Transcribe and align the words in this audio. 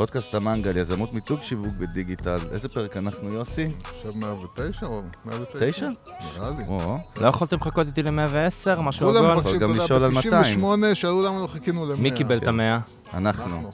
פודקאסט 0.00 0.34
המנגל, 0.34 0.76
יזמות 0.76 1.12
מיתוג 1.12 1.42
שיווק 1.42 1.72
בדיגיטל. 1.78 2.36
איזה 2.52 2.68
פרק 2.68 2.96
אנחנו, 2.96 3.32
יוסי? 3.32 3.66
עכשיו 3.96 4.12
109 4.16 4.86
או 4.86 5.02
109? 5.24 5.70
תשע? 5.70 5.88
נראה 6.38 6.50
לי. 6.58 6.64
או, 6.68 6.96
לא 7.20 7.26
יכולתם 7.26 7.56
לחכות 7.56 7.86
איתי 7.86 8.02
ל-110, 8.02 8.80
משהו 8.80 9.06
כולם 9.12 9.24
עגול? 9.24 9.32
מבקשים, 9.36 9.54
יודע, 9.94 10.06
על 10.06 10.12
200. 10.12 10.60
ב-98 10.60 10.94
שאלו 10.94 11.22
למה 11.22 11.38
לא 11.42 11.46
חיכינו 11.46 11.86
ל-100. 11.86 11.96
מי 11.98 12.10
קיבל 12.10 12.38
את 12.38 12.46
המאה? 12.48 12.78
אנחנו. 13.14 13.56
אנחנו. 13.56 13.70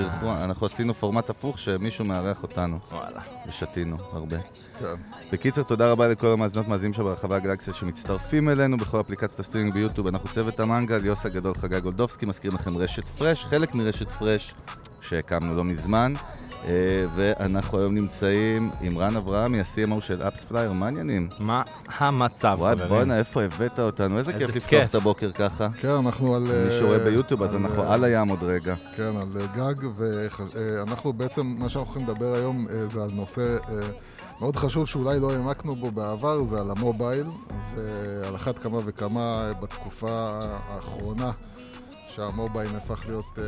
אירחו- 0.00 0.44
אנחנו 0.44 0.66
עשינו 0.66 0.94
פורמט 0.94 1.30
הפוך 1.30 1.58
שמישהו 1.58 2.04
מארח 2.04 2.42
אותנו. 2.42 2.78
וואלה. 2.90 3.20
ושתינו 3.48 3.96
הרבה. 4.12 4.36
כן. 4.80 4.86
בקיצר, 5.32 5.62
תודה 5.62 5.92
רבה 5.92 6.06
לכל 6.08 6.26
המאזינות 6.26 6.68
מאזינים 6.68 6.92
שברחבי 6.94 7.34
הגלקסיה 7.34 7.74
שמצטרפים 7.74 8.48
אלינו 8.48 8.76
בכל 8.76 9.00
אפליקציית 9.00 9.40
הסטרימינג 9.40 9.74
ביוטיוב. 9.74 10.06
אנחנו 10.06 10.28
צוות 10.28 10.60
המנגל, 10.60 11.04
יוס 11.04 11.26
הגדול, 11.26 11.54
חגי 11.54 11.80
גולדובסקי, 11.80 12.26
מזכיר 12.26 12.50
לכם 12.54 12.76
רשת 12.78 13.04
פרש, 13.04 13.44
חלק 13.44 13.74
מרשת 13.74 14.08
פרש 14.08 14.54
שהקמנו 15.02 15.56
לא 15.56 15.64
מזמן. 15.64 16.12
אה, 16.64 17.04
ואנחנו 17.16 17.78
היום 17.78 17.94
נמצאים 17.94 18.70
עם 18.80 18.98
רן 18.98 19.16
אברהמי, 19.16 19.58
ה-CMO 19.58 20.00
של 20.00 20.22
אפספלייר, 20.22 20.72
מה 20.72 20.86
העניינים? 20.86 21.28
מה 21.38 21.62
המצב, 21.98 22.56
וואי, 22.60 22.74
חברים? 22.74 22.88
בואנה, 22.88 23.18
איפה 23.18 23.42
הבאת 23.42 23.78
אותנו? 23.78 24.18
איזה 24.18 24.32
איזה 24.32 24.46
כיף 24.46 24.56
לפתוח. 24.56 24.84
את 24.84 24.94
הבוקר 24.94 25.32
ככה. 25.32 25.68
כן, 25.80 25.88
אנחנו 25.88 26.34
על... 26.34 26.42
מי 26.42 26.70
שרואה 26.70 26.98
ביוטיוב, 26.98 27.42
אז 27.42 27.54
על, 27.54 27.60
אנחנו 27.60 27.82
אה, 27.82 27.94
על 27.94 28.04
הים 28.04 28.28
עוד 28.28 28.42
רגע. 28.42 28.74
כן, 28.96 29.02
על 29.16 29.40
אה, 29.40 29.46
גג, 29.46 29.74
ואנחנו 29.96 31.12
בעצם, 31.12 31.54
מה 31.58 31.68
שאנחנו 31.68 31.94
הולכים 31.94 32.14
לדבר 32.14 32.34
היום 32.34 32.58
זה 32.92 33.02
על 33.02 33.10
נושא 33.12 33.56
מאוד 34.40 34.56
חשוב 34.56 34.86
שאולי 34.86 35.20
לא 35.20 35.32
העמקנו 35.32 35.74
בו 35.74 35.90
בעבר, 35.90 36.44
זה 36.44 36.60
על 36.60 36.70
המובייל, 36.70 37.26
ועל 37.76 38.36
אחת 38.36 38.58
כמה 38.58 38.78
וכמה 38.84 39.50
בתקופה 39.60 40.38
האחרונה. 40.68 41.30
שהמובייל 42.14 42.76
הפך 42.76 43.04
להיות 43.08 43.38
אה, 43.38 43.44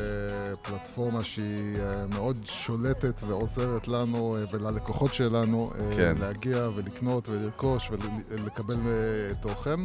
פלטפורמה 0.56 1.24
שהיא 1.24 1.46
אה, 1.78 2.06
מאוד 2.14 2.36
שולטת 2.44 3.22
ועוזרת 3.28 3.88
לנו 3.88 4.36
אה, 4.36 4.44
וללקוחות 4.52 5.14
שלנו 5.14 5.70
אה, 5.74 5.96
כן. 5.96 6.14
להגיע 6.20 6.68
ולקנות 6.76 7.28
ולרכוש 7.28 7.90
ולקבל 8.30 8.74
אה, 8.86 9.34
תוכן. 9.40 9.76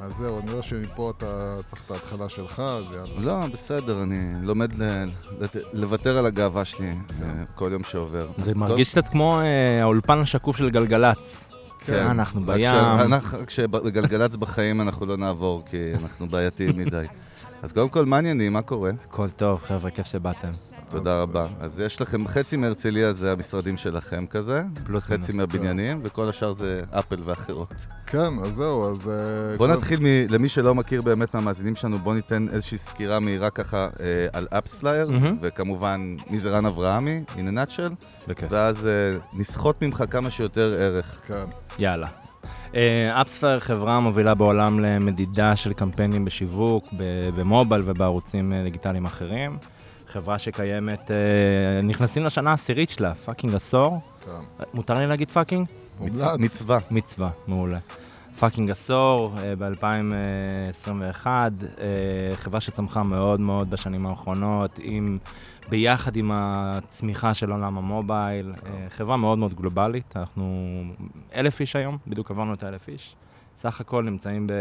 אז 0.00 0.12
זהו, 0.18 0.38
אני 0.38 0.50
רואה 0.50 0.62
שמפה 0.62 1.12
אתה 1.16 1.26
צריך 1.70 1.82
את 1.86 1.90
ההתחלה 1.90 2.28
שלך, 2.28 2.60
אז 2.60 2.84
יאללה. 2.92 3.20
לא, 3.42 3.46
בסדר, 3.52 4.02
אני 4.02 4.16
לומד 4.42 4.82
ל- 4.82 5.04
לת- 5.40 5.56
לוותר 5.72 6.18
על 6.18 6.26
הגאווה 6.26 6.64
שלי 6.64 6.90
אה, 7.22 7.28
כל 7.54 7.68
יום 7.72 7.84
שעובר. 7.84 8.26
זה 8.44 8.54
מרגיש 8.54 8.88
קצת 8.90 9.08
כמו 9.08 9.40
אה, 9.40 9.82
האולפן 9.82 10.18
השקוף 10.18 10.56
של 10.56 10.70
גלגלצ. 10.70 11.48
כן. 11.86 12.06
אנחנו 12.06 12.40
רק 12.40 12.46
בים. 12.46 12.64
שאנחנו- 12.64 13.46
כשבגלגלצ 13.46 14.36
בחיים 14.36 14.80
אנחנו 14.80 15.06
לא 15.06 15.16
נעבור, 15.16 15.62
כי 15.70 15.76
אנחנו 16.02 16.28
בעייתיים 16.28 16.78
מדי. 16.78 17.04
אז 17.62 17.72
קודם 17.72 17.88
כל, 17.88 18.04
מה 18.04 18.16
העניינים? 18.16 18.52
מה 18.52 18.62
קורה? 18.62 18.90
הכל 19.04 19.30
טוב, 19.30 19.60
חבר'ה, 19.60 19.90
כיף 19.90 20.06
שבאתם. 20.06 20.50
תודה 20.90 21.22
רבה. 21.22 21.46
אז 21.60 21.80
יש 21.80 22.00
לכם, 22.00 22.28
חצי 22.28 22.56
מהרצליה 22.56 23.12
זה 23.12 23.32
המשרדים 23.32 23.76
שלכם 23.76 24.26
כזה, 24.26 24.62
פלוס 24.84 25.04
חצי. 25.04 25.32
מהבניינים, 25.32 26.00
וכל 26.04 26.28
השאר 26.28 26.52
זה 26.52 26.80
אפל 26.90 27.16
ואחרות. 27.24 27.74
כן, 28.06 28.38
אז 28.42 28.54
זהו, 28.54 28.90
אז... 28.90 29.08
אה, 29.08 29.56
בוא 29.56 29.68
נתחיל, 29.68 30.00
למי 30.28 30.48
שלא 30.48 30.74
מכיר 30.74 31.02
באמת 31.02 31.34
מהמאזינים 31.34 31.76
שלנו, 31.76 31.98
בוא 31.98 32.14
ניתן 32.14 32.46
איזושהי 32.52 32.78
סקירה 32.78 33.20
מהירה 33.20 33.50
ככה 33.50 33.88
אה, 34.00 34.26
על 34.32 34.46
אפספלייר. 34.50 35.10
וכמובן 35.40 36.16
מי 36.30 36.38
זה 36.38 36.50
רן 36.50 36.66
אברהמי, 36.66 37.22
in 37.36 37.48
a 37.48 37.52
nutshell. 37.52 38.32
ואז 38.48 38.86
אה, 38.86 38.92
נסחוט 39.32 39.82
ממך 39.82 40.04
כמה 40.10 40.30
שיותר 40.30 40.76
ערך. 40.78 41.20
כן, 41.26 41.44
יאללה. 41.78 42.23
אפספלייר 43.12 43.60
חברה 43.60 44.00
מובילה 44.00 44.34
בעולם 44.34 44.80
למדידה 44.80 45.56
של 45.56 45.72
קמפיינים 45.72 46.24
בשיווק, 46.24 46.88
במובייל 47.36 47.82
ובערוצים 47.84 48.52
אה, 48.52 48.62
דיגיטליים 48.64 49.04
אחרים. 49.04 49.58
חברה 50.08 50.38
שקיימת, 50.38 51.10
אה, 51.10 51.16
נכנסים 51.82 52.24
לשנה 52.24 52.50
העשירית 52.50 52.90
שלה, 52.90 53.14
fucking 53.14 53.54
עשור. 53.54 54.00
כן. 54.24 54.64
מותר 54.74 54.94
לי 54.94 55.06
להגיד 55.06 55.28
fucking? 55.28 55.68
מצווה. 56.38 56.78
מצווה, 56.90 57.30
מעולה. 57.46 57.78
fucking 58.38 58.70
עשור, 58.70 59.34
ב-2021, 59.58 61.26
חברה 62.34 62.60
שצמחה 62.60 63.02
מאוד 63.02 63.40
מאוד 63.40 63.70
בשנים 63.70 64.06
האחרונות, 64.06 64.78
עם, 64.82 65.18
ביחד 65.68 66.16
עם 66.16 66.30
הצמיחה 66.34 67.34
של 67.34 67.52
עולם 67.52 67.78
המובייל, 67.78 68.52
אה, 68.66 68.86
חברה 68.90 69.16
מאוד 69.16 69.38
מאוד 69.38 69.54
גלובלית, 69.54 70.16
אנחנו 70.16 70.82
אלף 71.34 71.60
איש 71.60 71.76
היום, 71.76 71.98
בדיוק 72.06 72.30
עברנו 72.30 72.54
את 72.54 72.62
האלף 72.62 72.88
איש. 72.88 73.16
סך 73.56 73.80
הכל 73.80 74.04
נמצאים 74.04 74.46
ב... 74.46 74.52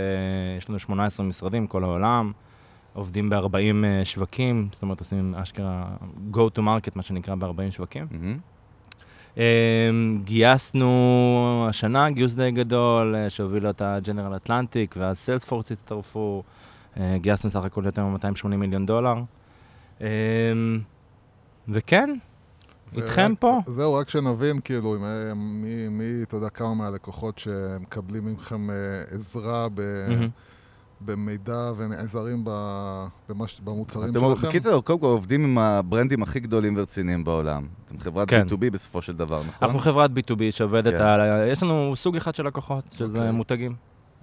יש 0.58 0.70
לנו 0.70 0.80
18 0.80 1.26
משרדים, 1.26 1.68
כל 1.68 1.84
העולם, 1.84 2.32
עובדים 2.94 3.30
ב-40 3.30 3.84
שווקים, 4.04 4.68
זאת 4.72 4.82
אומרת 4.82 5.00
עושים 5.00 5.36
אשכרה 5.36 5.86
go 6.34 6.58
to 6.58 6.60
market, 6.60 6.92
מה 6.96 7.02
שנקרא, 7.02 7.36
ב-40 7.36 7.72
שווקים. 7.72 8.08
Um, 9.36 9.38
גייסנו 10.24 11.66
השנה 11.70 12.10
גיוס 12.10 12.34
די 12.34 12.52
גדול, 12.52 13.16
uh, 13.16 13.30
שהוביל 13.30 13.68
אותה 13.68 13.98
ג'נרל 14.04 14.36
אטלנטיק, 14.36 14.96
ואז 14.98 15.18
סיילספורס 15.18 15.72
הצטרפו, 15.72 16.44
uh, 16.96 17.00
גייסנו 17.16 17.50
סך 17.50 17.64
הכל 17.64 17.84
יותר 17.86 18.06
מ-280 18.06 18.48
מיליון 18.48 18.86
דולר. 18.86 19.16
Um, 20.00 20.04
וכן, 21.70 22.10
איתכם 22.98 23.28
ורק- 23.30 23.40
פה. 23.40 23.60
זהו, 23.68 23.94
רק 23.94 24.10
שנבין, 24.10 24.60
כאילו, 24.64 24.96
אה, 25.06 25.34
מי, 25.34 25.88
מי, 25.88 26.24
אתה 26.24 26.36
יודע, 26.36 26.50
כמה 26.50 26.74
מהלקוחות 26.74 27.40
שמקבלים 27.40 28.34
מכם 28.34 28.70
אה, 28.70 28.76
עזרה 29.12 29.68
ב, 29.76 29.82
מהמם. 30.10 30.28
במידע 31.02 31.72
ונעזרים 31.78 32.44
במש, 33.30 33.62
במוצרים 33.64 34.10
אתם 34.12 34.20
שלכם. 34.20 34.48
בקיצר, 34.48 34.82
קודם 34.82 35.00
כל 35.00 35.06
עובדים 35.06 35.44
עם 35.44 35.58
הברנדים 35.58 36.24
הכי 36.24 36.40
גדולים 36.40 36.78
ורציניים 36.78 37.24
בעולם. 37.24 37.66
אתם 37.88 38.00
חברת 38.00 38.30
כן. 38.30 38.48
B2B 38.48 38.70
בסופו 38.72 39.02
של 39.02 39.14
דבר, 39.14 39.42
נכון? 39.48 39.68
אנחנו 39.68 39.80
חברת 39.80 40.12
B2B 40.12 40.42
שעובדת 40.52 40.94
כן. 40.98 41.02
על... 41.04 41.48
יש 41.48 41.64
לנו 41.64 41.94
סוג 41.96 42.16
אחד 42.16 42.36
של 42.36 42.48
לקוחות, 42.48 42.84
שזה 42.92 43.18
אוקיי. 43.18 43.32
מותגים. 43.32 43.76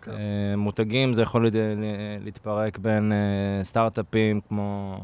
כן. 0.03 0.11
אה, 0.11 0.17
מותגים 0.57 1.15
זה 1.15 1.23
יכול 1.23 1.47
להתפרק 2.21 2.79
בין 2.79 3.13
אה, 3.13 3.65
סטארט-אפים 3.65 4.41
כמו 4.49 4.99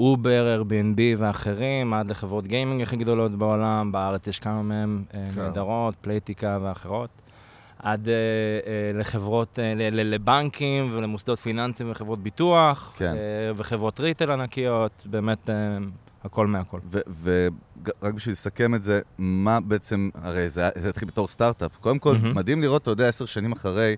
אובר, 0.00 0.62
Airbnb 0.62 1.00
ואחרים, 1.18 1.94
עד 1.94 2.10
לחברות 2.10 2.46
gaming 2.46 2.82
הכי 2.82 2.96
גדולות 2.96 3.32
בעולם, 3.32 3.92
בארץ 3.92 4.26
יש 4.26 4.38
כמה 4.38 4.62
מהם 4.62 5.04
אה, 5.14 5.28
כן. 5.34 5.40
נהדרות, 5.40 5.94
פלייטיקה 6.00 6.58
ואחרות. 6.62 7.10
עד 7.78 8.08
אה, 8.08 8.14
אה, 8.14 8.98
לחברות, 9.00 9.58
אה, 9.58 9.90
לבנקים 9.90 10.90
ולמוסדות 10.92 11.38
פיננסיים 11.38 11.90
וחברות 11.90 12.18
ביטוח, 12.22 12.92
כן. 12.96 13.14
אה, 13.16 13.52
וחברות 13.56 14.00
retail 14.00 14.30
ענקיות, 14.30 15.02
באמת 15.06 15.50
אה, 15.50 15.54
הכל 16.24 16.46
מהכל. 16.46 16.78
ורק 17.22 18.14
בשביל 18.14 18.32
לסכם 18.32 18.74
את 18.74 18.82
זה, 18.82 19.00
מה 19.18 19.60
בעצם, 19.60 20.10
הרי 20.22 20.50
זה 20.50 20.68
זה 20.76 20.88
התחיל 20.88 21.08
בתור 21.08 21.28
סטארט-אפ. 21.28 21.70
קודם 21.80 21.98
כל, 21.98 22.16
מהמם. 22.16 22.36
מדהים 22.36 22.62
לראות, 22.62 22.82
אתה 22.82 22.90
יודע, 22.90 23.08
עשר 23.08 23.24
שנים 23.24 23.52
אחרי, 23.52 23.96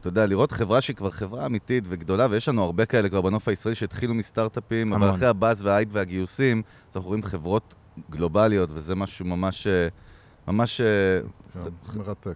אתה 0.00 0.08
יודע, 0.08 0.26
לראות 0.26 0.52
חברה 0.52 0.80
שהיא 0.80 0.96
כבר 0.96 1.10
חברה 1.10 1.46
אמיתית 1.46 1.84
וגדולה, 1.88 2.26
ויש 2.30 2.48
לנו 2.48 2.62
הרבה 2.62 2.86
כאלה 2.86 3.08
כבר 3.08 3.20
בנוף 3.20 3.48
הישראלי 3.48 3.74
שהתחילו 3.74 4.14
מסטארט-אפים, 4.14 4.92
אבל. 4.92 5.10
אחרי 5.10 5.28
הבאז 5.28 5.64
וההייפ 5.64 5.88
והגיוסים, 5.92 6.62
אז 6.90 6.96
אנחנו 6.96 7.08
רואים 7.08 7.22
חברות 7.22 7.74
גלובליות, 8.10 8.70
וזה 8.72 8.94
משהו 8.94 9.24
ממש, 9.26 9.66
אה, 9.66 9.88
ממש, 10.48 10.80
אה, 10.80 11.20
כן, 11.52 11.98
מרתק. 11.98 12.34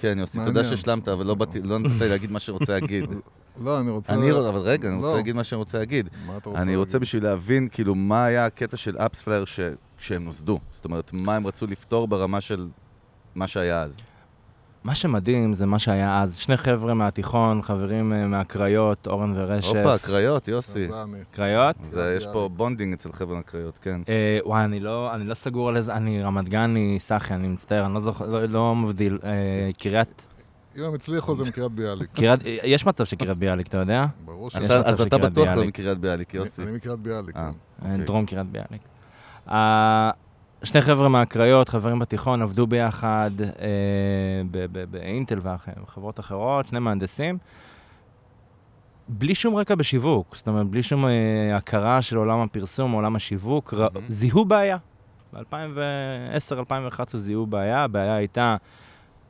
כן, 0.00 0.18
יוסי, 0.20 0.38
תודה. 0.44 0.64
שהשלמת, 0.64 1.08
אבל 1.08 1.26
לא 1.26 1.34
באתי- 1.34 1.62
לא 1.62 1.78
נתת 1.78 2.00
לי 2.00 2.08
להגיד 2.08 2.30
מה 2.30 2.40
שרוצה 2.40 2.72
להגיד. 2.72 3.04
לא, 3.64 3.80
אני 3.80 3.90
רוצה... 3.90 4.12
אני, 4.14 4.32
אבל 4.32 4.58
רגע, 4.60 4.88
אני 4.88 4.96
רוצה 4.96 5.08
לא. 5.08 5.16
להגיד 5.16 5.36
מה 5.36 5.44
שאני 5.44 5.58
רוצה 5.58 5.78
להגיד. 5.78 6.08
מה 6.26 6.36
אתה 6.36 6.48
רוצה 6.48 6.62
אני 6.62 6.76
רוצה 6.76 6.92
להגיד? 6.92 7.02
בשביל 7.02 7.24
להבין, 7.24 7.68
כאילו, 7.72 7.94
מה 7.94 8.24
היה 8.24 8.46
הקטע 8.46 8.76
של 8.76 8.96
אפספלייר. 8.98 9.44
כשהם 9.98 10.24
נוסדו. 10.24 10.58
זאת 10.70 10.84
אומרת, 10.84 11.12
מה 11.12 11.36
הם 11.36 11.46
רצו 11.46 11.66
לפתור 11.66 12.08
ברמה 12.08 12.40
של 12.40 12.68
מה 13.34 13.46
שהיה 13.46 13.82
אז. 13.82 14.00
מה 14.84 14.94
שמדהים 14.94 15.52
זה 15.52 15.66
מה 15.66 15.78
שהיה 15.78 16.22
אז, 16.22 16.36
שני 16.36 16.56
חבר'ה 16.56 16.94
מהתיכון, 16.94 17.62
חברים 17.62 18.12
אה, 18.12 18.26
מהקריות, 18.26 19.06
אורן 19.06 19.32
ורשף. 19.36 19.68
הופה, 19.68 19.98
קריות, 19.98 20.48
יוסי. 20.48 20.88
קריות? 21.32 21.76
זה, 21.90 22.14
יש 22.18 22.26
פה. 22.32 22.48
בונדינג 22.56 22.92
אצל 22.92 23.12
חבר'ה 23.12 23.36
מהקריות, 23.36 23.78
כן. 23.82 24.00
אה, 24.08 24.38
וואי, 24.44 24.64
אני 24.64 24.80
לא, 24.80 25.14
אני 25.14 25.24
לא 25.24 25.34
סגור 25.34 25.68
על 25.68 25.76
איזה, 25.76 25.94
אני 25.94 26.22
רמת 26.22 26.48
גני, 26.48 26.96
סחי, 27.00 27.34
אני 27.34 27.48
מצטער, 27.48 27.86
אני 27.86 27.94
לא 27.94 28.00
זוכר, 28.00 28.26
לא, 28.30 28.44
לא 28.44 28.74
מבדיל. 28.76 29.18
אה, 29.24 29.30
קריית, 29.78 30.26
אם 30.78 30.84
הם 30.84 30.94
הצליחו 30.94 31.34
זה 31.34 31.42
מקריית 31.50 31.72
ביאליק. 31.72 32.10
קריית- 32.16 32.40
יש 32.64 32.86
מצב 32.86 33.04
שקריית 33.04 33.38
ביאליק, 33.38 33.66
אתה 33.66 33.76
יודע? 33.78 34.06
ברור 34.24 34.50
ש... 34.50 34.56
אז 34.56 35.00
אתה 35.00 35.18
בטוח 35.18 35.48
לא 35.48 35.54
ביאליק. 35.54 35.68
מקריית 35.68 35.98
ביאליק, 35.98 36.34
יוסי. 36.34 36.62
אני 36.62 36.70
מקריית 36.72 36.98
ביאליק. 37.00 37.36
אה. 37.36 37.50
כן. 37.82 37.90
אוקיי. 37.92 38.04
דרום 38.06 38.26
קריית 38.26 38.46
ביאליק. 38.46 38.82
שני 40.64 40.80
חבר'ה 40.80 41.08
מהקריות, 41.08 41.68
חברים 41.68 41.98
בתיכון, 41.98 42.42
עבדו 42.42 42.66
ביחד 42.66 43.30
אה, 43.40 44.42
באינטל 44.90 45.38
וחברות 45.82 46.20
אחרות, 46.20 46.66
שני 46.66 46.78
מהנדסים. 46.78 47.38
בלי 49.08 49.34
שום 49.34 49.56
רקע 49.56 49.74
בשיווק, 49.74 50.36
זאת 50.36 50.48
אומרת, 50.48 50.66
בלי 50.66 50.82
שום 50.82 51.06
אה, 51.06 51.56
הכרה 51.56 52.02
של 52.02 52.16
עולם 52.16 52.40
הפרסום, 52.40 52.92
עולם 52.92 53.16
השיווק, 53.16 53.74
ר... 53.74 53.86
זיהו 54.08 54.44
בעיה. 54.44 54.76
ב-2010-2011 55.34 57.16
זיהו 57.16 57.46
בעיה, 57.46 57.84
הבעיה 57.84 58.14
הייתה... 58.14 58.56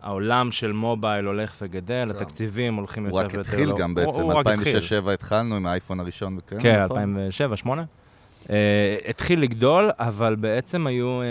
העולם 0.02 0.52
של 0.52 0.72
מובייל 0.72 1.24
הולך 1.24 1.56
וגדל, 1.62 2.08
שם. 2.08 2.16
התקציבים 2.16 2.74
הולכים 2.74 3.06
יותר 3.06 3.18
ויותר... 3.18 3.36
לא- 3.36 3.38
הוא 3.38 3.38
רק 3.38 3.46
התחיל 3.46 3.72
גם 3.78 3.94
בעצם, 3.94 4.30
2006-2007 5.06 5.10
התחלנו 5.10 5.56
עם 5.56 5.66
האייפון 5.66 6.00
הראשון 6.00 6.38
וכן. 6.38 6.56
כן, 6.60 6.62
כן 6.62 6.84
נכון? 6.84 7.16
2007-2008. 7.66 8.01
אה, 8.46 8.50
התחיל 9.08 9.40
לגדול, 9.40 9.90
אבל 9.98 10.34
בעצם 10.34 10.86
היו 10.86 11.20
אה, 11.22 11.24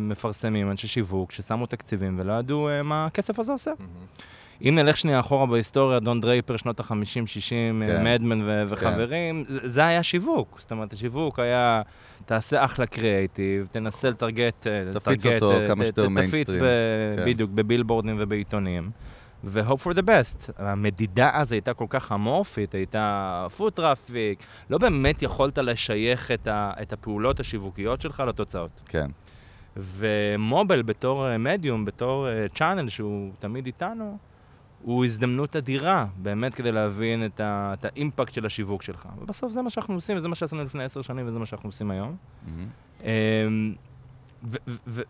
מפרסמים, 0.00 0.70
אנשי 0.70 0.88
שיווק, 0.88 1.32
ששמו 1.32 1.66
תקציבים 1.66 2.16
ולא 2.20 2.32
ידעו 2.32 2.68
אה, 2.68 2.82
מה 2.82 3.06
הכסף 3.06 3.38
הזה 3.38 3.52
עושה. 3.52 3.70
מהמם. 3.78 3.92
אם 4.62 4.74
נלך 4.74 4.96
שנייה 4.96 5.20
אחורה 5.20 5.46
בהיסטוריה, 5.46 6.00
דון 6.00 6.20
דרייפר, 6.20 6.56
שנות 6.56 6.80
ה-50, 6.80 7.26
60, 7.26 7.82
כן. 7.86 8.04
מדמן 8.04 8.42
ו- 8.44 8.62
וחברים, 8.68 9.44
זה, 9.48 9.68
זה 9.68 9.86
היה 9.86 10.02
שיווק. 10.02 10.56
זאת 10.60 10.70
אומרת, 10.70 10.92
השיווק 10.92 11.38
היה, 11.38 11.82
תעשה 12.26 12.64
אחלה 12.64 12.86
קריאייטיב, 12.86 13.68
תנסה 13.72 14.10
ל 14.10 14.17
target, 14.17 14.66
תפיץ 14.92 15.26
ל 15.26 15.28
target, 15.28 15.42
אותו 15.42 15.58
כמה 15.68 15.84
שיותר 15.84 16.02
תפיץ 16.02 16.16
מיינסטרים. 16.16 16.60
ב- 16.62 17.16
כן. 17.16 17.24
בדיוק, 17.26 17.50
בבילבורדים 17.50 18.16
ובעיתונים. 18.18 18.90
ו-hope 19.44 19.82
for 19.86 19.94
the 19.94 20.02
best. 20.02 20.52
המדידה 20.56 21.30
אז 21.32 21.52
הייתה 21.52 21.74
כל 21.74 21.86
כך 21.88 22.12
אמורפית, 22.12 22.74
הייתה 22.74 23.46
foot 23.56 23.72
traffic, 23.72 24.38
לא 24.70 24.78
באמת 24.78 25.22
יכולת 25.22 25.58
לשייך 25.58 26.30
את, 26.30 26.46
ה- 26.46 26.72
את 26.82 26.92
הפעולות 26.92 27.40
השיווקיות 27.40 28.00
שלך 28.00 28.20
לתוצאות. 28.26 28.70
כן. 28.88 29.10
ומובייל 29.76 30.82
בתור 30.82 31.28
אה, 31.28 31.38
מדיום, 31.38 31.84
בתור 31.84 32.26
channel 32.54 32.88
שהוא 32.88 33.30
תמיד 33.38 33.66
איתנו, 33.66 34.18
הוא 34.82 35.04
הזדמנות 35.04 35.56
אדירה, 35.56 36.06
באמת 36.16 36.54
כדי 36.54 36.72
להבין 36.72 37.24
את, 37.26 37.40
ה- 37.40 37.74
את 37.78 37.84
ה 37.84 37.91
impact 37.91 38.32
של 38.32 38.46
השיווק 38.46 38.82
שלך. 38.82 39.08
ובסוף 39.18 39.52
זה 39.52 39.62
מה 39.62 39.70
שאנחנו 39.70 39.94
עושים, 39.94 40.16
וזה 40.18 40.28
מה 40.28 40.34
שעשינו 40.34 40.64
לפני 40.64 40.84
עשר 40.84 41.02
שנים, 41.02 41.28
וזה 41.28 41.38
מה 41.38 41.46
שאנחנו 41.46 41.68
עושים 41.68 41.90
היום. 41.90 42.16
מהמם. 43.02 43.74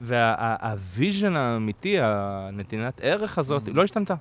וה 0.01 0.35
vision 0.35 1.37
האמיתי, 1.37 1.97
הנתינת 2.01 3.01
ערך 3.03 3.39
הזאת, 3.39 3.63
לא 3.73 3.85
השתנתה, 3.85 4.15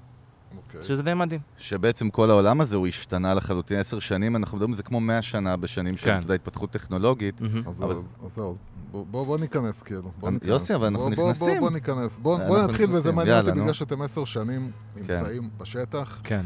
אוקיי. 0.58 0.84
שזה 0.84 1.04
די 1.04 1.14
מדהים. 1.14 1.40
שבעצם 1.58 2.10
כל 2.10 2.30
העולם 2.30 2.62
הזה 2.62 2.76
הוא 2.78 2.88
השתנה 2.88 3.34
לחלוטין 3.34 3.80
עשר 3.80 4.00
שנים, 4.00 4.36
אנחנו 4.36 4.58
מדברים 4.58 4.72
על 4.72 4.78
זה 4.78 4.84
כמו 4.84 5.00
מאה 5.00 5.22
שנה 5.22 5.58
בשנים 5.58 5.98
של, 5.98 6.06
כן. 6.06 6.18
אתה 6.18 6.26
יודע, 6.26 6.34
התפתחות 6.34 6.72
טכנולוגית. 6.72 7.42
אז 7.68 7.84
אבל- 7.84 7.92
אז- 7.96 8.16
אז 8.26 8.34
זהו, 8.36 8.56
בוא- 8.92 9.06
בוא 9.12 9.26
בוא 9.26 9.38
ניכנס 9.38 9.84
כאילו. 9.84 10.12
בוא 10.20 10.30
ניכנס. 10.30 10.50
יוסי, 10.50 10.76
אבל 10.76 10.86
אנחנו 10.88 11.00
בוא- 11.06 11.16
בוא- 11.16 11.32
נכנסים. 11.32 11.48
בוא- 11.48 11.60
בוא 11.60 11.70
ניכנס. 11.70 12.18
בוא 12.22 12.36
אנחנו 12.38 12.48
בוא 12.54 12.64
נתחיל, 12.64 12.90
וזה 12.92 13.12
מעניין 13.12 13.46
אותי. 13.50 13.60
בגלל 13.62 13.74
שאתם 13.74 14.02
עשר 14.02 14.26
שנים 14.26 14.72
נמצאים 14.96 15.50
בשטח. 15.58 16.20
כן. 16.24 16.46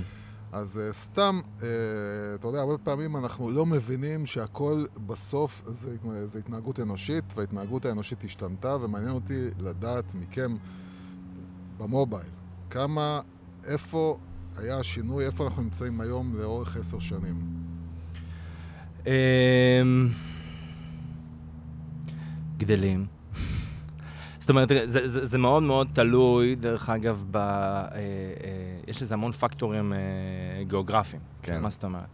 אז 0.52 0.78
uh, 0.78 0.94
סתם, 0.94 1.42
uh, 1.60 1.64
אתה 2.36 2.48
יודע, 2.48 2.60
הרבה 2.60 2.78
פעמים 2.78 3.18
אנחנו 3.18 3.52
לא 3.52 3.66
מבינים 3.66 4.26
שהכל 4.26 4.86
בסוף 5.08 5.64
זה, 5.68 5.96
זה 6.26 6.40
התנהגות 6.40 6.80
אנושית, 6.80 7.24
וההתנהגות 7.36 7.86
האנושית 7.86 8.24
השתנתה, 8.24 8.78
ומעניין 8.82 9.12
אותי 9.12 9.48
לדעת 9.60 10.16
מכם 10.16 10.56
במובייל, 11.78 12.30
כמה, 12.70 13.22
איפה 13.68 14.18
היה 14.58 14.80
השינוי, 14.80 15.26
איפה 15.26 15.44
אנחנו 15.44 15.64
נמצאים 15.64 16.02
היום 16.02 16.36
לאורך 16.36 16.78
עשר 16.78 17.00
שנים. 17.00 17.36
אמ, 19.06 20.10
גדלים. 22.58 23.21
זאת 24.42 24.50
אומרת, 24.50 24.68
זה, 24.86 25.08
זה, 25.08 25.26
זה 25.26 25.38
מאוד 25.38 25.64
מאוד 25.64 25.88
תלוי, 25.94 26.56
דרך 26.56 26.90
אגב, 26.90 27.24
ב, 27.32 27.38
אה, 27.38 27.94
אה, 27.96 28.02
יש 28.88 29.02
לזה 29.02 29.14
המון 29.14 29.32
פקטורים 29.32 29.94
אה, 29.94 29.98
גיאוגרפיים. 30.64 31.22
כן. 31.42 31.62
מה 31.62 31.70
זאת 31.70 31.84
אומרת? 31.84 32.06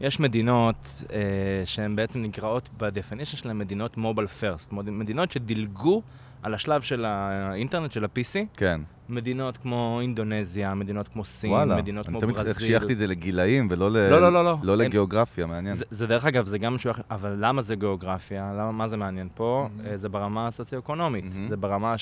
יש 0.00 0.20
מדינות 0.20 1.02
אה, 1.12 1.18
שהן 1.64 1.96
בעצם 1.96 2.22
נקראות 2.22 2.68
ב-definition 2.76 3.36
שלהן 3.36 3.58
מדינות 3.58 3.96
מובייל 3.96 4.26
פרסט, 4.26 4.72
מדינות 4.72 5.32
שדילגו 5.32 6.02
על 6.42 6.54
השלב 6.54 6.80
של 6.82 7.04
האינטרנט, 7.04 7.92
של 7.92 8.04
ה-PC, 8.04 8.46
כן. 8.56 8.80
מדינות 9.08 9.56
כמו 9.56 9.98
אינדונזיה, 10.02 10.74
מדינות 10.74 11.08
כמו 11.08 11.24
סין, 11.24 11.50
וואלה. 11.50 11.76
מדינות 11.76 12.06
אני 12.06 12.12
כמו 12.12 12.20
תמיד 12.20 12.36
ברזיל. 12.36 12.52
חייכתי 12.54 12.92
את 12.92 12.98
זה 12.98 13.06
לגילאים 13.06 13.68
ולא 13.70 13.90
ל... 13.90 13.96
לא, 13.96 14.20
לא, 14.20 14.32
לא, 14.32 14.44
לא. 14.44 14.56
לא 14.62 14.72
אין- 14.72 14.80
לגיאוגרפיה, 14.80 15.46
מעניין. 15.46 15.74
זה, 15.74 15.84
זה 15.90 16.06
דרך 16.06 16.24
אגב, 16.24 16.46
זה 16.46 16.58
גם 16.58 16.76
אחר, 16.90 17.02
אבל 17.10 17.36
למה 17.38 17.62
זה 17.62 17.74
גיאוגרפיה? 17.76 18.52
למה, 18.52 18.72
מה 18.72 18.88
זה 18.88 18.96
מעניין 18.96 19.28
פה? 19.34 19.68
Mhm. 19.68 19.86
אה, 19.86 19.96
זה 19.96 20.08
ברמה 20.08 20.46
הסוציו-אקונומית. 20.48 21.24
Mhm. 21.24 21.48
זה 21.48 21.56
ברמה 21.56 21.94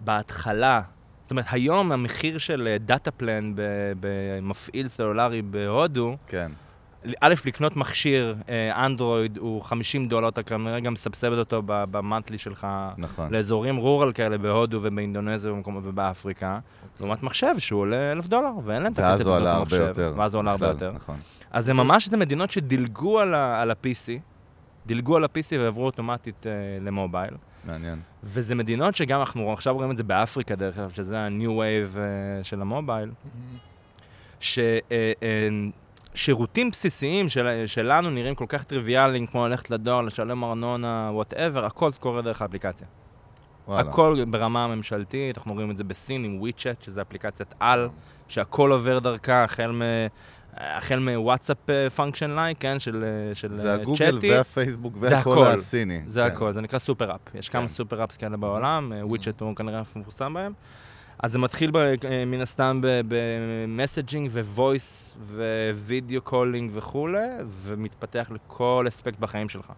שבהתחלה, 0.00 0.80
זאת 1.22 1.30
אומרת, 1.30 1.44
היום 1.50 1.92
המחיר 1.92 2.38
של 2.38 2.76
דאטה 2.80 3.10
פלן 3.10 3.52
במפעיל 4.00 4.88
סלולרי 4.88 5.42
בהודו, 5.42 6.16
כן. 6.28 6.52
א', 7.20 7.34
לקנות 7.46 7.76
מכשיר 7.76 8.34
אה, 8.48 8.86
אנדרואיד 8.86 9.36
הוא 9.38 9.62
50 9.62 10.08
דולר, 10.08 10.28
אתה 10.28 10.42
כנראה 10.42 10.80
גם 10.80 10.92
מסבסד 10.92 11.32
אותו 11.32 11.62
במאנטלי 11.66 12.38
שלך. 12.38 12.66
נכון. 12.98 13.32
לאזורים 13.34 13.76
רורל 13.76 14.12
כאלה 14.12 14.38
בהודו 14.38 14.78
ובאינדונזיה 14.82 15.52
ובאפריקה, 15.52 16.58
לעומת 17.00 17.22
מחשב 17.22 17.54
שהוא 17.58 17.80
עולה 17.80 18.12
אלף 18.12 18.26
דולר, 18.26 18.50
ואין 18.64 18.82
להם 18.82 18.92
את 18.92 18.98
הכסף 18.98 19.20
לקנות 19.48 19.62
מחשב, 19.62 19.76
יותר. 19.88 20.14
ואז 20.16 20.34
הוא 20.34 20.40
עלה 20.40 20.50
הרבה 20.50 20.66
יותר. 20.66 20.92
נכון. 20.92 21.16
אז 21.50 21.64
זה 21.64 21.72
ממש 21.74 22.08
את 22.08 22.12
המדינות 22.14 22.50
שדילגו 22.50 23.20
על, 23.20 23.34
ה- 23.34 23.62
על 23.62 23.70
ה-PC, 23.70 24.18
דילגו 24.86 25.16
על 25.16 25.24
ה-PC 25.24 25.58
ועברו 25.58 25.84
אוטומטית 25.86 26.46
אה, 26.46 26.52
למובייל. 26.80 27.34
מעניין. 27.64 27.98
וזה 28.24 28.54
מדינות 28.54 28.94
שגם 28.94 29.20
אנחנו 29.20 29.52
עכשיו 29.52 29.74
רואים 29.74 29.90
את 29.90 29.96
זה 29.96 30.02
באפריקה, 30.02 30.54
דרך 30.54 30.78
אגב, 30.78 30.90
שזה 30.90 31.18
ה-new 31.18 31.48
wave 31.48 31.98
אה, 31.98 32.02
של 32.44 32.60
המובייל, 32.60 33.10
ששירותים 36.14 36.70
בסיסיים 36.70 37.28
של, 37.28 37.62
שלנו 37.66 38.10
נראים 38.10 38.34
כל 38.34 38.44
כך 38.48 38.64
טריוויאליים, 38.64 39.26
כמו 39.26 39.48
ללכת 39.48 39.70
לדואר, 39.70 40.02
לשלם 40.02 40.44
ארנונה, 40.44 41.10
whatever, 41.12 41.64
הכל 41.64 41.90
קורה 42.00 42.22
דרך 42.22 42.42
האפליקציה. 42.42 42.86
וואלה. 43.68 43.90
הכל 43.90 44.24
ברמה 44.28 44.64
הממשלתית, 44.64 45.38
אנחנו 45.38 45.54
רואים 45.54 45.70
את 45.70 45.76
זה 45.76 45.84
בסין 45.84 46.24
עם 46.24 46.42
WeChat, 46.42 46.84
שזה 46.84 47.02
אפליקציית 47.02 47.54
על, 47.60 47.88
שהכל 48.28 48.72
עובר 48.72 48.98
דרכה, 48.98 49.44
החל 49.44 49.72
מ... 49.72 49.82
החל 50.56 50.98
מ 50.98 51.05
WhatsApp 51.05 51.58
function 51.96 52.30
like, 52.30 52.56
כן, 52.60 52.78
של, 52.78 53.04
אה, 53.04 53.34
של 53.34 53.52
זה 53.52 53.68
אה, 53.68 53.74
הגוגל 53.74 54.10
צ'אטי. 54.10 54.30
והפייסבוק 54.30 54.94
והכל 55.00 55.32
הכל. 55.32 55.46
הסיני. 55.46 56.02
זה 56.06 56.20
כן. 56.20 56.26
הכל, 56.26 56.52
זה 56.52 56.60
נקרא 56.60 56.78
super 56.78 57.14
app. 57.14 57.34
יש 57.34 57.48
כמה 57.48 57.62
כן. 57.62 57.68
super 57.68 58.04
apps 58.04 58.16
כאלה 58.16 58.36
בעולם, 58.36 58.92
אה, 58.92 59.06
וויצ'ט 59.06 59.40
הוא 59.40 59.56
כנראה 59.56 59.80
מפורסם 59.96 60.34
בהם. 60.34 60.52
אז 61.18 61.32
זה 61.32 61.38
מתחיל 61.38 61.70
ב, 61.70 61.76
אה, 61.76 62.24
מן 62.26 62.40
הסתם 62.40 62.80
ב 62.82 62.96
messaging, 62.96 64.30
voice, 64.32 65.16
video 65.74 66.20
calling 66.20 66.70
וכולי, 66.74 67.28
ומתפתח 67.46 68.30
לכל 68.30 68.84
אספקט 68.88 69.18
בחיים 69.18 69.48
שלך. 69.48 69.72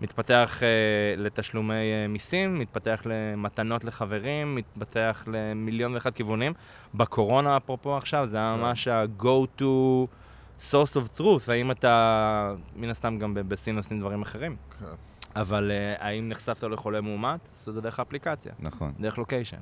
מתפתח 0.00 0.58
uh, 0.60 1.20
לתשלומי 1.20 1.74
uh, 1.74 2.08
מיסים, 2.08 2.58
מתפתח 2.58 3.02
למתנות 3.04 3.84
לחברים, 3.84 4.54
מתפתח 4.54 5.24
למיליון 5.26 5.94
ואחד 5.94 6.14
כיוונים. 6.14 6.52
בקורונה, 6.94 7.56
אפרופו 7.56 7.96
עכשיו, 7.96 8.26
זה 8.26 8.36
היה 8.36 8.54
כן. 8.54 8.60
ממש 8.60 8.88
ה-go 8.88 9.60
to 9.60 9.64
source 10.60 10.96
of 10.96 11.20
truth. 11.20 11.50
האם 11.50 11.70
אתה, 11.70 12.54
מן 12.76 12.88
הסתם 12.88 13.18
גם 13.18 13.34
בסין 13.34 13.76
עושים 13.76 14.00
דברים 14.00 14.22
אחרים, 14.22 14.56
כן. 14.80 14.86
אבל 15.36 15.70
uh, 15.70 16.02
האם 16.02 16.28
נחשפת 16.28 16.62
לחולה 16.62 17.00
מאומת? 17.00 17.40
עשו 17.52 17.70
את 17.70 17.74
זה 17.74 17.80
דרך 17.80 17.98
האפליקציה, 17.98 18.52
נכון. 18.58 18.92
דרך 19.00 19.18
לוקיישן. 19.18 19.60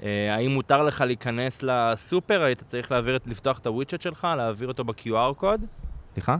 Uh, 0.00 0.04
האם 0.30 0.50
מותר 0.50 0.82
לך 0.82 1.00
להיכנס 1.00 1.62
לסופר? 1.62 2.42
היית 2.42 2.62
צריך 2.62 2.92
להעביר, 2.92 3.18
לפתוח 3.26 3.58
את 3.58 3.66
הוויצ'ט 3.66 4.02
שלך, 4.02 4.26
להעביר 4.36 4.68
אותו 4.68 4.84
ב-QR 4.84 5.34
קוד? 5.36 5.60
סליחה? 6.12 6.36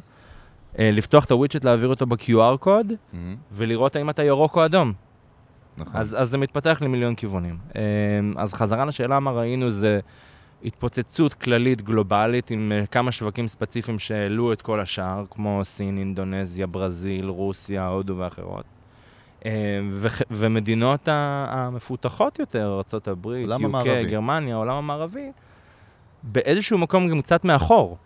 Uh, 0.74 0.78
לפתוח 0.78 1.24
את 1.24 1.30
הוויצ'ט, 1.30 1.64
להעביר 1.64 1.88
אותו 1.88 2.06
ב-QR 2.06 2.56
קוד, 2.60 2.92
מהמם. 3.12 3.36
ולראות 3.52 3.96
האם 3.96 4.10
אתה 4.10 4.24
ירוק 4.24 4.56
או 4.56 4.64
אדום. 4.64 4.92
נכון. 5.78 6.00
אז, 6.00 6.16
אז 6.18 6.30
זה 6.30 6.38
מתפתח 6.38 6.78
למיליון 6.80 7.14
כיוונים. 7.14 7.58
אמ, 7.74 7.80
אז 8.36 8.54
חזרה 8.54 8.84
לשאלה 8.84 9.20
מה 9.20 9.30
ראינו 9.30 9.70
זה 9.70 10.00
התפוצצות 10.64 11.34
כללית 11.34 11.82
גלובלית 11.82 12.50
עם 12.50 12.72
אה, 12.72 12.86
כמה 12.86 13.12
שווקים 13.12 13.48
ספציפיים 13.48 13.98
שהעלו 13.98 14.52
את 14.52 14.62
כל 14.62 14.80
השאר, 14.80 15.24
כמו 15.30 15.60
סין, 15.64 15.98
אינדונזיה, 15.98 16.66
ברזיל, 16.66 17.28
רוסיה, 17.28 17.86
הודו 17.86 18.16
ואחרות. 18.16 18.64
וח- 19.92 20.23
ומדינות 20.30 21.09
המפותחות 21.11 22.38
יותר, 22.38 22.80
ארה"ב, 22.95 23.26
UK. 23.26 24.11
גרמניה, 24.11 24.54
העולם 24.54 24.76
המערבי, 24.76 25.33
באיזשהו 26.23 26.78
מקום 26.78 27.09
גם 27.09 27.23
קצת 27.23 27.45
מאחור. 27.45 27.97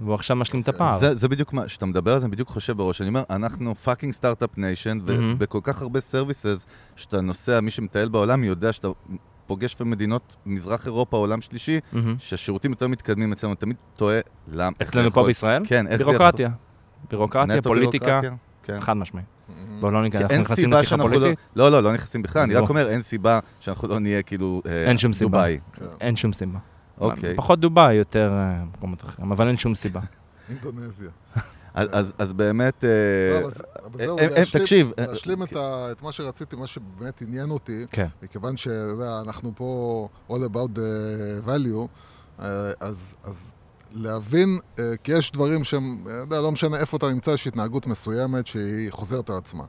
והוא 0.00 0.14
עכשיו 0.14 0.36
משלים 0.36 0.62
את 0.62 0.68
הפער. 0.68 0.98
זה, 0.98 1.14
זה 1.14 1.28
בדיוק 1.28 1.52
מה, 1.52 1.64
כשאתה 1.66 1.86
מדבר 1.86 2.12
על 2.12 2.18
זה, 2.18 2.26
אני 2.26 2.32
בדיוק 2.32 2.48
חושב 2.48 2.76
בראש. 2.76 3.00
אני 3.00 3.08
אומר, 3.08 3.22
אנחנו 3.30 3.74
fucking 3.74 4.12
start-up 4.12 4.58
nation. 4.58 4.98
ובכל 5.06 5.58
כך 5.62 5.82
הרבה 5.82 6.00
services, 6.00 6.66
שאתה 6.96 7.20
נוסע, 7.20 7.60
מי 7.60 7.70
שמטייל 7.70 8.08
בעולם 8.08 8.44
יודע 8.44 8.72
שאתה 8.72 8.88
פוגש 9.46 9.76
במדינות 9.80 10.36
מזרח 10.46 10.86
אירופה, 10.86 11.16
עולם 11.16 11.40
שלישי, 11.40 11.80
מהמם. 11.92 12.16
שהשירותים 12.18 12.70
יותר 12.70 12.88
מתקדמים 12.88 13.32
אצלנו, 13.32 13.54
תמיד 13.54 13.76
תוהה 13.96 14.20
למה... 14.52 14.76
אצלנו 14.82 15.10
פה 15.10 15.22
בישראל? 15.26 15.62
כן, 15.66 15.86
איך 15.86 15.96
זה 15.96 16.02
יכול... 16.02 16.12
בירוקרטיה. 16.16 16.50
בירוקרטיה, 17.10 17.62
פוליטיקה, 17.62 18.20
כן. 18.62 18.80
חד 18.80 18.92
משמעי. 18.92 19.22
בואו 19.82 19.92
לא 19.92 20.02
ניכנס, 20.02 20.22
אנחנו 20.22 20.36
נכנסים 20.36 20.72
לשיחה 20.72 20.88
שאנחנו 20.88 21.08
לא... 21.08 21.18
פוליטית? 21.18 21.38
לא, 21.56 21.72
לא, 21.72 21.82
לא 21.82 21.92
נכנסים 21.92 22.22
בכלל, 22.22 22.42
אני. 22.42 22.54
רק 22.54 22.68
אומר, 22.68 22.88
אין 22.88 23.02
סיבה 23.02 23.38
שאנחנו 23.60 23.88
לא 23.88 23.98
נהיה 23.98 24.22
כאילו... 24.22 24.62
אה, 24.66 24.88
אין 24.88 24.98
שום 24.98 25.12
סיבה. 25.12 25.30
דובאי. 25.30 25.58
אין 26.00 26.16
שום 26.16 26.32
סיבה. 26.32 26.58
אוקיי. 27.00 27.36
פחות 27.36 27.60
דובאי, 27.60 27.94
יותר 27.94 28.32
אה, 28.32 28.64
מקומות 28.64 29.04
אחרים, 29.04 29.32
אבל 29.32 29.46
אין 29.48 29.56
שום 29.56 29.74
סיבה. 29.74 30.00
אינדונזיה. 30.50 31.10
אז- 31.74 32.32
באמת... 32.32 32.84
תקשיב, 34.52 34.92
להשלים 34.98 35.42
את 35.42 36.02
מה 36.02 36.12
שרציתי, 36.12 36.56
מה 36.56 36.66
שבאמת 36.66 37.22
עניין 37.22 37.50
אותי, 37.50 37.86
כן. 37.90 38.06
מכיוון 38.22 38.56
שאנחנו 38.56 39.52
פה 39.56 40.08
all 40.30 40.32
about 40.52 40.78
the 40.78 41.46
value, 41.48 41.86
אה, 42.40 42.70
אז 42.80 43.14
להבין, 43.94 44.58
אה, 44.78 44.92
כי 45.02 45.12
יש 45.12 45.32
דברים 45.32 45.64
שהם, 45.64 46.06
אה, 46.32 46.40
לא 46.40 46.52
משנה 46.52 46.76
איפה 46.76 46.96
אתה 46.96 47.08
נמצא, 47.08 47.30
יש 47.30 47.46
התנהגות 47.46 47.86
מסוימת 47.86 48.46
שהיא 48.46 48.90
חוזרת 48.90 49.30
על 49.30 49.36
עצמה. 49.36 49.64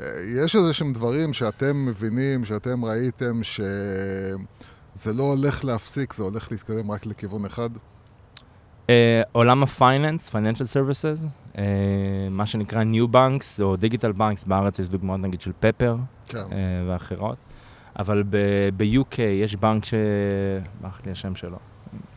אה, 0.00 0.06
יש 0.44 0.56
איזה 0.56 0.72
שהם 0.72 0.92
דברים 0.92 1.32
שאתם 1.32 1.86
מבינים, 1.86 2.44
שאתם 2.44 2.84
ראיתם, 2.84 3.40
שזה 3.42 5.12
לא 5.14 5.22
הולך 5.22 5.64
להפסיק, 5.64 6.12
זה 6.12 6.22
הולך 6.22 6.52
להתקדם 6.52 6.90
רק 6.90 7.06
לכיוון 7.06 7.44
אחד? 7.44 7.70
אה, 8.90 9.22
עולם 9.32 9.62
הפייננס, 9.62 10.34
Financial 10.34 10.66
Services, 10.74 11.26
אה, 11.58 11.64
מה 12.30 12.46
שנקרא 12.46 12.82
New 12.82 13.14
Banks 13.14 13.62
או 13.62 13.74
Digital 13.74 14.18
Banks, 14.18 14.46
בארץ 14.46 14.78
יש 14.78 14.88
דוגמאות 14.88 15.20
נגיד 15.20 15.40
של 15.40 15.52
פפר 15.60 15.96
כן. 16.26 16.38
אה, 16.38 16.46
ואחרות, 16.88 17.36
אבל 17.98 18.22
ב-UK 18.76 19.20
יש 19.20 19.56
בנק 19.56 19.84
ש... 19.84 19.94
ברח 20.80 21.00
לי 21.06 21.12
השם 21.12 21.34
שלו. 21.34 21.58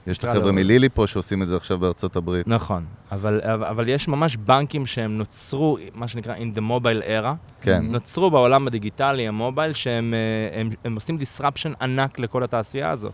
יש 0.07 0.17
את 0.17 0.23
נקרא 0.23 0.31
החבר'ה 0.33 0.47
לו- 0.47 0.53
מלילי 0.53 0.89
פה 0.89 1.07
שעושים 1.07 1.41
את 1.41 1.47
זה 1.47 1.55
עכשיו 1.57 1.77
בארצות 1.77 2.15
הברית. 2.15 2.47
נכון, 2.47 2.85
אבל, 3.11 3.41
אבל, 3.43 3.65
אבל 3.65 3.89
יש 3.89 4.07
ממש 4.07 4.35
בנקים 4.37 4.85
שהם 4.85 5.17
נוצרו, 5.17 5.77
מה 5.93 6.07
שנקרא 6.07 6.35
in 6.35 6.57
the 6.57 6.61
mobile 6.61 7.03
era, 7.07 7.27
כן. 7.61 7.81
נוצרו 7.85 8.31
בעולם 8.31 8.67
הדיגיטלי, 8.67 9.27
המובייל, 9.27 9.73
שהם 9.73 10.13
אה, 10.13 10.59
הם, 10.61 10.69
הם 10.85 10.95
עושים 10.95 11.17
disruption 11.17 11.83
ענק 11.83 12.19
לכל 12.19 12.43
התעשייה 12.43 12.91
הזאת. 12.91 13.13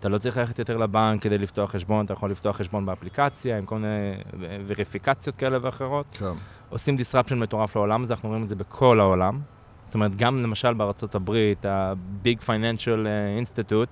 אתה 0.00 0.08
לא 0.08 0.18
צריך 0.18 0.36
ללכת 0.36 0.58
יותר 0.58 0.76
לבנק 0.76 1.22
כדי 1.22 1.38
לפתוח 1.38 1.70
חשבון, 1.70 2.04
אתה 2.04 2.12
יכול 2.12 2.30
לפתוח 2.30 2.56
חשבון 2.56 2.86
באפליקציה 2.86 3.58
עם 3.58 3.64
כל 3.66 3.74
מיני 3.78 4.14
וריפיקציות 4.66 5.36
כאלה 5.36 5.58
ואחרות. 5.62 6.06
כן. 6.18 6.24
עושים 6.70 6.96
disruption 6.96 7.34
מטורף 7.34 7.76
לעולם 7.76 8.02
הזה, 8.02 8.14
אנחנו 8.14 8.28
רואים 8.28 8.42
את 8.42 8.48
זה 8.48 8.56
בכל 8.56 9.00
העולם. 9.00 9.40
זאת 9.84 9.94
אומרת, 9.94 10.16
גם 10.16 10.42
למשל 10.42 10.74
בארצות 10.74 11.14
הברית, 11.14 11.64
ה-Big 11.66 12.42
Financial 12.46 13.06
אה, 13.06 13.40
Institute, 13.42 13.88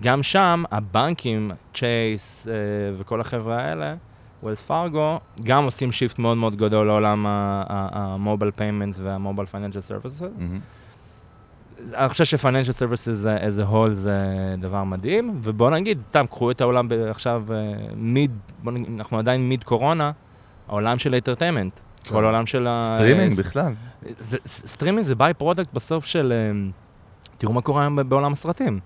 גם 0.00 0.22
שם 0.22 0.64
הבנקים, 0.70 1.50
צ'ייס 1.74 2.48
אה, 2.48 2.54
וכל 2.96 3.20
החבר'ה 3.20 3.56
האלה, 3.62 3.94
וולס 4.42 4.60
פארגו, 4.60 5.20
גם 5.44 5.64
עושים 5.64 5.92
shift 5.92 6.18
מאוד 6.18 6.36
מאוד 6.36 6.56
גדול 6.56 6.86
לעולם 6.86 7.26
Payments 8.58 8.98
וה-Mobile 9.02 9.52
Financial 9.54 9.90
Services. 9.90 10.24
מהמם. 10.38 10.60
אני 11.94 12.08
חושב 12.08 12.24
ש-Financial 12.24 12.72
Services 12.72 13.24
as 13.24 13.68
a 13.68 13.72
whole 13.72 13.92
זה 13.92 14.18
דבר 14.58 14.84
מדהים, 14.84 15.38
ובואו 15.42 15.70
נגיד, 15.70 16.00
סתם, 16.00 16.26
קחו 16.26 16.50
את 16.50 16.60
העולם 16.60 16.88
עכשיו 17.10 17.44
mid, 17.96 18.30
בואו 18.62 18.74
נגיד, 18.74 18.88
אנחנו 18.98 19.18
עדיין 19.18 19.48
mid 19.48 19.64
קורונה, 19.64 20.10
העולם 20.68 20.98
של 20.98 21.12
ה 21.12 21.16
entertainment. 21.16 21.80
כן. 22.04 22.14
כל 22.14 22.24
העולם 22.24 22.46
של 22.46 22.66
ה... 22.66 22.80
סטרימינג 22.96 23.32
ס- 23.32 23.38
בכלל. 23.38 23.72
סטרימינג 24.46 25.04
זה 25.04 25.14
by-product 25.14 25.72
בסוף 25.72 26.06
של... 26.06 26.32
אה, 26.32 26.70
תראו 27.38 27.52
מה 27.52 27.60
קורה 27.60 27.82
היום 27.82 27.98
בעולם 28.08 28.32
הסרטים. 28.32 28.80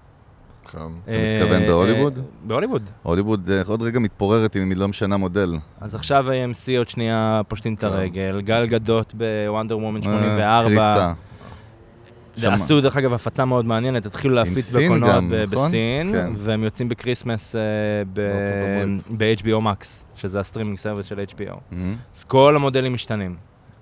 כן. 0.73 0.78
אתה 1.04 1.12
מתכוון 1.42 1.66
בהוליווד? 1.66 2.18
בהוליווד. 2.42 2.90
הוליווד 3.02 3.50
אה, 3.50 3.62
עוד 3.66 3.83
רגע 3.83 3.99
מתפוררת 3.99 4.56
אם 4.56 4.71
היא 4.71 4.78
לא 4.78 4.88
משנה 4.88 5.16
מודל. 5.16 5.59
אז 5.80 5.94
עכשיו 5.94 6.26
AMC 6.28 6.78
עוד 6.78 6.88
שנייה 6.88 7.40
פושטים 7.49 7.75
את 7.75 7.80
כן. 7.80 7.87
הרגל, 7.87 8.40
גל 8.40 8.66
גדות 8.66 9.14
בוונדר 9.14 9.78
וומן 9.78 9.97
אה, 9.97 10.02
84. 10.02 10.62
קריסה. 10.62 11.12
עשו 12.42 12.80
דרך 12.80 12.97
אגב 12.97 13.14
הפצה 13.14 13.44
מאוד 13.44 13.64
מעניינת, 13.64 14.06
התחילו 14.06 14.35
להפיץ 14.35 14.75
בקולנוע 14.75 15.21
נכון? 15.21 15.30
בסין, 15.50 16.12
כן. 16.12 16.33
והם 16.37 16.64
יוצאים 16.64 16.88
ב 16.88 16.95
Christmas 16.95 17.56
אה, 17.56 17.61
ב-HBO 19.16 19.62
Max, 19.64 19.85
שזה 20.16 20.40
ה 20.40 20.44
streaming 20.44 20.78
service 20.78 21.06
של 21.06 21.25
HBO. 21.28 21.76
אז 22.14 22.25
כל 22.25 22.56
המודלים 22.56 22.94
משתנים. 22.94 23.37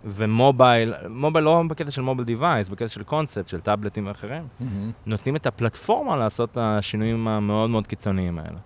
ומובייל, 0.05 0.95
מובייל 1.09 1.45
לא 1.45 1.63
בקטע 1.69 1.91
של 1.91 2.03
mobile 2.03 2.27
device, 2.27 2.69
בקטע 2.69 2.89
של 2.89 3.03
קונספט, 3.03 3.49
של 3.49 3.61
טאבלטים 3.61 4.07
ואחרים, 4.07 4.43
מהמם. 4.61 4.91
נותנים 5.07 5.37
את 5.37 5.47
הפלטפורמה 5.47 6.17
לעשות 6.17 6.51
את 6.53 6.59
השינויים 6.61 7.29
המאוד 7.29 7.71
מאוד 7.71 7.87
קיצוניים 7.87 8.39
האלה. 8.39 8.59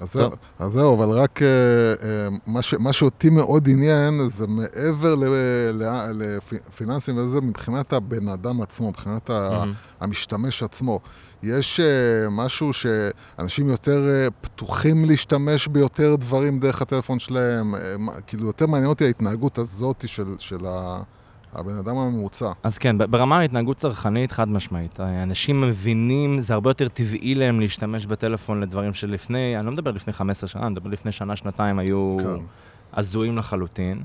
אז 0.00 0.12
זהו, 0.12 0.30
אז 0.58 0.72
זהו, 0.72 0.94
אבל 0.94 1.18
רק 1.18 1.42
אה, 1.42 1.48
אה, 1.48 2.28
מה, 2.46 2.62
ש, 2.62 2.74
מה 2.74 2.92
שאותי 2.92 3.30
מאוד 3.30 3.68
עניין 3.68 4.20
זה 4.28 4.46
מעבר 4.46 5.14
לפיננסים 6.14 7.16
וזה, 7.16 7.40
מבחינת 7.40 7.92
הבן 7.92 8.28
אדם 8.28 8.62
עצמו, 8.62 8.88
מבחינת 8.88 9.30
מהמם. 9.30 9.72
המשתמש 10.00 10.62
עצמו. 10.62 11.00
יש 11.42 11.80
אה, 11.80 11.86
משהו 12.30 12.70
שאנשים 12.72 13.68
יותר 13.68 14.06
אה, 14.08 14.28
פתוחים 14.40 15.04
להשתמש 15.04 15.68
ביותר 15.68 16.14
דברים 16.16 16.60
דרך 16.60 16.82
הטלפון 16.82 17.18
שלהם, 17.18 17.74
מה- 17.98 18.20
כאילו 18.26 18.46
יותר 18.46 18.66
מעניין 18.66 18.88
אותי 18.88 19.04
ההתנהגות 19.04 19.58
הזאת 19.58 20.04
של, 20.08 20.24
של 20.38 20.66
ה, 20.66 21.02
הבן 21.54 21.76
אדם 21.76 21.96
הממוצע. 21.96 22.52
אז 22.62 22.78
כן, 22.78 22.98
ברמה 22.98 23.38
ההתנהגות 23.38 23.76
צרכנית, 23.76 24.32
חד 24.32 24.48
משמעית. 24.48 25.00
אנשים 25.00 25.60
מבינים, 25.60 26.40
זה 26.40 26.54
הרבה 26.54 26.70
יותר 26.70 26.88
טבעי 26.88 27.34
להם 27.34 27.60
להשתמש 27.60 28.06
בטלפון 28.06 28.60
לדברים 28.60 28.94
שלפני, 28.94 29.56
אני 29.58 29.66
לא 29.66 29.72
מדבר 29.72 29.90
לפני 29.90 30.12
15 30.12 30.48
שנה, 30.48 30.62
אני 30.62 30.70
מדבר 30.70 30.90
לפני 30.90 31.12
שנה, 31.12 31.36
שנתיים, 31.36 31.78
היו 31.78 32.16
כן. 32.20 32.26
הזויים 32.96 33.38
לחלוטין. 33.38 34.02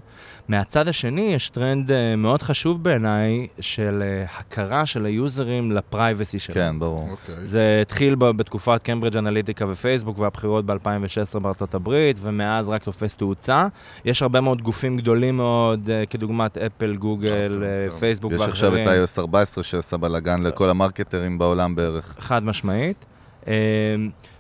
מהצד 0.48 0.88
השני, 0.88 1.22
יש 1.22 1.50
טרנד 1.50 1.92
אה, 1.92 2.16
מאוד 2.16 2.42
חשוב 2.42 2.84
בעיניי 2.84 3.48
של 3.60 4.04
אה, 4.06 4.26
הכרה 4.40 4.86
של 4.86 5.06
היוזרים 5.06 5.72
ל 5.72 5.80
privacy 5.80 6.40
שלהם. 6.40 6.56
כן, 6.58 6.80
ברור. 6.80 7.10
אוקיי. 7.12 7.46
זה 7.46 7.80
התחיל 7.82 8.16
ב- 8.16 8.26
בתקופת 8.32 8.82
קיימברידג' 8.84 9.18
אנליטיקה 9.18 9.66
ופייסבוק 9.70 10.20
והבחירות 10.20 10.66
ב-2016 10.66 11.40
בארצות 11.40 11.76
הברית, 11.76 12.20
ומאז 12.22 12.70
רק 12.70 12.84
תופס 12.84 13.16
תאוצה. 13.18 13.68
יש 14.06 14.22
הרבה 14.22 14.42
מאוד 14.42 14.62
גופים 14.62 14.98
גדולים 14.98 15.38
מאוד, 15.38 15.90
אה, 15.90 16.04
כדוגמת 16.10 16.58
אפל, 16.58 16.96
גוגל, 16.96 17.64
כן. 17.92 17.98
פייסבוק 18.00 18.32
יש 18.32 18.40
ואחרים. 18.40 18.52
עכשיו 18.52 18.76
את 19.04 19.10
iOS 19.10 19.20
14 19.20 19.64
שעשה 19.64 19.98
בלאגן 19.98 20.42
לכל 20.44 20.70
המרקטרים 20.70 21.38
בעולם 21.38 21.76
בערך. 21.76 22.16
חד 22.20 22.44
משמעית. 22.44 23.06
אה, 23.48 23.54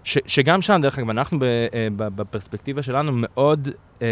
ש, 0.03 0.17
שגם 0.27 0.61
שם, 0.61 0.79
דרך 0.81 0.99
אגב, 0.99 1.09
אנחנו 1.09 1.39
ב, 1.39 1.43
אה, 1.43 1.57
ב- 1.95 2.15
בפרספקטיבה 2.15 2.81
שלנו 2.81 3.11
מאוד 3.15 3.67
אה, 4.01 4.07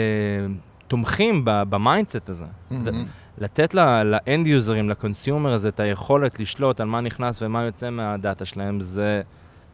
תומכים 0.87 1.41
ב 1.45 1.56
mindset 1.56 2.29
הזה. 2.29 2.45
מהמם. 2.71 3.05
לתת 3.37 3.73
ל 3.73 3.92
end 3.92 4.47
יוזרים, 4.47 4.89
ל 4.89 4.96
consumer 4.96 5.53
הזה, 5.53 5.69
את 5.69 5.79
היכולת 5.79 6.39
לשלוט 6.39 6.79
על 6.79 6.87
מה 6.87 7.01
נכנס 7.01 7.41
ומה 7.41 7.63
יוצא 7.63 7.89
מהדאטה 7.89 8.45
שלהם, 8.45 8.79
זה, 8.81 9.21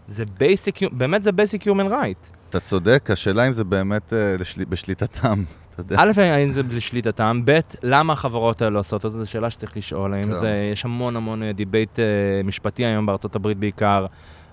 זה 0.08 0.24
basic, 0.40 0.90
באמת 0.92 1.24
זה 1.24 1.30
basic 1.30 1.62
human 1.64 1.92
right. 1.92 2.30
אתה 2.50 2.60
צודק, 2.60 3.10
השאלה 3.12 3.48
אם 3.48 3.52
זה 3.52 3.64
באמת 3.64 4.14
אה, 4.14 4.36
לשל- 4.40 4.66
בשליטתם. 4.70 5.44
א', 5.98 6.12
האם 6.18 6.52
זה 6.52 6.62
לשליטתם, 6.72 7.42
ב', 7.46 7.60
למה 7.84 8.14
החברות 8.14 8.62
האלה 8.62 8.78
עושות 8.78 9.06
את 9.06 9.12
זה, 9.12 9.24
זו 9.24 9.30
שאלה 9.32 9.50
שצריך 9.50 9.78
לשאול, 9.78 10.14
האם 10.14 10.24
כן. 10.24 10.34
זה, 10.34 10.70
יש 10.74 10.86
המון 10.86 11.16
המון 11.16 11.52
debate 11.52 12.00
משפטי 12.44 12.86
היום 12.86 13.06
בארצות 13.06 13.36
הברית 13.36 13.58
בעיקר, 13.58 14.06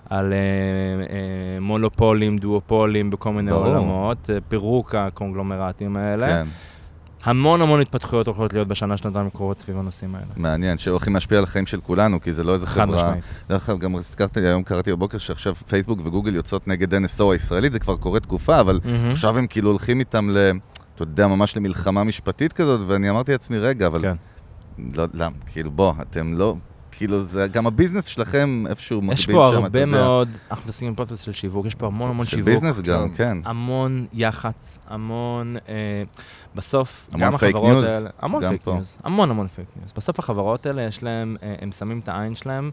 על 0.09 0.33
אה, 0.33 0.37
אה, 0.37 1.59
מונופולים, 1.61 2.37
דואופולים 2.37 3.09
בכל 3.09 3.33
מיני 3.33 3.51
ברור. 3.51 3.67
עולמות, 3.67 4.29
אה, 4.29 4.37
פירוק 4.47 4.95
הקונגלומרטים 4.95 5.97
האלה. 5.97 6.27
כן, 6.27 6.47
המון 7.23 7.61
המון 7.61 7.81
התפתחויות 7.81 8.27
הולכות 8.27 8.53
להיות 8.53 8.67
בשנה, 8.67 8.97
שנתיים 8.97 9.27
הקרובות 9.27 9.59
סביב 9.59 9.77
הנושאים 9.77 10.15
האלה. 10.15 10.27
מעניין, 10.35 10.77
שהולכים 10.77 11.13
להשפיע 11.13 11.37
על 11.37 11.43
החיים 11.43 11.65
של 11.65 11.79
כולנו, 11.81 12.21
כי 12.21 12.33
זה 12.33 12.43
לא 12.43 12.53
איזה 12.53 12.67
חד 12.67 12.85
חברה... 12.85 13.03
משמעית. 13.03 13.23
דרך 13.49 13.69
אגב, 13.69 13.79
גם 13.79 13.95
הזכרתי 13.95 14.41
לי, 14.41 14.47
היום 14.47 14.63
קראתי 14.63 14.91
בבוקר 14.91 15.17
שעכשיו 15.17 15.55
פייסבוק 15.55 15.99
וגוגל 16.03 16.35
יוצאות 16.35 16.67
נגד 16.67 16.93
NSO 16.93 17.23
הישראלית, 17.31 17.73
זה 17.73 17.79
כבר 17.79 17.95
קורה 17.95 18.19
תקופה, 18.19 18.59
אבל 18.59 18.79
מהמם. 18.85 19.09
עכשיו 19.09 19.37
הם 19.37 19.47
כאילו 19.47 19.69
הולכים 19.69 19.99
איתם 19.99 20.29
ל... 20.29 20.51
אתה 20.95 21.03
יודע, 21.03 21.27
ממש 21.27 21.57
למלחמה 21.57 22.03
משפטית 22.03 22.53
כזאת, 22.53 22.79
ואני 22.87 23.09
אמרתי 23.09 23.31
לעצמי, 23.31 23.57
רגע, 23.57 23.87
אבל... 23.87 24.01
כן. 24.01 24.15
לא, 24.95 25.05
למה? 25.13 25.35
כאילו, 25.45 25.71
בוא, 25.71 25.93
אתם 26.01 26.33
לא... 26.37 26.55
כאילו, 26.97 27.21
זה 27.21 27.47
גם 27.47 27.67
ה 27.67 27.71
business 27.71 28.05
שלכם 28.05 28.63
איפשהו 28.69 29.01
מקביל 29.01 29.13
יש 29.13 29.23
שם, 29.23 29.31
פה 29.31 29.49
אתה 29.49 29.57
הרבה 29.57 29.79
יודע. 29.81 29.91
מאוד, 29.91 30.29
אנחנו 30.51 30.69
עושים 30.69 30.95
פודקאסט 30.95 31.23
של 31.23 31.33
שיווק, 31.33 31.65
יש 31.65 31.75
פה 31.75 31.85
המון 31.87 32.09
המון 32.09 32.25
של 32.25 32.31
שיווק. 32.37 32.49
business 32.49 32.81
גם, 32.81 33.09
כן. 33.15 33.37
המון 33.45 34.05
יח"צ, 34.13 34.79
המון, 34.87 35.55
אה, 35.69 35.73
בסוף, 36.55 37.07
המון 37.11 37.25
גם 37.31 37.37
פייק 37.37 37.55
החברות 37.55 37.71
ניוז, 37.73 37.85
האלה, 37.85 38.09
המון 38.19 38.41
גם 38.43 38.49
פייק 38.49 38.61
פה. 38.63 38.73
ניוז, 38.73 38.97
המון 39.03 39.29
המון 39.29 39.47
פייק 39.47 39.67
ניוז. 39.79 39.93
בסוף 39.95 40.19
החברות 40.19 40.65
האלה, 40.65 40.81
יש 40.81 41.03
להם, 41.03 41.35
אה, 41.43 41.55
הם 41.61 41.71
שמים 41.71 41.99
את 41.99 42.09
העין 42.09 42.35
שלהם 42.35 42.71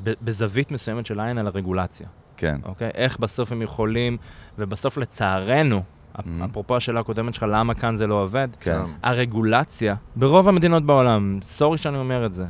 בזווית 0.00 0.70
מסוימת 0.70 1.06
של 1.06 1.20
העין 1.20 1.38
על 1.38 1.46
הרגולציה, 1.46 2.06
כן. 2.36 2.60
אוקיי? 2.64 2.90
איך 2.94 3.18
בסוף 3.18 3.52
הם 3.52 3.62
יכולים, 3.62 4.16
ובסוף 4.58 4.96
לצערנו, 4.98 5.82
Mhm. 6.16 6.22
אפרופו 6.50 6.76
השאלה 6.76 7.00
הקודמת 7.00 7.34
שלך, 7.34 7.46
למה 7.48 7.74
כאן 7.74 7.96
זה 7.96 8.06
לא 8.06 8.14
עובד? 8.22 8.48
כן. 8.60 8.80
הרגולציה, 9.02 9.94
ברוב 10.16 10.48
המדינות 10.48 10.82
בעולם, 10.86 11.38
sorry 11.44 11.78
שאני 11.78 11.98
אומר 11.98 12.26
את 12.26 12.32
זה, 12.32 12.44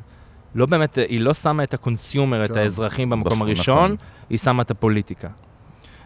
לא 0.54 0.66
באמת, 0.66 0.98
היא 1.08 1.20
לא 1.20 1.34
שמה 1.34 1.62
את 1.62 1.74
ה 1.74 1.81
consumer, 1.81 2.44
את 2.44 2.50
כן. 2.50 2.56
האזרחים 2.56 3.10
במקום 3.10 3.32
נכון, 3.32 3.46
הראשון, 3.48 3.84
נכון. 3.84 3.96
היא 4.30 4.38
שמה 4.38 4.62
את 4.62 4.70
הפוליטיקה. 4.70 5.28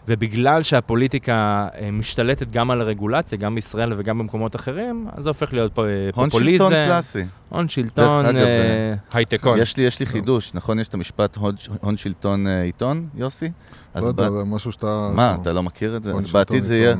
ובגלל 0.08 0.62
שהפוליטיקה 0.62 1.32
אה, 1.80 1.90
משתלטת 1.92 2.50
גם 2.50 2.70
על 2.70 2.80
הרגולציה, 2.80 3.38
גם 3.38 3.54
בישראל 3.54 3.92
וגם 3.98 4.18
במקומות 4.18 4.56
אחרים, 4.56 5.06
אז 5.16 5.22
זה 5.24 5.30
הופך 5.30 5.52
להיות 5.52 5.72
פה 5.74 5.84
אה, 5.86 5.88
הון 6.14 6.30
פופוליזם. 6.30 6.64
שלטון 6.64 6.86
קלאסי. 6.86 7.24
הון 7.48 7.68
שלטון, 7.68 8.36
אה, 8.36 8.94
הייטקון. 9.12 9.58
יש 9.58 9.76
לי, 9.76 9.82
יש 9.82 10.00
לי 10.00 10.06
חידוש, 10.06 10.50
נכון? 10.54 10.78
יש 10.78 10.88
את 10.88 10.94
המשפט 10.94 11.36
הון- 11.36 11.54
הון 11.80 11.96
שלטון 11.96 12.46
עיתון, 12.46 13.06
יוסי? 13.14 13.50
אז 13.94 14.02
לא 14.02 14.08
יודע, 14.08 14.30
זה 14.30 14.44
משהו 14.44 14.72
שאתה... 14.72 15.10
מה, 15.14 15.36
אתה 15.42 15.52
לא 15.52 15.62
מכיר 15.62 15.96
את 15.96 16.04
זה? 16.04 16.12
אז 16.12 16.32
בעתיד 16.32 16.64
זה 16.64 16.76
יהיה... 16.76 16.94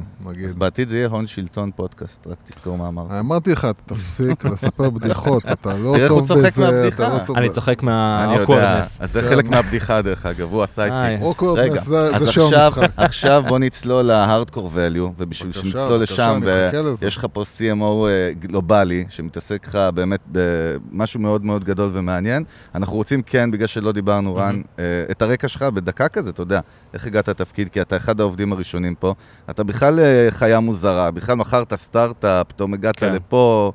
אז 0.46 0.54
בעתיד 0.54 0.88
זה 0.88 0.96
יהיה 0.96 1.08
הון 1.08 1.26
שלטון 1.26 1.70
פודקאסט, 1.76 2.26
רק 2.26 2.37
תזכור 2.44 2.78
מה 2.78 2.88
אמרת. 2.88 3.06
אמרתי 3.20 3.52
לך, 3.52 3.68
תפסיק 3.87 4.44
לספר 4.52 4.90
בדיחות, 4.90 5.42
אתה 5.52 5.73
לא 5.78 5.92
תראה 5.92 5.96
איך 6.04 6.12
הוא 6.12 6.18
טוב 6.20 6.28
צוחק 6.28 6.52
בזה, 6.52 6.61
מהבדיחה. 6.70 7.06
אתה 7.06 7.14
לא 7.14 7.18
טוב 7.26 7.37
אני 7.37 7.50
צוחק 7.50 7.84
אני 7.84 8.34
יודע. 8.34 8.80
אז 9.00 9.12
זה. 9.12 9.23
חלק 9.23 9.49
מהבדיחה 9.49 10.02
דרך 10.02 10.26
אגב, 10.26 10.52
הוא. 10.52 10.62
ה 10.62 10.68
sidekick. 10.68 11.21
awkwardness 11.23 11.44
רגע, 11.56 11.80
זה- 11.80 12.32
שם 12.32 12.40
המשחק. 12.54 12.90
עכשיו 12.97 13.43
בוא 13.49 13.59
נצלול 13.59 14.03
ל 14.02 14.10
hardcore 14.10 14.71
value, 14.75 15.13
ובשביל 15.19 15.51
בבקשה, 15.51 15.71
שנצלול 15.71 15.99
בבקשה, 15.99 16.39
לשם. 16.41 16.95
ויש 16.99 17.17
לך 17.17 17.27
פה 17.33 17.43
CMO 17.43 18.07
אה, 18.07 18.31
גלובלי, 18.39 19.05
שמתעסק 19.09 19.67
לך 19.67 19.79
באמת 19.95 20.21
במשהו 20.27 21.21
מאוד 21.21 21.45
מאוד 21.45 21.65
גדול 21.65 21.91
ומעניין. 21.93 22.45
אנחנו 22.75 22.97
רוצים, 22.97 23.23
כן, 23.23 23.51
בגלל 23.51 23.67
שלא 23.67 23.93
דיברנו, 23.93 24.37
רן, 24.37 24.63
אה, 24.79 24.85
את 25.11 25.23
הרקע 25.23 25.49
שלך 25.49 25.63
בדקה 25.63 26.09
כזה, 26.09 26.31
אתה 26.31 26.43
יודע, 26.43 26.61
איך 26.95 27.07
הגעת 27.07 27.29
לתפקיד, 27.29 27.69
כי 27.69 27.81
אתה 27.81 27.97
אחד 27.97 28.21
העובדים 28.21 28.53
הראשונים 28.53 28.95
פה. 28.95 29.15
אתה 29.51 29.65
בכלל 29.65 30.01
אה, 30.01 30.27
חיה 30.31 30.61
מוזרה, 30.61 31.11
בכלל 31.11 31.35
מכרת 31.35 31.75
סטארט-אפ, 31.75 32.47
פתאום 32.49 32.75
הגעת 32.75 32.97
כן. 32.97 33.15
לפה, 33.15 33.73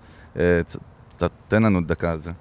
תן 1.47 1.63
לנו 1.63 1.81
דקה 1.81 2.11
על 2.11 2.19
זה. 2.19 2.31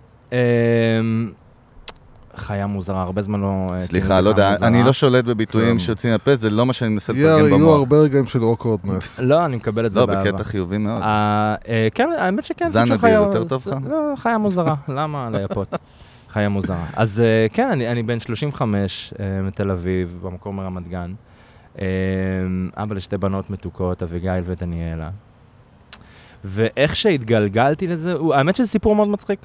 חיה 2.39 2.67
מוזרה, 2.67 3.03
הרבה 3.03 3.23
זמן 3.23 3.41
לא... 3.41 3.67
אה, 3.75 3.81
סליחה, 3.81 4.21
לא 4.21 4.29
יודע. 4.29 4.57
אני 4.63 4.83
לא 4.83 4.93
שולט 4.93 5.25
בביטויים. 5.25 5.79
שיוצאים 5.79 6.13
מהפה, 6.13 6.37
זה 6.37 6.51
לא 6.51 6.67
מה 6.67 6.73
שאני 6.73 6.91
מנסה 6.91 7.13
לתרגם 7.13 7.47
יהיו 7.47 7.59
במוח. 7.59 7.77
הרבה 7.79 7.97
רגעים 7.97 8.27
של 8.27 8.39
awkwardness. 8.43 9.21
לא, 9.23 9.45
אני 9.45 9.57
מקבל 9.57 9.87
את 9.87 9.93
זה 9.93 10.01
לא, 10.01 10.07
באהבה. 10.07 10.33
בקטע 10.33 10.45
חיובי 10.45 10.79
מאוד. 10.79 11.03
אה, 11.03 11.55
אה, 11.69 11.89
כן, 11.95 12.09
האמת 12.19 12.45
שכן. 12.45 12.67
זן 12.67 12.81
אדיר, 12.83 12.99
חיה- 12.99 13.11
יותר 13.13 13.45
טוב 13.45 13.63
לך? 13.69 13.77
לא, 13.89 14.13
חיה 14.17 14.39
מוזרה, 14.39 14.75
למה 14.99 15.29
לייפות? 15.33 15.69
חיה 16.31 16.49
מוזרה. 16.49 16.85
אז 16.97 17.23
כן, 17.53 17.69
אני 17.71 17.89
אני 17.93 18.03
בן 18.03 18.21
35 18.21 19.15
אה, 19.21 19.43
מתל 19.43 19.71
אביב, 19.71 20.19
במקום 20.23 20.57
מרמת 20.57 20.89
גן. 20.89 21.13
אבא 22.77 22.95
לשתי 22.95 23.17
בנות 23.17 23.51
מתוקות, 23.51 24.03
אביגיל 24.03 24.33
ודניאלה. 24.45 25.11
ואיך 26.45 26.97
שהתגלגלתי 26.97 27.87
לזה, 27.87 28.15
האמת 28.35 28.57
שזה 28.57 28.67
סיפור 28.69 28.97
מאוד 28.97 29.09
מצחיק. 29.09 29.39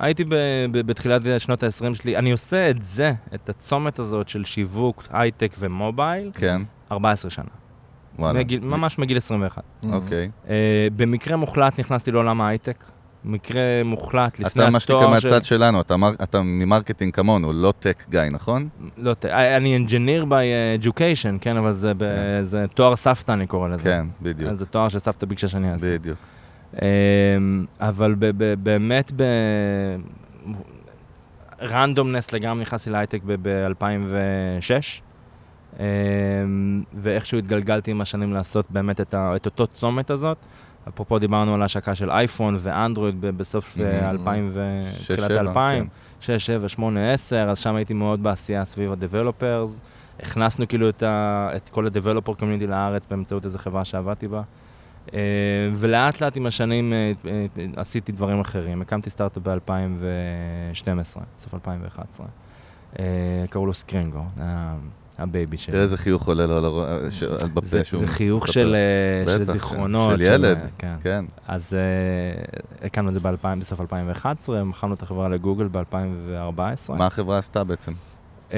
הייתי 0.00 0.24
ב- 0.24 0.34
ב- 0.70 0.80
בתחילת 0.86 1.22
שנות 1.38 1.62
ה-20 1.62 1.68
שלי, 1.94 2.16
אני 2.16 2.32
עושה 2.32 2.70
את 2.70 2.82
זה, 2.82 3.12
את 3.34 3.48
הצומת 3.48 3.98
הזאת 3.98 4.28
של 4.28 4.44
שיווק, 4.44 5.04
הייטק 5.10 5.52
ומובייל, 5.58 6.30
כן, 6.34 6.62
14 6.92 7.30
שנה. 7.30 7.44
וואלה. 8.18 8.38
מגיל, 8.38 8.60
ממש 8.60 8.98
מגיל 8.98 9.16
21. 9.16 9.62
אוקיי. 9.92 10.30
אה, 10.48 10.54
במקרה 10.96 11.36
מוחלט 11.36 11.80
נכנסתי 11.80 12.10
לעולם 12.10 12.40
ההייטק. 12.40 12.84
מקרה 13.24 13.60
מוחלט 13.84 14.38
לפני 14.38 14.62
אתה 14.62 14.70
מה 14.70 14.80
שנקרא 14.80 14.96
התואר 15.04 15.18
של... 15.20 15.28
מהצד 15.30 15.44
שלנו, 15.44 15.80
אתה 15.80 15.96
מר- 15.96 16.14
אתה 16.22 16.42
מ 16.42 16.49
marketing 16.49 17.14
כמונו, 17.14 17.52
לא 17.52 17.72
tech 17.78 18.04
guy, 18.08 18.20
נכון? 18.32 18.68
לא, 18.96 19.14
ת- 19.14 19.24
אני 19.24 19.86
engineer 19.86 20.24
by 20.26 20.32
education, 20.86 21.38
כן, 21.40 21.56
אבל 21.56 21.72
זה, 21.72 21.94
ב... 21.94 21.98
כן. 21.98 22.44
זה 22.44 22.64
תואר 22.74 22.96
סבתא, 22.96 23.32
אני 23.32 23.46
קורא 23.46 23.68
לזה. 23.68 23.82
כן, 23.82 24.06
בדיוק. 24.22 24.54
זה 24.54 24.66
תואר 24.66 24.88
שסבתא 24.88 25.26
ביקשה 25.26 25.48
שאני 25.48 25.72
אעשה. 25.72 25.86
בדיוק. 25.98 26.18
אמ, 26.74 26.80
אבל 27.80 28.14
באמת 28.62 29.12
ב... 29.16 29.22
randomness 31.62 32.32
לגמרי 32.32 32.62
נכנסתי 32.62 32.90
להייטק 32.90 33.20
ב-2006, 33.26 35.80
ואיכשהו 36.94 37.38
התגלגלתי 37.38 37.90
עם 37.90 38.00
השנים 38.00 38.32
לעשות 38.32 38.66
באמת 38.70 39.00
את, 39.00 39.14
ה- 39.14 39.36
את 39.36 39.46
אותו 39.46 39.66
צומת 39.66 40.10
הזאת. 40.10 40.36
אפרופו 40.88 41.18
דיברנו 41.18 41.54
על 41.54 41.62
ההשקה 41.62 41.94
של 41.94 42.10
אייפון 42.10 42.56
ואנדרואיד 42.58 43.20
בסוף 43.20 43.76
אה, 43.80 44.00
Mhm. 44.00 44.04
2000 44.10 44.50
ו... 44.52 44.82
תחילת 45.02 45.18
שבע, 45.28 45.40
2000, 45.40 45.84
כן. 45.84 45.88
6, 46.20 46.46
7, 46.46 46.68
8, 46.68 47.12
10, 47.12 47.50
אז 47.50 47.58
שם 47.58 47.74
הייתי 47.74 47.94
מאוד 47.94 48.22
בעשייה 48.22 48.64
סביב 48.64 48.92
ה-Developers. 48.92 49.70
הכנסנו 50.22 50.68
כאילו 50.68 50.88
את, 50.88 51.02
ה... 51.02 51.48
את 51.56 51.68
כל 51.68 51.86
ה-Developer 51.86 52.40
Community 52.40 52.66
לארץ 52.68 53.06
באמצעות 53.10 53.44
איזו 53.44 53.58
חברה 53.58 53.84
שעבדתי 53.84 54.28
בה. 54.28 54.42
אה, 55.14 55.18
ולאט 55.76 56.20
לאט 56.20 56.36
עם 56.36 56.46
השנים 56.46 56.92
אה, 56.92 57.12
אה, 57.26 57.46
עשיתי 57.76 58.12
דברים 58.12 58.40
אחרים. 58.40 58.82
הקמתי 58.82 59.10
סטארט-אפ 59.10 59.42
ב-2012, 59.42 61.20
סוף 61.38 61.54
2011. 61.54 62.26
אה, 62.98 63.04
קראו 63.50 63.66
לו 63.66 63.74
Scringo, 63.74 64.24
ה 65.18 65.26
baby 65.26 65.58
שלי. 65.58 65.72
תראה 65.72 65.82
איזה 65.82 65.96
חיוך 65.96 66.28
עולה 66.28 66.46
לו 66.46 66.56
על 66.56 67.48
בפה 67.54 67.84
שהוא 67.84 68.00
זה 68.00 68.06
חיוך. 68.06 68.48
של, 68.48 68.76
בטח, 69.26 69.52
זיכרונות. 69.52 70.12
של 70.12 70.20
ילד, 70.20 70.58
כן. 70.78 70.94
כן. 71.02 71.24
אז 71.48 71.76
הקמנו 72.82 73.08
את 73.08 73.14
זה 73.14 73.20
ב-2000, 73.20 73.60
בסוף 73.60 73.80
2011, 73.80 74.64
מכרנו 74.64 74.94
את 74.94 75.02
החברה 75.02 75.28
לגוגל 75.28 75.68
ב-2014. 75.72 76.92
מה 76.92 77.06
החברה 77.06 77.38
עשתה 77.38 77.64
בעצם? 77.64 77.92
Uh, 78.50 78.52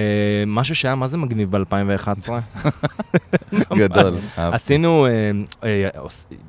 משהו 0.47 0.75
שהיה 0.75 0.95
מה 0.95 1.07
זה 1.07 1.17
מגניב 1.17 1.57
ב-2011. 1.57 2.31
גדול. 3.79 4.15
עשינו, 4.37 5.07
uh, 5.07 5.63
uh, 5.63 5.65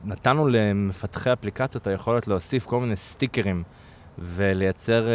נתנו 0.05 0.47
למפתחי 0.47 1.33
אפליקציות 1.33 1.87
היכולת 1.87 2.27
להוסיף 2.27 2.65
כל 2.65 2.79
מיני 2.79 2.95
סטיקרים 2.95 3.63
ולייצר 4.19 5.07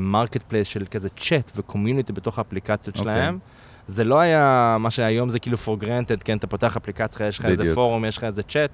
marketplace 0.00 0.68
של 0.68 0.84
כזה 0.90 1.08
צ'אט 1.08 1.50
ו 1.56 1.62
community 1.62 2.12
בתוך 2.12 2.38
האפליקציות 2.38 2.98
אוקיי. 2.98 3.12
שלהם. 3.12 3.38
זה 3.86 4.04
לא 4.04 4.20
היה 4.20 4.76
מה 4.80 4.90
שהיום 4.90 5.28
זה 5.28 5.38
כאילו 5.38 5.56
for 5.56 5.82
granted, 5.82 6.24
כן, 6.24 6.36
אתה 6.36 6.46
פותח 6.46 6.76
אפליקציה, 6.76 7.26
יש 7.26 7.38
לך 7.38 7.44
איזה. 7.44 7.74
פורום, 7.74 8.04
יש 8.04 8.18
לך 8.18 8.24
איזה 8.24 8.42
צ'אט. 8.42 8.70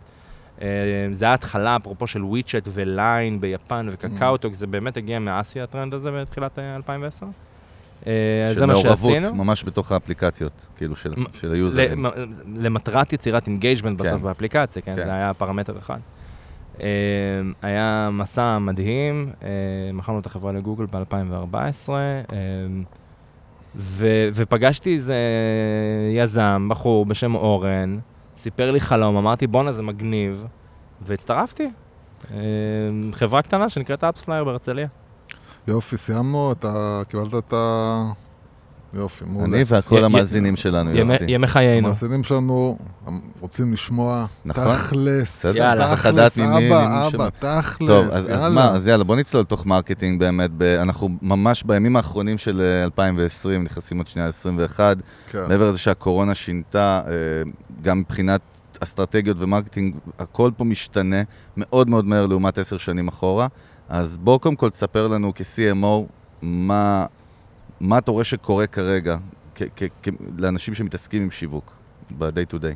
אה, 0.62 0.68
זה 1.12 1.24
היה 1.24 1.34
התחלה, 1.34 1.76
אפרופו 1.76 2.06
של 2.06 2.24
WeChat 2.24 2.68
ו 2.72 2.86
LINE 2.86 3.40
ביפן 3.40 3.88
ו 3.90 3.96
KakaoTalk, 3.96 4.54
זה 4.54 4.66
באמת 4.66 4.96
הגיע 4.96 5.18
מאסיה 5.18 5.64
הטרנד 5.64 5.94
הזה 5.94 6.10
בתחילת 6.10 6.58
אה, 6.58 6.76
2010. 6.76 7.26
אה, 8.06 8.12
של 8.48 8.54
זה 8.58 8.66
מה 8.66 8.72
מעורבות, 8.72 8.96
שעשינו. 8.98 9.34
ממש 9.34 9.64
בתוך 9.64 9.92
האפליקציות, 9.92 10.52
כאילו, 10.76 10.96
של- 10.96 11.14
של 11.32 11.52
היוזרים. 11.52 12.04
למ- 12.06 12.12
למטרת 12.56 13.12
יצירת 13.12 13.46
engagement 13.46 13.98
בסוף 14.00 14.12
כן. 14.16 14.22
באפליקציה, 14.22 14.82
כן? 14.82 14.96
כן. 14.96 15.04
זה 15.04 15.14
היה 15.14 15.34
פרמטר 15.34 15.78
אחד. 15.78 15.98
אה, 16.80 16.86
היה 17.62 18.08
מסע 18.12 18.58
מדהים, 18.58 19.30
אה, 19.42 19.48
מכרנו 19.92 20.18
את 20.18 20.26
החברה 20.26 20.52
לגוגל 20.52 20.86
ב-2014, 20.86 21.88
ופגשתי 24.34 24.94
איזה 24.94 25.14
יזם, 26.16 26.66
בחור 26.70 27.06
בשם 27.06 27.34
אורן, 27.34 27.98
סיפר 28.36 28.70
לי 28.70 28.80
חלום, 28.80 29.16
אמרתי 29.16 29.46
בואנה 29.46 29.72
זה 29.72 29.82
מגניב, 29.82 30.44
והצטרפתי. 31.02 31.70
חברה 33.12 33.42
קטנה 33.42 33.68
שנקראת 33.68 34.04
אפספלייר 34.04 34.44
בהרצליה. 34.44 34.86
יופי, 35.68 35.96
סיימנו, 35.96 36.52
אתה 36.52 37.02
קיבלת 37.08 37.34
את 37.34 37.52
ה... 37.52 38.04
יופי, 38.94 39.24
מעולה. 39.26 39.56
אני 39.56 39.64
וכל 39.68 40.04
המאזינים 40.04 40.56
שלנו, 40.56 40.90
יוסי. 40.90 41.24
ימי 41.28 41.46
חיינו. 41.46 41.86
המאזינים 41.86 42.24
שלנו 42.24 42.78
רוצים 43.40 43.72
לשמוע 43.72 44.26
נכון. 44.44 44.64
תכלס, 44.74 45.46
תכלס, 45.46 46.38
ממי- 46.38 46.68
אבא, 46.68 47.06
אבא. 47.06 47.28
תכלס, 47.38 47.88
טוב, 47.88 48.06
אז. 48.06 48.52
מה, 48.52 48.70
אז 48.70 48.86
יאללה, 48.86 49.04
בוא 49.04 49.16
נצלול 49.16 49.42
לתוך 49.42 49.66
marketing 49.66 50.20
באמת. 50.20 50.50
ב, 50.58 50.62
אנחנו 50.62 51.08
ממש 51.22 51.62
בימים 51.64 51.96
האחרונים 51.96 52.38
של 52.38 52.60
אה, 52.60 52.84
2020, 52.84 53.64
נכנסים 53.64 53.98
עוד 53.98 54.06
שנייה 54.06 54.28
ל-21. 54.28 54.78
כן. 55.30 55.44
מעבר 55.48 55.68
לזה 55.68 55.78
שהקורונה 55.78 56.34
שינתה, 56.34 57.00
אה, 57.06 57.12
גם 57.82 57.98
מבחינת 58.00 58.40
אסטרטגיות 58.82 59.36
ו 59.40 59.45
marketing, 59.45 59.94
הכל 60.18 60.50
פה 60.56 60.64
משתנה 60.64 61.22
מאוד 61.56 61.88
מאוד 61.90 62.04
מהר 62.04 62.26
לעומת 62.26 62.58
עשר 62.58 62.76
שנים 62.76 63.08
אחורה. 63.08 63.46
אז 63.88 64.18
בוא 64.18 64.38
קודם 64.38 64.56
כל 64.56 64.70
תספר 64.70 65.08
לנו 65.08 65.32
כ-CMO, 65.34 66.12
מה, 66.42 67.06
מה 67.80 67.98
אתה 67.98 68.10
רואה 68.10 68.24
שקורה 68.24 68.66
כרגע 68.66 69.16
כ- 69.54 69.62
כ- 69.76 69.82
כ- 70.02 70.08
לאנשים 70.38 70.74
שמתעסקים 70.74 71.22
עם 71.22 71.30
שיווק 71.30 71.72
ב-day 72.18 72.54
to 72.54 72.58
day. 72.58 72.74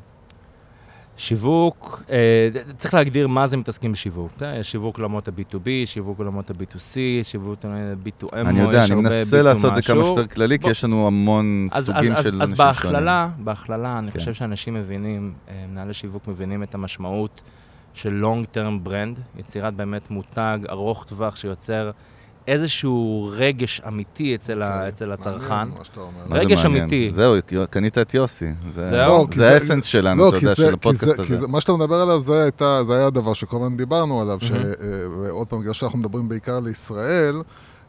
שיווק, 1.17 2.03
אה, 2.11 2.49
צריך 2.79 2.95
להגדיר 2.95 3.29
מה 3.29 3.47
זה 3.47 3.57
מתעסקים 3.57 3.93
בשיווק. 3.93 4.31
אה, 4.43 4.57
יש 4.59 4.71
שיווק 4.71 4.99
לעולמות 4.99 5.29
ה-B2B, 5.29 5.67
שיווק 5.85 6.19
לעולמות 6.21 6.51
ה-B2C, 6.51 6.95
שיווק 7.23 7.59
ב-2M, 8.03 8.35
אני 8.37 8.61
יודע, 8.61 8.85
אני 8.85 8.95
מנסה 8.95 9.43
לעשות 9.43 9.71
את 9.71 9.77
זה 9.77 9.83
כמה 9.83 10.05
שיותר 10.05 10.27
כללי, 10.27 10.59
כי 10.59 10.63
בוא. 10.63 10.71
יש 10.71 10.85
לנו 10.85 11.07
המון 11.07 11.69
אז, 11.73 11.87
סוגים 11.87 12.13
אז, 12.13 12.23
של 12.25 12.29
אז, 12.29 12.35
אנשים 12.35 12.43
אז 12.43 12.49
שונים. 12.51 12.67
בהכללה, 12.67 13.29
בהכללה, 13.39 13.99
אני 13.99 14.13
כן. 14.13 14.19
חושב 14.19 14.35
שאנשים 14.35 14.75
מבינים, 14.75 15.33
אה, 15.49 15.65
מנהלי 15.71 15.95
שיווק 15.95 16.29
מבינים 16.29 16.63
את 16.63 16.75
המשמעות 16.75 17.43
של 17.95 18.25
long 18.25 18.57
term 18.57 18.89
brand, 18.89 19.41
יצירת 19.41 19.75
באמת 19.75 20.11
מותג 20.11 20.59
ארוך 20.71 21.05
טווח 21.09 21.37
שיוצר 21.37 21.91
איזשהו 22.49 23.31
רגש 23.37 23.81
אמיתי 23.89 24.35
אצל, 24.35 24.63
ה, 24.63 24.75
אוקיי, 24.77 24.89
אצל 24.89 25.13
הצרכן. 25.13 25.49
מעניין 25.49 25.75
מה 25.79 25.85
שאתה 25.85 26.01
אומר. 26.01 26.11
מה 26.27 26.37
זה 26.37 26.43
רגש? 26.45 26.65
אמיתי. 26.65 27.11
זהו, 27.11 27.35
קנית 27.71 27.99
את 27.99 28.15
יוסי. 28.15 28.47
זה- 28.69 28.87
זהו? 28.91 29.09
לא, 29.09 29.27
זה 29.35 29.51
האסנס 29.55 29.85
שלנו, 29.85 30.23
לא, 30.23 30.29
אתה 30.29 30.37
יודע, 30.37 30.49
זה- 30.49 30.55
של 30.55 30.75
הפודקאסט 30.75 31.19
הזה. 31.19 31.37
זה- 31.37 31.47
מה 31.47 31.61
שאתה 31.61 31.73
מדבר 31.73 31.95
עליו, 31.95 32.21
זה 32.21 32.43
הייתה- 32.43 32.85
זה 32.87 32.97
היה 32.97 33.07
הדבר 33.07 33.35
שכל 33.35 33.57
הזמן 33.57 33.77
דיברנו 33.77 34.21
עליו, 34.21 34.39
מהמם. 34.51 34.65
שעוד 35.29 35.47
פעם, 35.47 35.61
בגלל 35.61 35.73
שאנחנו 35.73 35.99
מדברים 35.99 36.29
בעיקר 36.29 36.57
על 36.57 36.69
ישראל, 36.69 37.43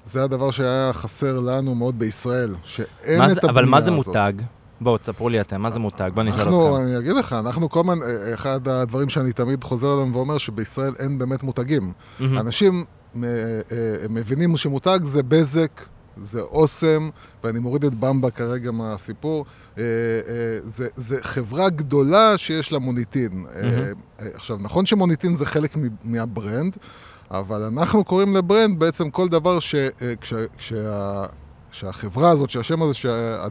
זה 0.06 0.24
הדבר 0.24 0.52
שהיה 0.52 0.90
חסר 0.94 1.40
לנו 1.40 1.76
מאוד 1.76 2.00
בישראל, 2.00 2.56
שאין 2.64 2.82
את 2.84 2.90
זה- 3.06 3.14
הבנייה 3.14 3.26
הזאת. 3.32 3.44
אבל 3.44 3.66
מה 3.66 3.82
זה 3.82 3.92
מותג? 3.92 4.34
בואו, 4.82 4.98
תספרו 4.98 5.30
לי 5.30 5.42
אתם, 5.42 5.62
מה 5.62 5.70
זה 5.70 5.80
מותג? 5.80 6.10
בואו 6.14 6.26
נשאל 6.26 6.42
אתכם. 6.42 6.76
אני 6.84 6.98
אגיד 6.98 7.12
לך, 7.12 7.34
אנחנו 7.34 7.70
כל 7.70 7.80
הזמן, 7.80 8.02
אה, 8.04 8.34
אחד 8.34 8.68
הדברים 8.68 9.10
שאני 9.10 9.34
תמיד 9.34 9.64
חוזר 9.64 9.88
עליהם 9.88 10.16
ואומר 10.16 10.38
שבישראל 10.38 10.94
אין 11.00 11.18
באמת 11.18 11.44
מותגים. 11.44 11.94
אנשים 12.22 12.84
אה, 13.16 13.30
אה, 13.72 14.08
מבינים 14.10 14.58
שמותג 14.58 15.00
זה 15.04 15.24
בזק, 15.24 15.86
זה 16.18 16.42
אוסם, 16.42 17.10
ואני 17.44 17.60
מוריד 17.60 17.84
את 17.86 17.96
במבה 17.96 18.32
כרגע 18.32 18.72
מהסיפור. 18.72 19.46
אה, 19.78 19.84
אה, 19.84 20.60
זה, 20.64 20.88
זה 20.96 21.18
חברה 21.22 21.70
גדולה 21.70 22.38
שיש 22.38 22.72
לה 22.72 22.80
מוניטין. 22.80 23.46
אה, 23.56 23.92
עכשיו, 24.20 24.58
נכון 24.60 24.86
שמוניטין 24.86 25.34
זה 25.34 25.46
חלק 25.46 25.78
מהברנד, 26.04 26.78
אבל 27.32 27.62
אנחנו 27.62 28.04
קוראים 28.04 28.36
לברנד 28.36 28.80
בעצם 28.80 29.10
כל 29.10 29.30
דבר 29.30 29.60
ש... 29.60 29.76
כשה, 30.22 30.48
כשה, 30.58 31.26
שהחברה 31.72 32.30
הזאת, 32.30 32.50
שהשם 32.50 32.82
הזה, 32.82 32.94
שה, 32.94 33.48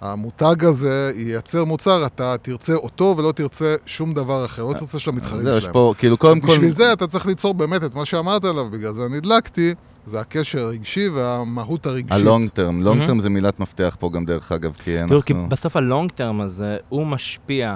המותג 0.00 0.64
הזה 0.64 1.12
ייצר 1.16 1.64
מוצר, 1.64 2.06
אתה 2.06 2.36
תרצה 2.42 2.74
אותו 2.74 3.14
ולא 3.18 3.32
תרצה 3.32 3.74
שום 3.86 4.14
דבר 4.14 4.44
אחר, 4.44 4.64
לא 4.64 4.72
תרצה 4.72 4.98
של 4.98 5.10
המתחרים 5.10 5.42
זהו, 5.42 5.56
יש 5.56 5.62
שלהם. 5.62 5.72
פה, 5.72 5.94
כאילו, 5.98 6.16
קודם 6.16 6.40
כל... 6.40 6.46
בשביל 6.46 6.72
זה 6.72 6.92
אתה 6.92 7.06
צריך 7.06 7.26
ליצור 7.26 7.54
באמת 7.54 7.84
את 7.84 7.94
מה 7.94 8.04
שאמרת 8.04 8.44
עליו, 8.44 8.70
בגלל 8.70 8.92
זה 8.92 9.08
נדלקתי, 9.08 9.74
זה 10.06 10.20
הקשר 10.20 10.58
הרגשי 10.58 11.08
והמהות 11.08 11.86
הרגשית. 11.86 12.12
הלונג 12.12 12.48
טרם, 12.48 12.82
לונג. 12.82 13.06
טרם 13.06 13.20
זה 13.20 13.30
מילת 13.30 13.60
מפתח 13.60 13.96
פה 13.98 14.10
גם 14.10 14.24
דרך 14.24 14.52
אגב, 14.52 14.72
כי 14.84 14.96
תראו, 15.08 15.22
כי 15.22 15.32
אנחנו... 15.32 15.48
בסוף 15.48 15.76
הלונג 15.76 16.10
טרם 16.10 16.40
הזה, 16.40 16.76
הוא 16.88 17.06
משפיע, 17.06 17.74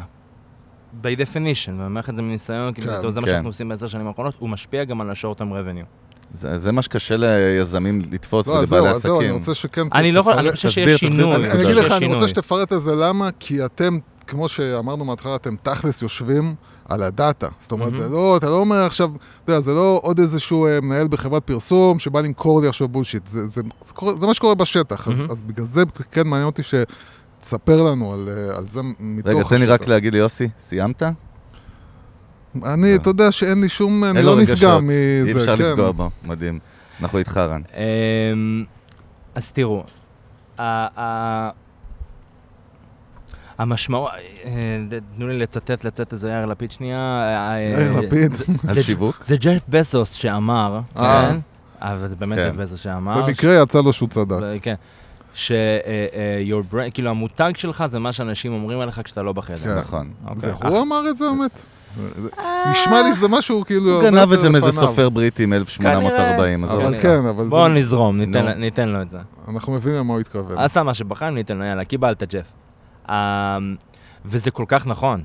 by 1.03 1.07
definition, 1.07 1.71
ואני 1.71 1.87
אומר 1.87 2.01
לך 2.01 2.11
את 2.11 2.17
זה 2.17 2.23
מניסיון, 2.23 2.73
כי 2.73 2.83
כן, 2.83 3.11
זה 3.11 3.21
מה 3.21 3.27
כן. 3.27 3.33
שאנחנו 3.33 3.49
עושים 3.49 3.69
בעשר 3.69 3.87
שנים 3.87 4.07
האחרונות, 4.07 4.35
הוא 4.39 4.49
משפיע 4.49 4.85
גם 4.85 5.01
על 5.01 5.11
ה-short 5.11 5.39
term 5.39 5.43
revenue. 5.43 6.08
זה 6.33 6.59
זה 6.59 6.73
מה 6.73 6.83
שקשה 6.83 7.17
ליזמים 7.19 8.01
לתפוס 8.13 8.47
לא, 8.47 8.53
אז 8.59 8.73
ולבעלי 8.73 8.83
זהו, 8.89 8.97
אז 8.97 9.03
זהו, 9.03 9.19
אני 9.21 9.25
עסקים. 9.27 9.39
רוצה 9.39 9.55
שכן 9.55 9.87
אני 9.95 10.13
לא 10.13 10.21
יכול, 10.21 10.33
אני 10.33 10.53
חושב 10.53 10.69
שיש 10.71 11.01
שינוי. 11.01 11.33
תסביר. 11.35 11.53
אני 11.53 11.63
אגיד 11.63 11.75
שיש 11.75 11.85
לך, 11.85 11.93
אני 11.93 12.15
רוצה. 12.15 12.29
שתפרט 12.29 12.73
את 12.73 12.81
זה 12.83 12.95
למה, 12.95 13.29
כי 13.39 13.65
אתם, 13.65 13.99
כמו 14.27 14.49
שאמרנו 14.49 15.05
מההתחלה, 15.05 15.35
אתם 15.37 15.55
תכלס 15.63 16.03
יושבים 16.03 16.55
על 16.89 17.03
הדאטה. 17.03 17.49
זאת 17.59 17.73
אומרת, 17.73 17.93
מהמם. 17.93 18.03
זה 18.05 18.09
לא, 18.09 18.37
אתה 18.37 18.47
לא 18.49 18.55
אומר 18.57 18.77
עכשיו, 18.77 19.09
אתה 19.45 19.53
יודע, 19.53 19.61
זה 19.61 19.73
לא 19.73 20.01
עוד 20.03 20.19
איזשהו 20.19 20.67
אה, 20.67 20.81
מנהל 20.81 21.09
בחברת 21.09 21.45
פרסום 21.45 21.99
שבא 21.99 22.21
למכור 22.21 22.61
לי 22.61 22.69
עכשיו 22.69 22.89
בולשיט. 22.89 23.27
זה, 23.27 23.47
זה, 23.47 23.63
זה, 23.83 23.93
קורה- 23.93 24.17
זה 24.17 24.27
מה 24.27 24.35
שקורה 24.35 24.55
בשטח. 24.55 25.09
אז, 25.09 25.15
מהמם. 25.19 25.31
אז 25.31 25.43
בגלל 25.43 25.67
זה 25.67 25.83
כן 26.11 26.27
מעניין 26.29 26.47
אותי 26.47 26.63
שתספר 26.63 27.83
לנו 27.83 28.13
על, 28.15 28.29
אה, 28.29 28.57
על 28.57 28.69
זה 28.69 28.81
מתוך 29.01 29.29
רגע, 29.33 29.43
תן 29.49 29.61
לי 29.61 29.67
רק. 29.67 29.89
להגיד 29.89 30.13
לי, 30.13 30.19
יוסי, 30.19 30.49
סיימת? 30.59 31.03
אני, 32.65 32.95
אתה 32.95 33.11
יודע 33.11 33.33
שאין 33.33 33.61
לי 33.61 33.69
שום, 33.69 34.05
אני 34.05 34.23
לא 34.23 34.41
נפגע 34.41 34.79
מזה, 34.79 35.23
אי 35.27 35.33
אפשר 35.33 35.57
כן. 35.57 35.63
לפגוע 35.63 35.91
בו, 35.93 36.11
מדהים. 36.25 36.59
אנחנו 37.03 37.19
איתך, 37.19 37.37
רן. 37.37 37.63
אמ, 37.77 38.65
אז 39.35 39.53
תראו, 39.53 39.85
המשמעות, 43.59 44.11
אה, 44.45 44.51
תנו 45.17 45.29
לי 45.29 45.39
לצטט, 45.39 45.85
לצאת 45.85 46.13
איזה 46.13 46.29
יאיר 46.31 46.47
לפיד 46.47 46.73
שנייה. 46.73 46.99
אה, 46.99 47.61
יאיר 47.61 47.97
אה, 47.97 48.01
לפיד. 48.03 48.35
זה- 48.35 48.45
על 48.69 48.83
שיווק? 48.83 49.25
זה 49.25 49.37
ג'ף 49.37 49.61
בסוס 49.69 50.13
שאמר, 50.13 50.81
אה. 50.97 51.29
כן? 51.31 51.39
אבל 51.81 52.09
זה 52.09 52.17
באמת 52.17 52.39
כן. 52.39 52.49
ג'ף 52.51 52.57
בסוס 52.57 52.81
שאמר. 52.81 53.23
במקרה 53.23 53.63
יצא 53.63 53.81
לו 53.81 53.93
שהוא 53.93 54.09
צדק. 54.09 54.37
כן. 54.63 54.75
ש... 55.35 55.53
אה, 55.53 55.57
אה, 56.15 56.43
your 56.51 56.91
כאילו 56.95 57.11
המותג 57.11 57.53
שלך 57.57 57.85
זה 57.87 57.99
מה 57.99 58.13
שאנשים 58.13 58.53
אומרים 58.53 58.81
עליך 58.81 59.01
כשאתה 59.05 59.23
לא 59.23 59.33
בחדר. 59.33 59.57
כן. 59.57 59.79
נכון. 59.79 60.11
אוקיי. 60.27 60.41
זה 60.41 60.53
הוא 60.53 60.83
אמר 60.83 61.03
את 61.11 61.17
זה 61.17 61.25
באמת? 61.31 61.65
זה- 62.17 62.29
נשמע 62.71 63.03
לי 63.03 63.15
שזה 63.15 63.29
משהו 63.29 63.65
כאילו... 63.67 63.91
הוא 63.95 64.03
גנב 64.03 64.33
את 64.33 64.41
זה 64.43 64.49
מאיזה. 64.51 64.73
סופר 64.73 65.09
בריטי 65.09 65.47
מ-1840, 65.47 66.65
עזוב. 66.65 66.81
אבל. 66.81 67.01
כן, 67.01 67.27
אבל 67.27 67.49
בואו 67.49 67.69
נזרום, 67.69 68.21
ניתן. 68.21 68.89
לו- 68.89 69.03
את 69.03 69.11
זה. 69.11 69.19
אנחנו 69.49 69.73
מבינים 69.73 69.99
למה 69.99 70.13
הוא 70.13 70.21
התכוון. 70.21 70.59
עשה 70.59 70.83
מה 70.83 70.95
שבחיים, 70.95 71.35
ניתן 71.35 71.57
לו, 71.57 71.65
יאללה, 71.65 71.85
קיבלת 71.85 72.23
ג'ף. 72.23 72.47
אמ, 73.11 73.15
וזה 74.25 74.51
כל 74.51 74.65
כך 74.69 74.87
נכון. 74.87 75.23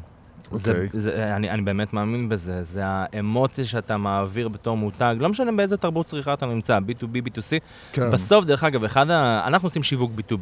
זה, 0.52 0.72
אוקיי. 0.72 0.90
זה, 0.94 1.36
אני, 1.36 1.50
אני 1.50 1.62
באמת 1.62 1.94
מאמין 1.94 2.30
בזה, 2.30 2.64
זה 2.64 2.82
האמוציה 2.86 3.66
שאתה 3.66 3.98
מעביר 3.98 4.48
בתור 4.48 4.78
מותג, 4.78 5.16
לא 5.20 5.30
משנה 5.30 5.52
באיזה 5.52 5.78
תרבות 5.78 6.06
צריכה 6.06 6.34
אתה 6.34 6.46
נמצא, 6.46 6.80
B2B, 6.80 7.04
B2C. 7.28 7.60
כן. 7.94 8.12
בסוף, 8.12 8.46
דרך 8.46 8.64
אגב, 8.64 8.84
אחד 8.84 9.10
ה... 9.10 9.44
אנחנו 9.48 9.66
עושים 9.66 9.84
שיווק 9.84 10.12
B2B, 10.18 10.34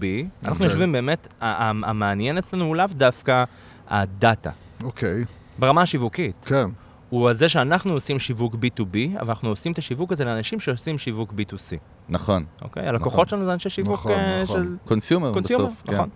אנחנו 0.44 0.52
אוקיי. 0.54 0.66
יושבים 0.66 0.92
באמת, 0.92 1.34
המעניין 1.42 2.38
אצלנו 2.38 2.66
הוא 2.66 2.76
לאו 2.76 2.86
דווקא 2.92 3.44
הדאטה, 3.90 4.50
אוקיי, 4.84 5.26
ברמה 5.62 5.82
השיווקית. 5.82 6.36
כן. 6.46 6.70
הוא 7.10 7.28
על 7.30 7.34
זה 7.34 7.50
שאנחנו 7.50 7.94
עושים 7.94 8.20
שיווק 8.20 8.56
B2B, 8.56 9.20
אבל 9.20 9.30
אנחנו 9.30 9.50
עושים 9.50 9.72
את 9.72 9.78
השיווק 9.78 10.12
הזה 10.12 10.26
לאנשים 10.26 10.60
שעושים 10.60 10.98
שיווק 10.98 11.34
B2C, 11.34 11.76
נכון. 12.10 12.46
אוקיי? 12.62 12.88
הלקוחות 12.88 13.30
שלנו 13.30 13.46
זה 13.46 13.54
אנשי 13.54 13.70
שיווק 13.70 13.94
נכון, 13.94 14.12
אה, 14.12 14.44
נכון. 14.44 14.64
של 14.64 14.76
consumer 14.86 15.34
consumer, 15.34 15.66
בסוף. 15.66 15.82
כן. 15.86 15.94
נכון. 15.94 16.10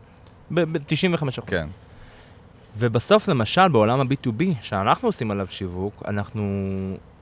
ב-95%. 0.52 1.42
כן. 1.48 1.68
ובסוף, 2.78 3.28
למשל, 3.28 3.68
בעולם 3.68 4.00
ה-B2B, 4.02 4.44
שאנחנו 4.62 5.08
עושים 5.08 5.32
עליו 5.32 5.48
שיווק, 5.50 6.04
אנחנו 6.08 6.44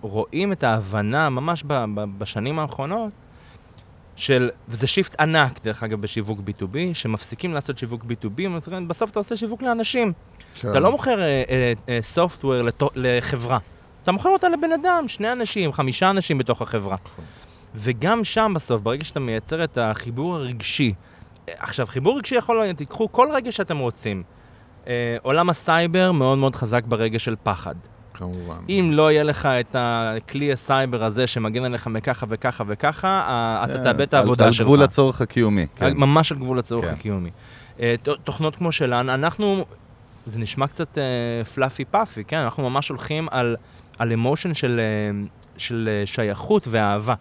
רואים 0.01 0.51
את 0.51 0.63
ההבנה 0.63 1.29
ממש 1.29 1.63
ב- 1.67 1.86
ב- 1.95 2.17
בשנים 2.17 2.59
האחרונות 2.59 3.12
של, 4.15 4.49
וזה 4.67 4.88
shift 4.88 5.19
ענק, 5.19 5.63
דרך 5.63 5.84
אגב, 5.84 6.02
בשיווק 6.02 6.39
B2B, 6.39 6.78
שמפסיקים 6.93 7.54
לעשות 7.54 7.78
שיווק 7.78 8.04
B2B, 8.04 8.38
ואומרים, 8.38 8.88
בסוף 8.88 9.12
אתה 9.12 9.19
עושה 9.19 9.38
שיווק 9.38 9.62
לאנשים. 9.62 10.13
כן. 10.56 10.69
אתה 10.69 10.80
לא 10.80 10.91
מוכר 10.91 11.17
software 12.02 12.56
לחברה, 12.95 13.58
אתה 14.04 14.12
מוכר 14.12 14.30
אותה 14.30 14.49
לבן 14.49 14.71
אדם, 14.71 15.08
שני 15.08 15.32
אנשים, 15.32 15.73
חמישה 15.73 16.10
אנשים 16.10 16.38
בתוך 16.38 16.62
החברה. 16.62 16.97
וגם 17.76 18.23
שם 18.23 18.52
בסוף, 18.56 18.82
ברגע 18.82 19.04
שאתה 19.04 19.19
מייצר 19.19 19.63
את 19.63 19.78
החיבור 19.82 20.36
הרגשי, 20.36 20.93
אה, 21.49 21.54
עכשיו, 21.58 21.86
חיבור 21.86 22.17
רגשי 22.17 22.36
יכול 22.36 22.60
להיות, 22.60 22.78
תיקחו 22.78 23.12
כל 23.12 23.28
רגע 23.34 23.52
שאתם 23.52 23.78
רוצים. 23.78 24.23
אה, 24.88 25.17
עולם 25.21 25.49
הסייבר 25.49 26.12
מאוד 26.12 26.38
מאוד 26.38 26.56
חזק 26.56 26.84
ברגע 26.88 27.19
של 27.19 27.36
פחד. 27.43 27.76
כמובן. 28.13 28.58
אם 28.69 28.89
לא 28.93 29.12
יהיה 29.12 29.23
לך 29.23 29.45
את 29.45 29.76
הכלי 29.80 30.54
הסייבר 30.54 31.04
הזה 31.04 31.28
שמגן 31.28 31.63
עליך 31.63 31.88
מככה 31.88 32.26
וככה 32.30 32.63
וככה, 32.67 33.08
אה, 33.08 33.65
אתה 33.65 33.76
אה, 33.76 33.84
תאבד 33.84 34.02
את 34.02 34.13
העבודה 34.13 34.54
שלך. 34.54 34.60
על 34.60 34.65
גבול 34.65 34.84
הצורך 34.84 35.21
הקיומי. 35.21 35.65
כן. 35.76 35.97
ממש 35.97 36.32
על 36.32 36.38
גבול 36.38 36.60
הצורך 36.60 36.86
כן. 36.86 36.93
הקיומי. 36.93 37.30
אה, 37.80 37.95
תוכנות 38.23 38.56
כמו 38.56 38.71
שלנו, 38.71 39.13
אנחנו, 39.13 39.65
זה 40.26 40.39
נשמע 40.39 40.67
קצת 40.67 40.97
פלאפי 41.54 41.86
פאפי, 41.86 42.23
כן? 42.23 42.38
אנחנו 42.38 42.69
ממש 42.69 42.89
הולכים 42.89 43.28
על, 43.32 43.56
על 43.97 44.12
אמושן 44.12 44.54
של, 44.54 44.80
אה, 44.80 45.26
של 45.58 45.89
אה, 45.91 46.06
שייכות 46.06 46.67
ואהבה. 46.67 47.13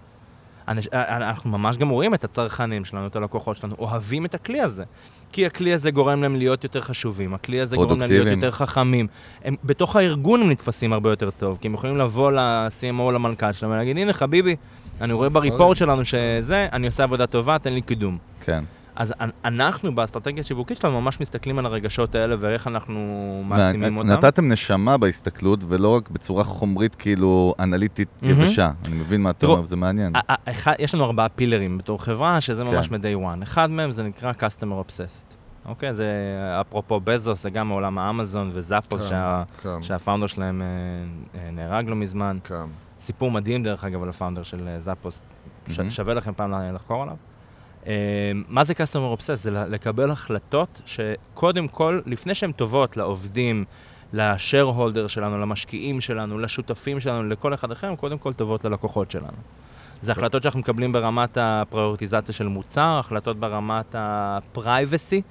אנש, 0.68 0.88
אה, 0.92 1.16
אנחנו 1.16 1.50
ממש 1.50 1.76
גם 1.76 1.88
רואים 1.88 2.14
את 2.14 2.24
הצרכנים 2.24 2.84
שלנו, 2.84 3.06
את 3.06 3.16
הלקוחות 3.16 3.56
שלנו, 3.56 3.74
אוהבים 3.78 4.24
את 4.24 4.34
הכלי 4.34 4.60
הזה. 4.60 4.84
כי 5.32 5.46
הכלי 5.46 5.72
הזה 5.72 5.90
גורם 5.90 6.22
להם 6.22 6.36
להיות 6.36 6.64
יותר 6.64 6.80
חשובים, 6.80 7.34
הכלי 7.34 7.60
הזה 7.60 7.76
גורם 7.76 8.00
להם 8.00 8.10
להיות. 8.10 8.28
יותר 8.28 8.50
חכמים. 8.50 9.06
הם, 9.44 9.56
בתוך 9.64 9.96
הארגון 9.96 10.42
הם 10.42 10.50
נתפסים 10.50 10.92
הרבה 10.92 11.10
יותר 11.10 11.30
טוב, 11.30 11.58
כי 11.60 11.68
הם 11.68 11.74
יכולים 11.74 11.96
לבוא 11.96 12.32
ל-CMO 12.32 13.00
או 13.00 13.12
למנכ"ל 13.12 13.52
שלהם 13.52 13.72
ולהגיד, 13.72 13.98
הנה 13.98 14.12
חביבי, 14.12 14.56
אני 15.00 15.12
רואה 15.12 15.26
מספרים." 15.26 15.50
בריפורט 15.50 15.76
שלנו 15.76 16.04
שזה, 16.04 16.68
אני 16.72 16.86
עושה 16.86 17.02
עבודה 17.02 17.26
טובה, 17.26 17.58
תן 17.58 17.72
לי 17.72 17.82
קידום. 17.82 18.18
כן. 18.44 18.64
אז 18.96 19.14
אנ- 19.20 19.30
אנחנו 19.44 19.94
באסטרטגיה 19.94 20.40
השיווקית 20.40 20.76
שלנו 20.78 21.00
ממש 21.00 21.20
מסתכלים 21.20 21.58
על 21.58 21.66
הרגשות 21.66 22.14
האלה 22.14 22.36
ואיך 22.38 22.66
אנחנו 22.66 22.98
מעצימים 23.44 23.96
אותם. 23.96 24.06
נתתם 24.08 24.48
נשמה 24.52 24.96
בהסתכלות, 24.98 25.60
ולא 25.68 25.96
רק 25.96 26.10
בצורה 26.10 26.44
חומרית, 26.44 26.94
כאילו, 26.94 27.54
אנליטית. 27.60 28.08
יבשה. 28.22 28.70
אני 28.86 28.94
מבין 28.96 29.20
מה 29.22 29.30
אתה 29.30 29.46
אומר, 29.46 29.64
זה 29.64 29.76
מעניין. 29.76 30.12
יש 30.78 30.94
לנו 30.94 31.04
ארבעה 31.04 31.28
פילרים 31.28 31.78
בתור 31.78 32.02
חברה, 32.02 32.40
שזה 32.40 32.64
ממש 32.64 32.88
כן. 32.88 32.94
מ-day 32.94 33.40
one. 33.40 33.42
אחד 33.42 33.70
מהם 33.70 33.90
זה 33.90 34.02
נקרא 34.02 34.32
Customer 34.32 34.88
Obsessed. 34.88 35.34
אוקיי? 35.66 35.94
זה 35.94 36.12
אפרופו 36.60 37.00
בזוס, 37.00 37.42
זה 37.42 37.50
גם 37.50 37.68
מעולם 37.68 37.98
האמזון 37.98 38.50
וזאפוס, 38.52 39.00
כן, 39.02 39.08
שה- 39.08 39.42
כן, 39.62 39.82
שהפאונדר 39.82 40.26
שלהם 40.26 40.62
אה, 40.62 40.66
אה, 41.40 41.50
נהרג 41.50 41.88
לא 41.88 41.96
מזמן. 41.96 42.38
סיפור 43.00 43.30
מדהים, 43.30 43.62
דרך 43.62 43.84
אגב, 43.84 44.02
על 44.02 44.08
הפאונדר 44.08 44.42
של 44.42 44.68
אה, 44.68 44.78
זאפוס. 44.78 45.22
מהמם. 45.78 45.90
שווה 45.90 46.14
לכם 46.14 46.32
פעם 46.36 46.52
לחקור 46.74 47.02
עליו. 47.02 47.16
אה, 47.86 47.92
מה 48.48 48.64
זה 48.64 48.72
Customer 48.72 49.18
Obsessed? 49.18 49.34
זה 49.34 49.50
לקבל 49.50 50.10
החלטות 50.10 50.80
שקודם 50.86 51.68
כל, 51.68 52.00
לפני 52.06 52.34
שהן 52.34 52.52
טובות 52.52 52.96
לעובדים, 52.96 53.64
ל-shareholder 54.12 55.08
שלנו, 55.08 55.38
למשקיעים 55.38 56.00
שלנו, 56.00 56.38
לשותפים 56.38 57.00
שלנו, 57.00 57.28
לכל 57.28 57.54
אחד 57.54 57.70
אחר, 57.70 57.86
הן 57.86 57.96
קודם 57.96 58.18
כל 58.18 58.32
טובות 58.32 58.64
ללקוחות 58.64 59.10
שלנו. 59.10 59.36
זה 60.00 60.12
החלטות 60.12 60.42
שאנחנו 60.42 60.60
מקבלים 60.60 60.92
ברמת 60.92 61.38
הפריורטיזציה 61.40 62.34
של 62.34 62.48
מוצר, 62.48 62.96
החלטות 62.98 63.36
ברמת 63.36 63.94
ה-privacy. 63.94 65.22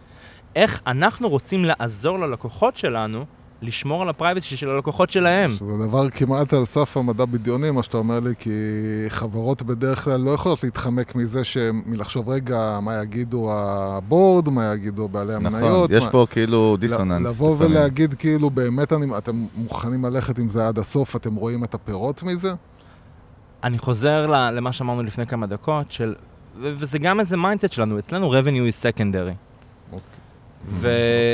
איך 0.56 0.82
אנחנו 0.88 1.30
רוצים 1.30 1.66
לעזור 1.66 2.20
ללקוחות 2.20 2.78
שלנו 2.78 3.26
לשמור 3.62 4.02
על 4.02 4.10
הפרייבסי 4.10 4.58
של 4.58 4.70
הלקוחות 4.70 5.10
שלהם. 5.10 5.52
שזה 5.52 5.66
דבר 5.88 6.10
כמעט 6.10 6.54
על 6.54 6.66
סף 6.66 6.98
המדע 6.98 7.26
בדיוני, 7.26 7.72
מה 7.72 7.84
שאתה 7.84 7.98
אומר 7.98 8.20
לי, 8.20 8.34
כי 8.40 8.50
חברות 9.10 9.62
בדרך 9.64 10.04
כלל 10.04 10.20
לא 10.22 10.32
יכולות 10.32 10.64
להתחמק 10.64 11.16
מזה, 11.16 11.44
ש- 11.44 11.58
מלחשוב 11.86 12.30
רגע 12.30 12.80
מה 12.82 13.02
יגידו 13.04 13.50
הבורד, 13.54 14.50
מה 14.50 14.74
יגידו 14.74 15.08
בעלי 15.08 15.34
נכון, 15.40 15.46
המניות. 15.46 15.90
יש 15.94 16.04
מה- 16.06 16.12
פה 16.12 16.26
כאילו 16.30 16.78
דיסוננס. 16.80 17.28
לבוא 17.30 17.56
לפעמים. 17.56 17.72
ולהגיד 17.72 18.14
כאילו, 18.14 18.50
באמת 18.50 18.94
אני, 18.94 19.18
אתם 19.18 19.46
מוכנים 19.56 20.06
ללכת 20.06 20.40
עם 20.40 20.50
זה 20.50 20.68
עד 20.68 20.80
הסוף, 20.80 21.16
אתם 21.16 21.36
רואים 21.36 21.64
את 21.64 21.74
הפירות 21.74 22.24
מזה? 22.24 22.54
אני 23.64 23.78
חוזר 23.78 24.28
ל- 24.28 24.50
למה 24.52 24.74
שאמרנו 24.74 25.04
לפני 25.04 25.28
כמה 25.28 25.48
דקות, 25.48 25.92
של, 25.92 26.16
וזה 26.62 27.00
גם 27.00 27.20
איזה 27.20 27.38
mindset 27.38 27.72
שלנו, 27.72 28.00
אצלנו 28.00 28.34
revenue 28.34 28.46
is 28.72 28.98
secondary. 28.98 29.36
ו... 30.66 30.88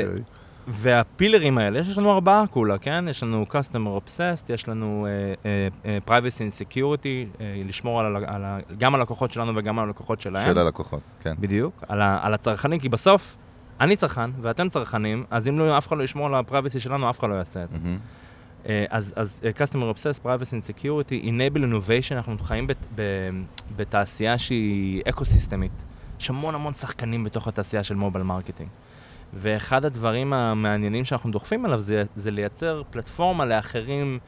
אוקיי. 0.08 0.24
וה 0.68 0.88
pillars 0.88 1.58
האלה, 1.58 1.80
יש 1.80 1.98
לנו 1.98 2.12
ארבעה 2.14 2.44
כולה, 2.48 2.78
כן? 2.78 3.06
יש 3.10 3.24
לנו 3.24 3.46
customer 3.50 3.76
obsessed, 4.08 4.54
יש 4.54 4.68
לנו 4.68 5.08
uh, 5.08 5.44
uh, 5.44 6.08
uh, 6.08 6.10
privacy 6.10 6.38
and 6.40 6.74
security, 6.74 7.04
uh, 7.38 7.42
לשמור 7.68 8.00
על, 8.00 8.16
על, 8.26 8.46
ה- 8.46 8.60
גם 8.78 8.96
על 8.96 9.02
הלקוחות 9.02 9.32
שלנו 9.32 9.54
וגם 9.56 9.80
על 9.80 9.86
הלקוחות 9.86 10.22
שלהם. 10.22 10.48
של 10.48 10.58
הלקוחות, 10.58 11.02
כן. 11.20 11.36
בדיוק, 11.40 11.84
על, 11.88 12.02
על 12.02 12.34
הצרכנים, 12.34 12.80
כי 12.80 12.90
בסוף, 12.90 13.38
אני 13.82 13.96
צרכן 13.96 14.30
ואתם 14.42 14.70
צרכנים, 14.70 15.24
אז 15.32 15.48
אם 15.48 15.60
לא, 15.60 15.78
אף 15.78 15.88
אחד 15.88 15.98
לא 15.98 16.04
ישמור 16.04 16.28
על 16.28 16.36
ה 16.36 16.41
privacy 16.41 16.80
שלנו, 16.80 17.10
אף 17.10 17.20
אחד 17.20 17.30
לא 17.30 17.36
יעשה 17.36 17.64
את 17.64 17.70
זה. 17.70 17.78
אה, 18.70 18.86
אז, 18.90 19.14
אז 19.16 19.42
אה, 19.46 19.50
Customer 19.66 19.96
Obsessed, 19.98 20.24
Privacy 20.26 20.52
and 20.52 20.82
Security, 20.82 21.24
Enable 21.26 21.60
Innovation, 21.60 22.14
אנחנו 22.14 22.38
חיים 22.40 22.68
בת, 22.68 22.78
ב, 22.96 23.02
בתעשייה 23.76 24.38
שהיא 24.38 25.02
eco-סיסטמית. 25.10 25.72
יש 26.20 26.30
המון 26.30 26.56
המון 26.56 26.74
שחקנים 26.74 27.24
בתוך 27.24 27.48
התעשייה 27.48 27.84
של 27.84 27.96
mobile 27.96 28.24
marketing. 28.26 28.70
ואחד 29.34 29.86
הדברים 29.86 30.34
המעניינים 30.34 31.06
שאנחנו 31.06 31.32
דוחפים 31.32 31.66
עליו 31.66 31.80
זה, 31.80 32.04
זה 32.16 32.32
לייצר 32.32 32.82
פלטפורמה 32.92 33.46
לאחרים 33.46 34.20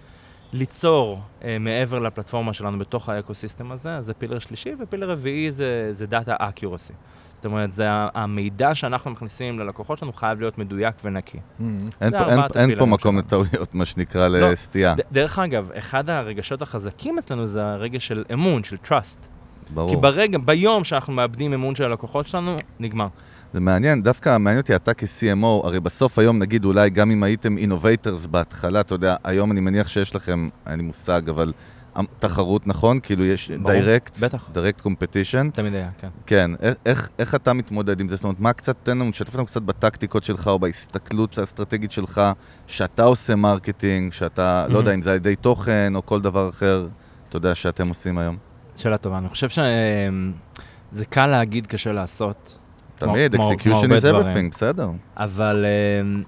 ליצור 0.53 1.21
אה, 1.43 1.57
מעבר 1.59 1.99
לפלטפורמה 1.99 2.53
שלנו 2.53 2.79
בתוך 2.79 3.09
ה 3.09 3.16
ecosystem 3.16 3.71
הזה, 3.71 3.95
אז 3.95 4.05
זה 4.05 4.13
pillar 4.13 4.39
שלישי, 4.39 4.71
ו 4.79 4.84
pillar 4.84 5.12
רביעי 5.12 5.51
זה, 5.51 5.88
זה 5.91 6.05
Data 6.12 6.41
Accuracy. 6.41 6.93
זאת 7.35 7.45
אומרת, 7.45 7.71
זה 7.71 7.85
המידע 7.89 8.75
שאנחנו 8.75 9.12
מכניסים 9.12 9.59
ללקוחות 9.59 9.97
שלנו 9.97 10.13
חייב 10.13 10.39
להיות 10.39 10.57
מדויק 10.57 10.95
ונקי. 11.03 11.38
מהמם. 11.59 11.89
אין 12.01 12.13
אין- 12.15 12.39
אין 12.55 12.79
פה 12.79 12.85
מקום. 12.85 13.17
לטעויות, 13.17 13.75
מה 13.75 13.85
שנקרא, 13.85 14.27
לא. 14.27 14.51
לסטייה. 14.51 14.95
ד- 14.95 15.01
דרך 15.12 15.39
אגב, 15.39 15.71
אחד 15.77 16.09
הרגשות 16.09 16.62
החזקים 16.62 17.17
אצלנו 17.17 17.47
זה 17.47 17.65
הרגש 17.65 18.07
של 18.07 18.23
אמון, 18.33 18.63
של 18.63 18.75
trust. 18.85 19.21
כי 19.67 19.73
ברור. 19.73 20.01
ברגע, 20.01 20.38
ביום 20.38 20.83
שאנחנו 20.83 21.13
מאבדים 21.13 21.53
אמון 21.53 21.75
של 21.75 21.83
הלקוחות 21.83 22.27
שלנו, 22.27 22.55
נגמר. 22.79 23.07
זה 23.53 23.59
מעניין, 23.59 24.03
דווקא 24.03 24.38
מעניין 24.38 24.62
אותי, 24.62 24.75
אתה 24.75 24.93
כ-CMO, 24.93 25.45
הרי 25.67 25.79
בסוף 25.79 26.19
היום, 26.19 26.39
נגיד, 26.39 26.65
אולי 26.65 26.89
גם 26.89 27.12
אם 27.12 27.23
הייתם 27.23 27.57
innovators 27.57 28.25
בהתחלה, 28.25 28.79
אתה 28.81 28.93
יודע, 28.95 29.15
היום 29.23 29.51
אני 29.51 29.59
מניח 29.59 29.88
שיש 29.88 30.15
לכם, 30.15 30.49
אין 30.67 30.77
לי 30.79 30.83
מושג, 30.85 31.29
אבל 31.29 31.53
אמ, 31.99 32.05
תחרות, 32.19 32.67
נכון? 32.67 32.99
כאילו 33.03 33.25
יש 33.25 33.51
direct, 33.51 34.19
בטח. 34.19 34.49
direct 34.53 34.81
competition. 34.81 35.49
תמיד 35.53 35.73
היה, 35.75 35.89
כן. 35.97 36.07
כן, 36.25 36.51
איך- 36.62 36.75
איך, 36.85 37.09
איך 37.19 37.35
אתה 37.35 37.53
מתמודד 37.53 37.99
עם 37.99 38.07
זה? 38.07 38.15
זאת 38.15 38.23
אומרת, 38.23 38.39
מה 38.39 38.53
קצת, 38.53 38.75
תן 38.83 38.97
לנו, 38.97 39.12
תשתף 39.12 39.27
אותנו 39.29 39.45
קצת 39.45 39.62
בטקטיקות 39.62 40.23
שלך, 40.23 40.47
או 40.47 40.59
בהסתכלות 40.59 41.38
האסטרטגית 41.38 41.91
שלך, 41.91 42.21
שאתה 42.67 43.03
עושה 43.03 43.35
marketing, 43.35 44.13
שאתה, 44.13 44.65
לא 44.69 44.75
Mhm. 44.75 44.77
יודע 44.77 44.93
אם 44.93 45.01
זה 45.01 45.09
על 45.09 45.15
ידי 45.15 45.35
תוכן, 45.35 45.93
או 45.95 46.05
כל 46.05 46.21
דבר 46.21 46.49
אחר, 46.49 46.88
אתה 47.29 47.38
יודע, 47.38 47.55
שאתם 47.55 47.88
עושים 47.89 48.17
היום. 48.17 48.38
שאלה 48.75 48.97
טובה. 48.97 49.17
אני 49.17 49.29
חושב 49.29 49.49
שזה 49.49 51.05
קל 51.09 51.27
להגיד, 51.27 51.67
קשה 51.67 51.91
לעשות. 51.91 52.58
תמיד, 52.99 53.35
execution 53.35 53.89
is 53.99 54.03
everything, 54.03 54.51
בסדר. 54.51 54.89
אבל 55.17 55.65
אה, 55.65 56.21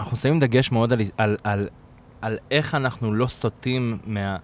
אנחנו 0.00 0.16
שמים 0.16 0.40
דגש 0.40 0.72
מאוד 0.72 0.92
על, 0.92 1.00
על, 1.16 1.36
על, 1.44 1.68
על 2.22 2.38
איך 2.50 2.74
אנחנו 2.74 3.14
לא 3.14 3.26
סוטים 3.26 3.98
מה... 4.06 4.36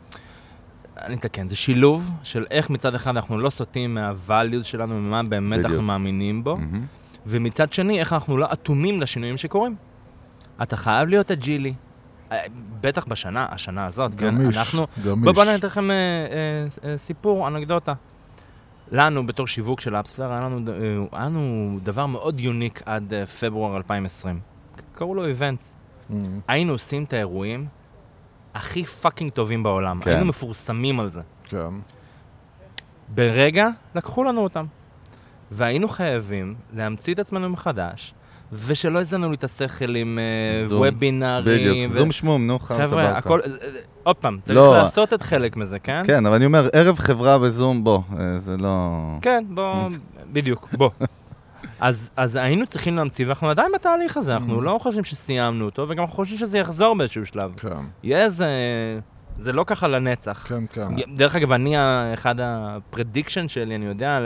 אני 1.02 1.14
אתקן, 1.14 1.48
זה 1.48 1.56
שילוב 1.56 2.10
של 2.22 2.44
איך 2.50 2.70
מצד 2.70 2.94
אחד 2.94 3.16
אנחנו 3.16 3.38
לא 3.38 3.50
סוטים 3.50 3.94
מה-values 3.94 4.64
שלנו, 4.64 5.00
ממה 5.00 5.22
באמת 5.22 5.58
בדיוק. 5.58 5.70
אנחנו 5.70 5.82
מאמינים 5.82 6.44
בו, 6.44 6.56
מהמם. 6.56 6.86
ומצד 7.26 7.72
שני, 7.72 8.00
איך 8.00 8.12
אנחנו 8.12 8.36
לא 8.36 8.52
אטומים 8.52 9.00
לשינויים 9.00 9.36
שקורים. 9.36 9.76
אתה 10.62 10.76
חייב 10.76 11.08
להיות 11.08 11.30
אג'ילי. 11.30 11.74
אה, 12.32 12.38
בטח 12.80 13.04
בשנה, 13.04 13.46
השנה 13.50 13.86
הזאת, 13.86 14.12
כן? 14.18 14.34
גמיש, 14.34 14.56
אנחנו... 14.56 14.86
גמיש. 15.04 15.24
בואו 15.24 15.34
בוא 15.34 15.42
אני 15.42 15.54
אתן 15.54 15.66
לכם 15.66 15.90
אה, 15.90 15.96
אה, 15.96 16.90
אה, 16.90 16.98
סיפור, 16.98 17.48
אנקדוטה. 17.48 17.92
לנו, 18.92 19.26
בתור 19.26 19.46
שיווק 19.46 19.80
של 19.80 19.96
אפספלייר, 19.96 20.32
היה 20.32 20.40
לנו, 20.40 20.72
אה, 20.72 21.18
היה 21.18 21.26
לנו 21.26 21.78
דבר 21.82 22.06
מאוד 22.06 22.40
unique 22.40 22.82
עד 22.86 23.14
אה, 23.14 23.26
פברואר 23.26 23.76
2020. 23.76 24.40
קראו 24.92 25.14
לו 25.14 25.26
events. 25.26 25.76
מהמם. 26.10 26.40
היינו 26.48 26.72
עושים 26.72 27.04
את 27.04 27.12
האירועים 27.12 27.66
הכי 28.54 28.84
fucking 28.84 29.32
טובים 29.32 29.62
בעולם. 29.62 30.00
כן. 30.00 30.10
היינו 30.10 30.26
מפורסמים 30.26 31.00
על 31.00 31.10
זה. 31.10 31.20
כן. 31.44 31.74
ברגע, 33.08 33.68
לקחו 33.94 34.24
לנו 34.24 34.40
אותם. 34.40 34.66
והיינו 35.50 35.88
חייבים 35.88 36.54
להמציא 36.72 37.14
את 37.14 37.18
עצמנו 37.18 37.48
מחדש, 37.48 38.14
ושלא 38.52 38.98
יזיינו 38.98 39.30
לי 39.30 39.36
את 39.36 39.44
השכל 39.44 39.96
עם 39.96 40.18
אה. 40.18 40.76
webinarים. 40.76 41.58
בדיוק, 41.58 41.90
ו- 41.90 41.94
זום 41.94 42.12
שמום, 42.12 42.46
נו, 42.46 42.58
חרטה 42.58 42.82
חבר'ה, 42.82 43.02
ברטה. 43.02 43.18
הכל... 43.18 43.40
אה, 43.40 43.46
אה, 43.46 43.68
עוד 44.02 44.16
פעם, 44.16 44.38
צריך 44.42 44.56
לא. 44.56 44.76
לעשות 44.76 45.12
את 45.12 45.22
חלק 45.22 45.56
מזה, 45.56 45.78
כן? 45.78 46.02
כן, 46.06 46.26
אבל 46.26 46.36
אני 46.36 46.44
אומר, 46.44 46.68
ערב 46.72 46.98
חברה 46.98 47.38
בזום, 47.38 47.84
בוא, 47.84 48.00
זה 48.38 48.56
לא... 48.56 48.90
כן, 49.22 49.44
בוא, 49.48 49.88
בדיוק, 50.32 50.68
בוא. 50.72 50.90
אז, 51.80 52.10
אז 52.16 52.36
היינו 52.36 52.66
צריכים 52.66 52.96
להמציא, 52.96 53.26
ואנחנו 53.26 53.50
עדיין 53.50 53.72
בתהליך 53.74 54.16
הזה, 54.16 54.34
אנחנו 54.34 54.62
לא 54.62 54.78
חושבים 54.82 55.04
שסיימנו 55.04 55.64
אותו, 55.64 55.86
וגם 55.88 56.02
אנחנו 56.02 56.16
חושבים 56.16 56.38
שזה 56.38 56.58
יחזור 56.58 56.94
באיזשהו 56.94 57.26
שלב. 57.26 57.52
כן, 57.56 57.68
יהיה 58.02 58.24
איזה... 58.24 58.46
זה 59.38 59.52
לא 59.52 59.64
ככה 59.66 59.88
לנצח. 59.88 60.46
כן, 60.48 60.64
כן. 60.70 60.88
דרך 61.14 61.36
אגב, 61.36 61.52
אני, 61.52 61.74
אחד 62.14 62.34
ה 62.40 62.50
prediction 62.50 63.48
שלי, 63.48 63.74
אני 63.74 63.86
יודע, 63.86 64.20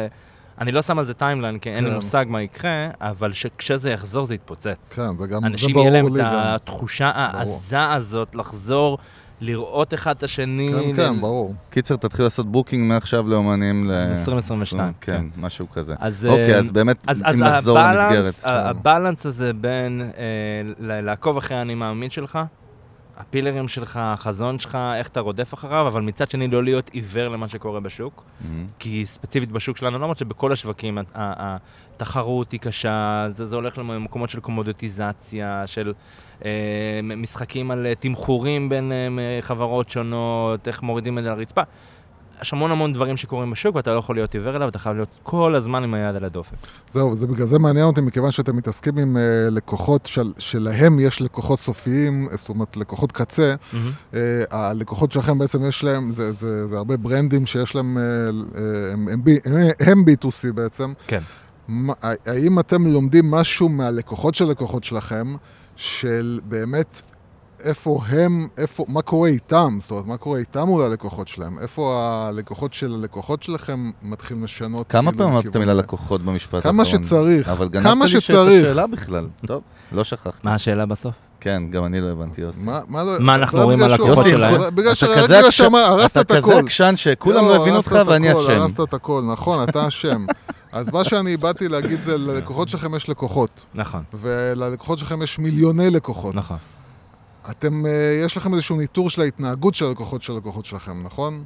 אני 0.61 0.73
לא 0.73 0.83
שם 0.83 0.99
על 0.99 1.05
זה 1.05 1.15
timeline, 1.15 1.59
כי 1.59 1.71
אין 1.71 1.85
לי 1.85 1.91
כן. 1.91 1.97
מושג 1.97 2.25
מה 2.29 2.43
יקרה, 2.43 2.71
אבל 3.01 3.33
שכשזה 3.33 3.91
יחזור 3.91 4.27
זה 4.27 4.35
יתפוצץ. 4.35 4.93
כן, 4.97 5.17
זה 5.19 5.27
גם, 5.27 5.41
זה 5.41 5.47
אנשים 5.47 5.73
ברור 5.73 5.85
יהיה 5.87 5.93
להם 6.03 6.15
לי 6.17 6.21
את 6.21 6.27
גם. 6.27 6.33
התחושה 6.35 7.11
העזה 7.15 7.91
הזאת 7.93 8.35
לחזור, 8.37 8.99
לראות 9.41 9.95
אחד 9.95 10.17
את 10.17 10.23
השני. 10.23 10.73
כן, 10.73 10.91
ל- 10.91 10.97
כן, 10.97 11.21
ברור. 11.21 11.55
קיצר, 11.71 11.97
תתחיל 11.97 12.25
לעשות 12.27 12.47
booking 12.53 12.89
מעכשיו 12.89 13.29
לאומנים 13.29 13.91
ל... 13.91 13.93
2022, 13.93 14.93
כן, 15.01 15.13
כן. 15.17 15.25
משהו 15.41 15.67
כזה. 15.73 15.95
אז, 15.99 16.27
אוקיי, 16.27 16.55
אה, 16.55 16.59
אז 16.59 16.71
באמת, 16.71 16.97
אז, 17.07 17.23
אז 17.25 17.35
אם 17.35 17.43
נחזור 17.45 17.79
ה 17.79 17.83
balance, 17.83 18.17
למסגרת. 18.27 18.41
ה 18.45 18.55
balance 18.55 19.27
הזה 19.27 19.53
בין 19.53 20.03
אה, 20.19 20.25
ל- 20.79 21.01
לעקוב 21.01 21.37
אחרי 21.37 21.57
האני 21.57 21.75
מאמין 21.75 22.11
שלך, 22.11 22.39
ה 23.21 23.27
pillars 23.27 23.69
שלך, 23.69 24.01
החזון 24.03 24.59
שלך, 24.59 24.79
איך 24.97 25.09
אתה 25.09 25.21
רודף 25.21 25.55
אחריו, 25.55 25.87
אבל 25.87 26.03
מצד 26.03 26.31
שני 26.31 26.49
לא 26.49 26.65
להיות 26.65 26.91
עיוור 26.93 27.29
למה 27.29 27.49
שקורה 27.49 27.81
בשוק. 27.81 28.25
מהמם. 28.41 28.67
כי 28.79 29.07
ספציפית 29.07 29.53
בשוק 29.53 29.77
שלנו, 29.77 29.99
למרות 29.99 30.19
שבכל 30.19 30.53
השווקים 30.53 30.99
התחרות 31.15 32.53
היא 32.53 32.61
קשה, 32.61 33.27
זה, 33.29 33.45
זה 33.45 33.57
הולך 33.57 33.79
למקומות 33.79 34.31
של 34.31 34.41
commoditizציה, 34.41 35.63
של 35.67 35.93
אה, 36.45 37.01
משחקים 37.03 37.71
על 37.71 37.87
אה, 37.87 37.95
תמחורים 37.95 38.69
בין 38.69 38.93
אה, 38.93 39.39
חברות 39.41 39.91
שונות, 39.91 40.69
איך 40.69 40.83
מורידים 40.83 41.19
את 41.19 41.23
זה 41.23 41.31
לרצפה. 41.31 41.63
יש 42.43 42.53
המון 42.53 42.71
המון 42.71 42.93
דברים 42.93 43.17
שקורים 43.17 43.51
בשוק, 43.51 43.77
ואתה 43.77 43.93
לא 43.95 43.99
יכול 43.99 44.17
להיות 44.17 44.35
עיוור 44.35 44.57
אליו, 44.57 44.69
אתה 44.69 44.79
חייב 44.79 44.97
להיות 44.97 45.19
כל 45.23 45.55
הזמן 45.55 45.85
עם 45.85 45.95
היד 45.95 46.17
על 46.17 46.25
הדופק. 46.25 46.57
זהו, 46.91 47.17
זה 47.17 47.27
בגלל 47.27 47.47
זה 47.47 47.59
מעניין 47.59 47.87
אותי, 47.87 48.01
מכיוון 48.01 48.31
שאתם 48.31 48.57
מתעסקים 48.57 48.99
עם 48.99 49.17
uh, 49.17 49.51
לקוחות 49.51 50.07
של, 50.07 50.33
שלהם 50.39 51.01
יש 51.01 51.23
לקוחות 51.23 51.59
סופיים, 51.59 52.29
זאת 52.33 52.49
אומרת, 52.49 52.77
לקוחות 52.77 53.13
קצה. 53.13 53.55
Uh, 53.73 54.17
הלקוחות 54.51 55.13
שלכם 55.13 55.39
בעצם 55.39 55.65
יש 55.65 55.85
להם, 55.85 56.13
זה, 56.13 56.33
זה, 56.33 56.67
זה 56.67 56.77
הרבה 56.77 56.97
ברנדים 56.97 57.47
שיש 57.47 57.75
להם, 57.75 57.99
uh, 57.99 58.55
uh, 58.55 58.59
הם, 58.93 59.09
הם, 59.09 59.23
הם, 59.45 59.69
הם 59.81 60.05
B2C 60.09 60.53
בעצם. 60.55 60.93
כן. 61.07 61.21
מה, 61.69 61.93
האם 62.27 62.59
אתם 62.59 62.87
לומדים 62.87 63.31
משהו 63.31 63.69
מהלקוחות 63.69 64.35
של 64.35 64.45
לקוחות 64.45 64.85
שלכם, 64.85 65.35
של 65.77 66.41
באמת 66.45 67.01
איפה 67.65 68.01
הם, 68.09 68.49
איפה, 68.59 68.85
מה 68.89 69.03
קורה 69.03 69.29
איתם, 69.29 69.79
זאת 69.81 69.91
אומרת, 69.91 70.07
מה 70.07 70.17
קורה 70.17 70.39
איתם 70.39 70.63
מול 70.67 70.83
הלקוחות 70.83 71.29
שלהם? 71.29 71.59
איפה 71.59 72.01
הלקוחות 72.29 72.75
של 72.75 72.95
הלקוחות 72.95 73.43
שלכם 73.43 73.91
מתחילים 74.03 74.45
לשנות? 74.45 74.87
כמה 74.89 75.11
כאילו, 75.11 75.19
פעמים 75.19 75.33
אמרת 75.33 75.47
את 75.47 75.57
המילה? 75.57 75.75
לקוחות 75.75 76.23
במשפט 76.23 76.63
כמה 76.63 76.83
האחרון? 76.83 77.03
שצריך, 77.05 77.49
אבל 77.49 77.69
כמה 77.73 77.83
גנבת 77.95 78.11
לי 78.11 78.19
את 78.19 78.23
שצריך. 78.23 78.65
השאלה 78.65 78.87
בכלל. 78.87 79.27
טוב, 79.47 79.63
לא 79.93 80.05
שכחתי. 80.05 80.39
מה 80.45 80.55
השאלה 80.55 80.87
בסוף? 80.87 81.15
כן, 81.41 81.63
גם 81.71 81.85
אני 81.85 82.01
לא 82.01 82.07
הבנתי, 82.07 82.41
יוסי. 82.41 82.61
מה, 82.89 83.05
לא, 83.05 83.35
אנחנו 83.35 83.61
רואים 83.63 83.79
בגלל 83.79 83.93
על 83.93 84.01
יוסי, 84.01 84.31
שלהם? 84.31 84.61
בגלל 84.75 84.93
אתה 85.25 85.39
עקשן- 85.39 85.51
שמה, 85.51 85.85
הרסת 85.85 86.17
את 86.17 86.21
אתה 86.27 86.39
הכל. 86.39 86.51
כזה 86.51 86.59
עקשן 86.59 86.93
שכולם 86.97 87.45
לא 87.45 87.57
הבינו 87.57 87.77
אותך 87.77 87.99
ואני 88.07 88.33
אשם. 88.33 88.51
הרסת 88.61 88.81
את 88.81 88.95
הכל, 88.95 89.23
נכון, 89.33 89.69
אתה 89.69 89.89
אשם. 89.89 90.27
אז 90.73 90.89
מה 90.93 91.05
שאני 91.05 91.37
באתי 91.37 91.69
להגיד 91.69 92.01
זה, 92.01 92.19
ללקוחות 92.19 92.69
שלכם 92.69 92.95
יש 92.95 93.09
לקוחות, 93.09 93.65
נכון, 93.75 94.03
וללקוחות 94.21 94.99
שלכם 94.99 95.23
יש 95.23 95.39
מיליוני 95.39 95.91
לקוחות. 95.91 96.35
נכון. 96.35 96.57
אתם, 97.51 97.87
אה, 97.87 97.91
יש 98.25 98.37
לכם 98.37 98.53
איזשהו 98.55 98.77
ניטור 98.77 99.11
של 99.11 99.23
ההתנהגות 99.23 99.75
של 99.75 99.85
הלקוחות 99.85 100.23
של 100.23 100.33
הלקוחות 100.33 100.65
שלכם, 100.65 101.03
נכון? 101.05 101.45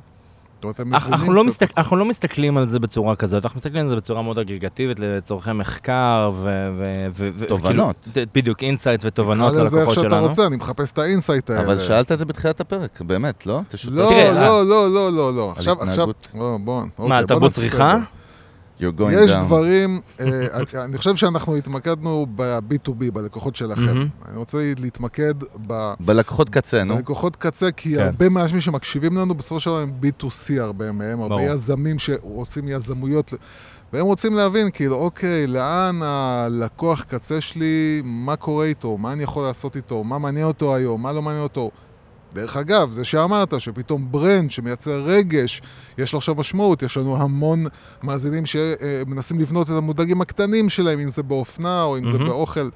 אנחנו, 0.87 1.33
לא 1.33 1.45
מסתכל, 1.45 1.73
אנחנו 1.77 1.97
לא 1.97 2.05
מסתכלים 2.05 2.57
על 2.57 2.67
זה 2.67 2.79
בצורה 2.79 3.17
כזאת, 3.17 3.45
אנחנו 3.45 3.57
מסתכלים 3.59 3.83
על 3.83 3.89
זה 3.89 3.97
בצורה 3.97 4.23
מאוד 4.23 4.39
אגרגטיבית 4.39 4.99
לצורכי 5.01 5.53
מחקר 5.53 6.31
ו... 6.35 6.69
ו, 6.79 7.07
ו 7.13 7.31
ו- 7.35 7.47
תובנות. 7.47 7.97
כאילו, 8.13 8.27
ד- 8.27 8.29
בדיוק, 8.35 8.63
insight 8.63 9.01
ותובנות 9.05 9.53
תקרא 9.53 9.65
לזה 9.65 9.77
איך 9.77 9.89
ללקוחות 9.89 10.05
שאתה 10.05 10.15
שלנו. 10.17 10.27
רוצה, 10.27 10.47
אני 10.47 10.57
מחפש 10.57 10.91
את 10.91 10.99
ה 10.99 11.05
insight 11.05 11.51
האלה. 11.51 11.63
אבל 11.63 11.79
שאלת 11.79 12.13
את 12.13 12.19
זה 12.19 12.25
בתחילת 12.25 12.61
הפרק, 12.61 13.01
באמת, 13.01 13.47
לא? 13.47 13.61
לא, 13.85 14.11
לא, 14.35 14.67
לא, 14.67 14.91
לא, 14.95 15.13
לא, 15.13 15.35
לא. 15.35 15.53
עכשיו, 15.57 15.83
עכשיו. 15.83 16.07
בוא, 16.35 16.59
בוא, 16.59 16.83
מה, 16.99 17.15
אוקיי, 17.19 17.27
תרבות 17.27 17.43
נעשה 17.43 17.61
צריכה? 17.61 17.99
You're 18.85 19.01
going 19.01 19.25
יש 19.25 19.31
down. 19.31 19.45
דברים, 19.45 20.01
אה, 20.21 20.47
אני 20.85 20.99
חושב 20.99 21.17
שאנחנו 21.17 21.57
התמקדנו 21.57 22.27
ב-B2B, 22.37 23.11
בלקוחות 23.13 23.57
שלכם. 23.57 23.85
מהמם. 23.85 24.09
אני 24.29 24.37
רוצה 24.37 24.73
להתמקד 24.79 25.35
ב... 25.67 25.93
בלקוחות 26.01 26.49
קצה, 26.49 26.85
נו. 26.85 26.97
בלקוחות 26.97 27.37
קצה, 27.37 27.73
כי 27.73 27.95
כן. 27.95 28.01
הרבה 28.01 28.29
מהאנשים 28.29 28.61
שמקשיבים 28.61 29.17
לנו, 29.17 29.35
בסופו 29.35 29.61
של 29.61 29.71
דבר 29.71 29.79
הם 29.79 29.93
B2C 30.03 30.61
הרבה 30.61 30.93
מהם, 30.93 31.21
הרבה. 31.21 31.43
יזמים 31.43 31.99
שרוצים 31.99 32.69
יזמויות, 32.69 33.35
והם 33.93 34.07
רוצים 34.07 34.35
להבין, 34.35 34.71
כאילו, 34.71 34.97
אוקיי, 34.97 35.47
לאן 35.47 36.01
הלקוח 36.03 37.03
קצה 37.03 37.41
שלי, 37.41 38.03
מה 38.05 38.37
קורה 38.37 38.65
איתו, 38.65 38.99
מה 38.99 39.13
אני 39.13 39.23
יכול 39.23 39.43
לעשות 39.43 39.77
איתו, 39.77 40.05
מה 40.05 40.19
מעניין 40.19 40.47
אותו 40.47 40.75
היום, 40.75 41.03
מה 41.03 41.13
לא 41.13 41.23
מעניין 41.23 41.43
אותו. 41.43 41.71
דרך 42.35 42.57
אגב, 42.57 42.91
זה 42.91 43.05
שאמרת, 43.05 43.61
שפתאום 43.61 44.13
brand 44.13 44.51
שמייצר 44.51 45.03
רגש, 45.07 45.63
יש 45.99 46.13
לו 46.13 46.19
עכשיו 46.19 46.35
משמעות, 46.35 46.83
יש 46.83 46.97
לנו 46.97 47.23
המון 47.23 47.67
מאזינים 48.03 48.47
שמנסים 48.47 49.41
לבנות 49.41 49.71
את 49.71 49.75
המותגים 49.75 50.21
הקטנים 50.21 50.69
שלהם, 50.69 50.99
אם 51.01 51.09
זה 51.09 51.23
באופנה 51.23 51.83
או 51.83 51.99
אם 51.99 52.09
זה 52.09 52.19
מהמם. 52.19 52.29
באוכל. 52.29 52.69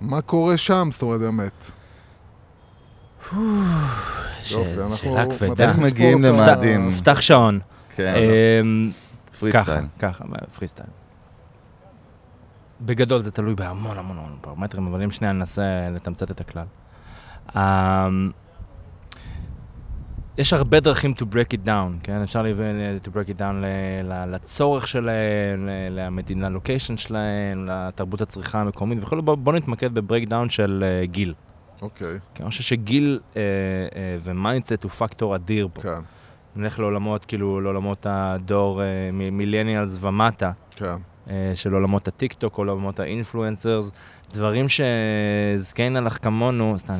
מה 0.00 0.20
קורה 0.20 0.56
שם, 0.56 0.88
זאת 0.92 1.02
אומרת, 1.02 1.20
באמת? 1.20 1.70
שאלה 4.42 5.24
כבדה. 5.38 5.64
איך 5.68 5.78
מגיעים 5.78 6.24
למאדים? 6.24 6.90
פתח 6.90 7.20
שעון. 7.20 7.60
כן, 7.96 8.14
אמ, 8.14 8.90
free 9.40 9.52
ככה, 9.52 9.62
style. 9.72 9.84
ככה, 9.98 10.24
פרי 10.54 10.68
סטייל. 10.68 10.88
בגדול 12.80 13.22
זה 13.22 13.30
תלוי 13.30 13.54
בהמון 13.54 13.98
המון 13.98 14.18
המון 14.18 14.36
פרמטרים, 14.40 14.86
אבל 14.86 15.02
אם 15.02 15.10
שנייה 15.10 15.32
ננסה 15.32 15.90
לתמצת 15.94 16.30
את 16.30 16.40
הכלל. 16.40 16.64
יש 20.38 20.52
הרבה 20.52 20.80
דרכים 20.80 21.14
to 21.18 21.22
break 21.22 21.52
it 21.52 21.66
down, 21.66 22.02
כן? 22.02 22.22
אפשר 22.22 22.42
להבין 22.42 22.98
to 23.04 23.08
break 23.08 23.28
it 23.36 23.38
down 23.38 23.64
לצורך 24.26 24.88
שלהם, 24.88 25.68
למדינה, 25.90 26.48
location 26.48 26.96
שלהם, 26.96 27.66
לתרבות 27.66 28.20
הצריכה 28.20 28.60
המקומית 28.60 28.98
וכו'. 29.02 29.22
בואו 29.22 29.36
בוא 29.36 29.52
נתמקד 29.52 29.94
ב 29.94 30.28
breakdown 30.28 30.48
של 30.48 30.84
אה, 30.86 31.06
גיל. 31.06 31.34
אוקיי, 31.82 32.18
כי 32.34 32.42
אני 32.42 32.50
חושב 32.50 32.62
שגיל 32.62 33.20
אה, 33.36 33.40
אה, 33.96 34.16
ו 34.22 34.29
mindset 34.29 34.82
הוא 34.82 34.90
פקטור 34.90 35.36
אדיר 35.36 35.68
פה. 35.72 35.82
כן, 35.82 36.00
נלך 36.56 36.78
לעולמות, 36.78 37.24
כאילו, 37.24 37.60
לעולמות 37.60 38.06
הדור 38.10 38.82
millennials 39.12 39.98
ומטה, 40.00 40.52
כן. 40.76 40.96
של 41.54 41.74
עולמות 41.74 42.08
הטיק 42.08 42.32
טוק, 42.32 42.56
עולמות 42.56 43.00
ה 43.00 43.07
influencers, 43.07 43.90
דברים 44.32 44.66
שזקנה 44.68 46.00
לכת 46.00 46.18
כמונו, 46.22 46.74
סתם, 46.78 46.94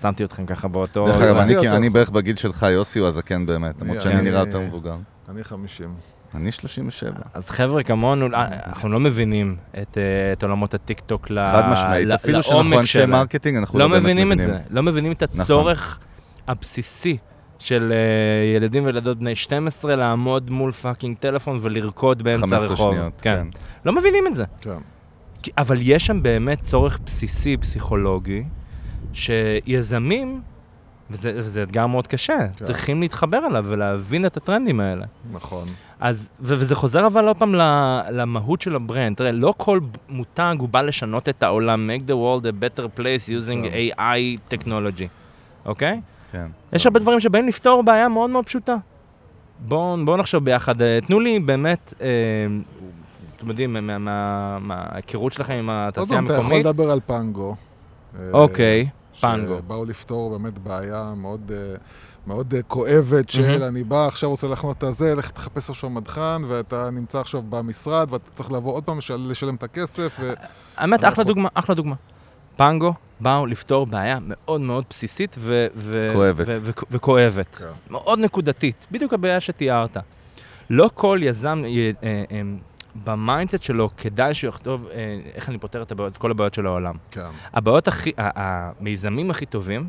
שמתי 0.00 0.24
אתכם 0.24 0.46
ככה 0.46 0.68
באותו... 0.68 1.06
דרך 1.06 1.16
אגב, 1.22 1.36
אני- 1.36 1.90
בערך 1.90 2.10
בגיל 2.10 2.36
שלך, 2.36 2.66
יוסי 2.72 2.98
הוא 2.98 3.08
הזקן 3.08 3.46
באמת, 3.46 3.74
למרות 3.82 3.96
אני- 3.96 4.04
שאני 4.04 4.14
אני- 4.14 4.30
נראה 4.30 4.40
יותר 4.40 4.60
מבוגר. 4.60 4.96
אני 5.28 5.44
50. 5.44 5.94
אני 6.34 6.52
37. 6.52 7.10
אז 7.34 7.50
חבר'ה 7.50 7.82
כמונו, 7.82 8.26
אה, 8.34 8.46
אנחנו 8.66 8.88
לא 8.88 9.00
מבינים 9.00 9.56
את, 9.82 9.98
אה, 9.98 10.32
את 10.32 10.42
עולמות 10.42 10.74
הטיק 10.74 11.00
טוק 11.00 11.30
ל- 11.30 11.52
חד 11.52 11.68
משמעית, 11.72 12.06
ל- 12.06 12.14
אפילו 12.14 12.32
לעומק 12.32 12.44
שאנחנו 12.46 12.80
אנשי 12.80 12.92
שלהם. 12.92 13.10
marketing, 13.10 13.56
אנחנו 13.56 13.78
לא 13.78 13.84
לא 13.84 13.90
באמת 13.90 14.02
מבינים 14.02 14.28
מבינים. 14.28 14.54
את 14.54 14.58
זה, 14.58 14.64
לא 14.70 14.82
מבינים 14.82 15.12
את 15.12 15.22
נכון. 15.22 15.40
הצורך 15.40 15.98
הבסיסי 16.48 17.16
של 17.58 17.92
אה, 17.92 18.56
ילדים 18.56 18.84
וילדות 18.86 19.18
בני 19.18 19.34
12 19.34 19.96
לעמוד 19.96 20.50
מול 20.50 20.72
fucking 20.72 21.16
טלפון 21.20 21.58
ולרקוד 21.60 22.22
באמצע 22.22 22.46
15 22.46 22.66
הרחוב. 22.68 22.92
שניות, 22.94 23.12
כן. 23.22 23.42
כן. 23.52 23.58
לא 23.84 23.92
מבינים 23.92 24.26
את 24.26 24.34
זה. 24.34 24.44
כן. 24.60 24.78
אבל 25.58 25.78
יש 25.80 26.06
שם 26.06 26.22
באמת 26.22 26.60
צורך 26.60 26.98
בסיסי 27.06 27.56
פסיכולוגי, 27.56 28.44
שיזמים, 29.18 30.40
וזה, 31.10 31.32
וזה 31.36 31.62
אתגר 31.62 31.86
מאוד 31.86 32.06
קשה, 32.06 32.36
כן. 32.56 32.64
צריכים 32.64 33.00
להתחבר 33.00 33.46
אליו 33.46 33.64
ולהבין 33.68 34.26
את 34.26 34.36
הטרנדים 34.36 34.80
האלה. 34.80 35.04
נכון. 35.32 35.66
אז, 36.00 36.28
ו- 36.40 36.54
וזה 36.58 36.74
חוזר 36.74 37.06
אבל 37.06 37.26
עוד 37.28 37.36
פעם 37.36 37.54
למהות 38.10 38.60
של 38.60 38.76
הברנד. 38.76 39.16
תראה, 39.16 39.32
לא 39.32 39.54
כל 39.56 39.80
מותג 40.08 40.54
הוא 40.58 40.68
בא 40.68 40.82
לשנות 40.82 41.28
את 41.28 41.42
העולם, 41.42 41.90
make 41.90 42.08
the 42.08 42.12
world 42.12 42.44
a 42.44 42.52
better 42.64 43.00
place 43.00 43.28
using 43.28 43.68
כן. 43.70 43.90
AI 43.98 44.54
technology, 44.54 45.06
אוקיי? 45.66 46.00
כן. 46.32 46.46
יש 46.72 46.86
הרבה 46.86 47.00
דברים 47.00 47.20
שבאים 47.20 47.48
לפתור 47.48 47.82
בעיה 47.82 48.08
מאוד 48.08 48.30
מאוד 48.30 48.44
פשוטה. 48.46 48.76
בואו 49.60 49.96
בוא 50.04 50.16
נחשוב 50.16 50.44
ביחד. 50.44 50.82
אה, 50.82 50.98
תנו 51.06 51.20
לי 51.20 51.38
באמת, 51.40 51.94
אה, 52.00 52.06
אתם 53.36 53.48
יודעים, 53.48 53.72
מה- 53.72 53.80
מה- 53.80 53.98
מה- 53.98 54.58
מההיכרות 54.60 55.32
שלכם 55.32 55.54
עם 55.54 55.70
עוד 55.70 55.78
התעשייה 55.88 56.18
פעם, 56.18 56.26
אתה 56.26 56.34
יכול 56.34 56.44
המקומית. 56.44 56.66
לדבר 56.66 56.90
על 56.90 57.00
פנגו. 57.06 57.56
אה, 58.20 58.24
אוקיי, 58.32 58.88
פנגו. 59.20 59.56
שבאו 59.58 59.84
לפתור 59.84 60.38
באמת 60.38 60.58
בעיה 60.58 61.12
מאוד... 61.16 61.52
אה, 61.54 61.74
מאוד 62.26 62.54
אה, 62.54 62.62
כואבת 62.62 63.30
של 63.30 63.42
מהמם. 63.48 63.62
אני 63.62 63.84
בא 63.84 64.06
עכשיו 64.06 64.30
רוצה 64.30 64.48
לחנות 64.48 64.78
את 64.78 64.82
הזה, 64.82 65.14
לך 65.14 65.30
תחפש 65.30 65.70
עכשיו 65.70 65.90
מדחן 65.90 66.42
ואתה 66.48 66.90
נמצא 66.90 67.20
עכשיו 67.20 67.42
במשרד 67.42 68.08
ואתה 68.12 68.30
צריך 68.30 68.52
לבוא 68.52 68.72
עוד 68.74 68.84
פעם 68.84 68.98
לשל- 68.98 69.26
לשלם 69.30 69.54
את 69.54 69.62
הכסף 69.62 70.16
ו... 70.20 70.32
האמת, 70.76 71.00
אחלה 71.00 71.08
יכול- 71.12 71.24
דוגמה, 71.24 71.48
אחלה 71.54 71.74
דוגמה. 71.74 71.94
פנגו 72.56 72.94
באו 73.20 73.46
לפתור 73.46 73.86
בעיה 73.86 74.18
מאוד 74.22 74.60
מאוד 74.60 74.84
בסיסית 74.90 75.34
ו- 75.38 75.66
ו- 75.76 76.08
כואבת. 76.14 76.46
ו- 76.48 76.58
ו- 76.62 76.70
וכואבת. 76.90 77.54
כן. 77.54 77.64
מאוד 77.90 78.18
נקודתית, 78.18 78.86
בדיוק 78.90 79.12
הבעיה 79.12 79.40
שתיארת. 79.40 79.96
לא 80.70 80.90
כל 80.94 81.20
יזם, 81.22 81.62
י- 81.66 81.92
אה, 82.02 82.24
ב 83.04 83.11
mindset 83.11 83.62
שלו, 83.62 83.90
כדאי 83.96 84.34
שהוא 84.34 84.48
יכתוב 84.48 84.86
אה, 84.86 84.96
איך 85.34 85.48
אני 85.48 85.58
פותר 85.58 85.82
את 85.82 85.92
הבעיות- 85.92 86.12
את 86.12 86.16
כל 86.16 86.30
הבעיות 86.30 86.54
של 86.54 86.66
העולם. 86.66 86.94
כן, 87.10 87.20
הבעיות 87.54 87.88
הכי, 87.88 88.12
המיזמים 88.16 89.30
הכי 89.30 89.46
טובים 89.46 89.88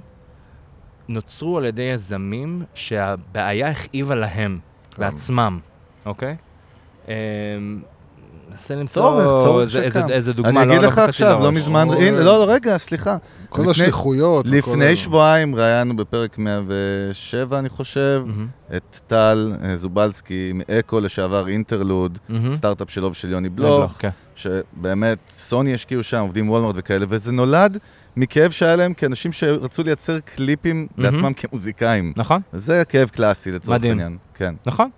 נוצרו 1.07 1.57
על 1.57 1.65
ידי 1.65 1.81
יזמים 1.81 2.63
שהבעיה 2.73 3.69
הכאיבה 3.69 4.15
להם, 4.15 4.59
כן. 4.91 5.01
בעצמם, 5.01 5.59
אוקיי? 6.05 6.35
ננסה 8.51 8.75
למצוא 8.75 9.03
צורך, 9.03 9.43
צורך 9.45 9.63
איזה- 9.75 9.81
איזה-. 9.83 10.13
איזה 10.13 10.33
דוגמה. 10.33 10.61
אני 10.61 10.67
לא- 10.69 10.73
אגיד 10.73 10.81
לא 10.83 10.87
לך 10.87 10.93
קפצתי 10.93 11.09
עכשיו, 11.09 11.39
לא. 11.43 11.51
מזמן, 11.51 11.87
או, 11.87 11.93
הנה, 11.93 12.17
אה, 12.17 12.23
לא, 12.23 12.39
לא, 12.39 12.45
רגע, 12.53 12.77
סליחה. 12.77 13.17
כל 13.49 13.59
לפני- 13.61 13.71
השליחויות. 13.71 14.45
לפני 14.47 14.95
שבועיים 14.95 15.55
ראיינו 15.55 15.95
בפרק 15.95 16.37
107, 16.37 17.59
אני 17.59 17.69
חושב, 17.69 18.23
מהמם, 18.25 18.47
את 18.75 18.99
טל 19.07 19.53
אה, 19.63 19.77
זובלסקי 19.77 20.51
מאקו, 20.55 20.99
לשעבר 20.99 21.47
אינטרלוד, 21.47 22.17
מהמם. 22.29 22.53
סטארט-אפ 22.53 22.89
שלו 22.89 23.11
ושל 23.11 23.31
יוני 23.31 23.49
בלוך, 23.49 23.77
בלוך, 23.79 23.95
כן. 23.99 24.09
שבאמת, 24.35 25.17
סוני 25.33 25.73
השקיעו 25.73 26.03
שם, 26.03 26.19
עובדים 26.21 26.49
וולמרט 26.49 26.75
וכאלה, 26.77 27.05
וזה 27.09 27.31
נולד 27.31 27.77
מכאב 28.17 28.51
שהיה 28.51 28.75
להם 28.75 28.93
כאנשים 28.93 29.31
שרצו 29.31 29.83
לייצר 29.83 30.19
קליפים 30.19 30.87
מהמם. 30.97 31.13
לעצמם 31.15 31.33
כמוזיקאים. 31.33 32.13
נכון, 32.15 32.41
וזה 32.53 32.83
כאב 32.89 33.09
קלאסי 33.09 33.51
לצורך. 33.51 33.83
העניין. 33.83 34.17
כן. 34.33 34.55
נכון. 34.65 34.89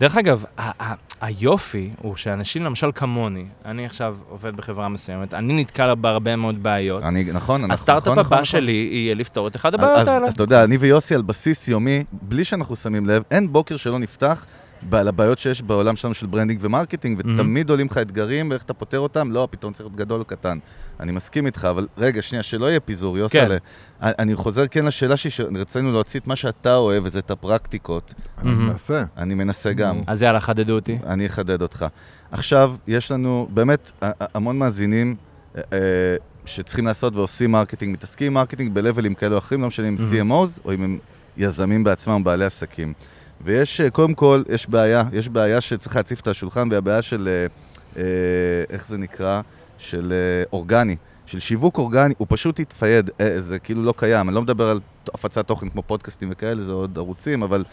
דרך 0.00 0.16
אגב, 0.16 0.44
ה- 0.58 0.84
ה- 0.84 0.94
היופי 1.20 1.90
הוא 2.02 2.16
שאנשים, 2.16 2.64
למשל 2.64 2.90
כמוני, 2.94 3.44
אני 3.64 3.86
עכשיו 3.86 4.16
עובד 4.28 4.56
בחברה 4.56 4.88
מסוימת, 4.88 5.34
אני 5.34 5.60
נתקל 5.60 5.94
בהרבה 5.94 6.36
מאוד 6.36 6.62
בעיות. 6.62 7.02
אני, 7.02 7.24
נכון, 7.32 7.60
אנחנו, 7.60 7.74
הסטארט-אפ 7.74 8.02
נכון, 8.06 8.18
נכון, 8.18 8.26
הבא 8.26 8.36
נכון. 8.36 8.44
שלי 8.44 8.88
יהיה 8.92 9.14
לפתור 9.14 9.48
את 9.48 9.56
אחד 9.56 9.74
הבעיות 9.74 9.98
אז 9.98 10.08
האלה. 10.08 10.28
אתה 10.28 10.42
יודע, 10.42 10.64
אני 10.64 10.76
ויוסי 10.76 11.14
על 11.14 11.22
בסיס 11.22 11.68
יומי, 11.68 12.04
בלי 12.12 12.44
שאנחנו 12.44 12.76
שמים 12.76 13.06
לב, 13.06 13.22
אין 13.30 13.52
בוקר 13.52 13.76
שלא 13.76 13.98
נפתח 13.98 14.46
על 14.92 15.08
הבעיות 15.08 15.38
שיש 15.38 15.62
בעולם 15.62 15.96
שלנו 15.96 16.14
של 16.14 16.26
branding 16.26 16.60
ו 16.62 16.67
marketing. 16.67 17.18
ותמיד 17.18 17.70
עולים 17.70 17.86
לך 17.86 17.98
אתגרים 17.98 18.50
ואיך 18.50 18.62
אתה 18.62 18.74
פותר 18.74 18.98
אותם. 18.98 19.30
לא, 19.32 19.44
הפתרון 19.44 19.72
צריך 19.72 19.86
להיות 19.86 19.96
גדול 19.96 20.20
או 20.20 20.24
קטן. 20.24 20.58
אני 21.00 21.12
מסכים 21.12 21.46
איתך, 21.46 21.64
אבל 21.70 21.86
רגע, 21.98 22.22
שנייה, 22.22 22.42
שלא 22.42 22.66
יהיה 22.66 22.80
פיזור, 22.80 23.18
יוסלה. 23.18 23.48
כן. 23.48 23.56
אני 24.00 24.34
חוזר 24.34 24.66
כן 24.66 24.84
לשאלה 24.84 25.16
שרצינו 25.16 25.92
להוציא 25.92 26.20
את 26.20 26.26
מה 26.26 26.36
שאתה 26.36 26.76
אוהב, 26.76 27.04
וזה 27.06 27.18
את 27.18 27.30
הפרקטיקות. 27.30 28.14
אני. 28.38 28.54
מנסה. 28.54 29.04
אני 29.16 29.34
מנסה 29.34 29.72
גם. 29.72 30.02
אז 30.06 30.22
יאללה, 30.22 30.40
חדדו 30.40 30.72
אותי. 30.72 30.98
אני 31.06 31.26
אחדד 31.26 31.62
אותך. 31.62 31.86
עכשיו, 32.32 32.74
יש 32.86 33.10
לנו 33.10 33.48
באמת 33.50 33.92
המון 34.34 34.58
מאזינים 34.58 35.16
אה, 35.56 35.62
אה, 35.72 36.16
שצריכים 36.44 36.86
לעשות 36.86 37.16
ועושים 37.16 37.50
marketing, 37.50 37.92
מתעסקים 37.92 38.26
עם 38.26 38.34
marketing 38.34 38.74
ב-levelים 38.74 39.14
כאלה 39.14 39.34
או 39.34 39.38
אחרים, 39.38 39.60
לא 39.60 39.68
משנה 39.68 39.88
אם 39.88 39.96
CMOs 39.96 40.60
או 40.64 40.72
אם 40.72 40.82
הם 40.82 40.98
יזמים 41.36 41.84
בעצמם, 41.84 42.24
בעלי 42.24 42.44
עסקים. 42.44 42.92
ויש, 43.44 43.80
אה, 43.80 43.90
קודם 43.90 44.14
כל, 44.14 44.42
יש 44.48 44.68
בעיה, 44.68 45.04
יש 45.12 45.28
בעיה 45.28 45.60
שצריך 45.60 45.96
להציף 45.96 46.20
את 46.20 46.26
השולחן, 46.26 46.68
והיא 46.68 46.78
הבעיה 46.78 47.02
של, 47.02 47.28
אה, 47.28 47.46
אה, 47.96 48.64
איך 48.70 48.86
זה 48.88 48.98
נקרא? 48.98 49.40
של 49.78 50.12
אה, 50.12 50.44
אורגני. 50.52 50.96
של 51.26 51.38
שיווק 51.38 51.78
אורגני, 51.78 52.14
הוא 52.18 52.26
פשוט 52.30 52.60
התפייד, 52.60 53.10
אה, 53.20 53.40
זה 53.40 53.58
כאילו 53.58 53.82
לא 53.82 53.94
קיים. 53.96 54.28
אני 54.28 54.34
לא 54.34 54.42
מדבר 54.42 54.68
על 54.68 54.80
הפצת 55.14 55.46
תוכן 55.46 55.68
כמו 55.68 55.82
פודקאסטים 55.82 56.28
וכאלה, 56.32 56.62
זה 56.62 56.72
עוד 56.72 56.98
ערוצים, 56.98 57.42
אבל... 57.42 57.64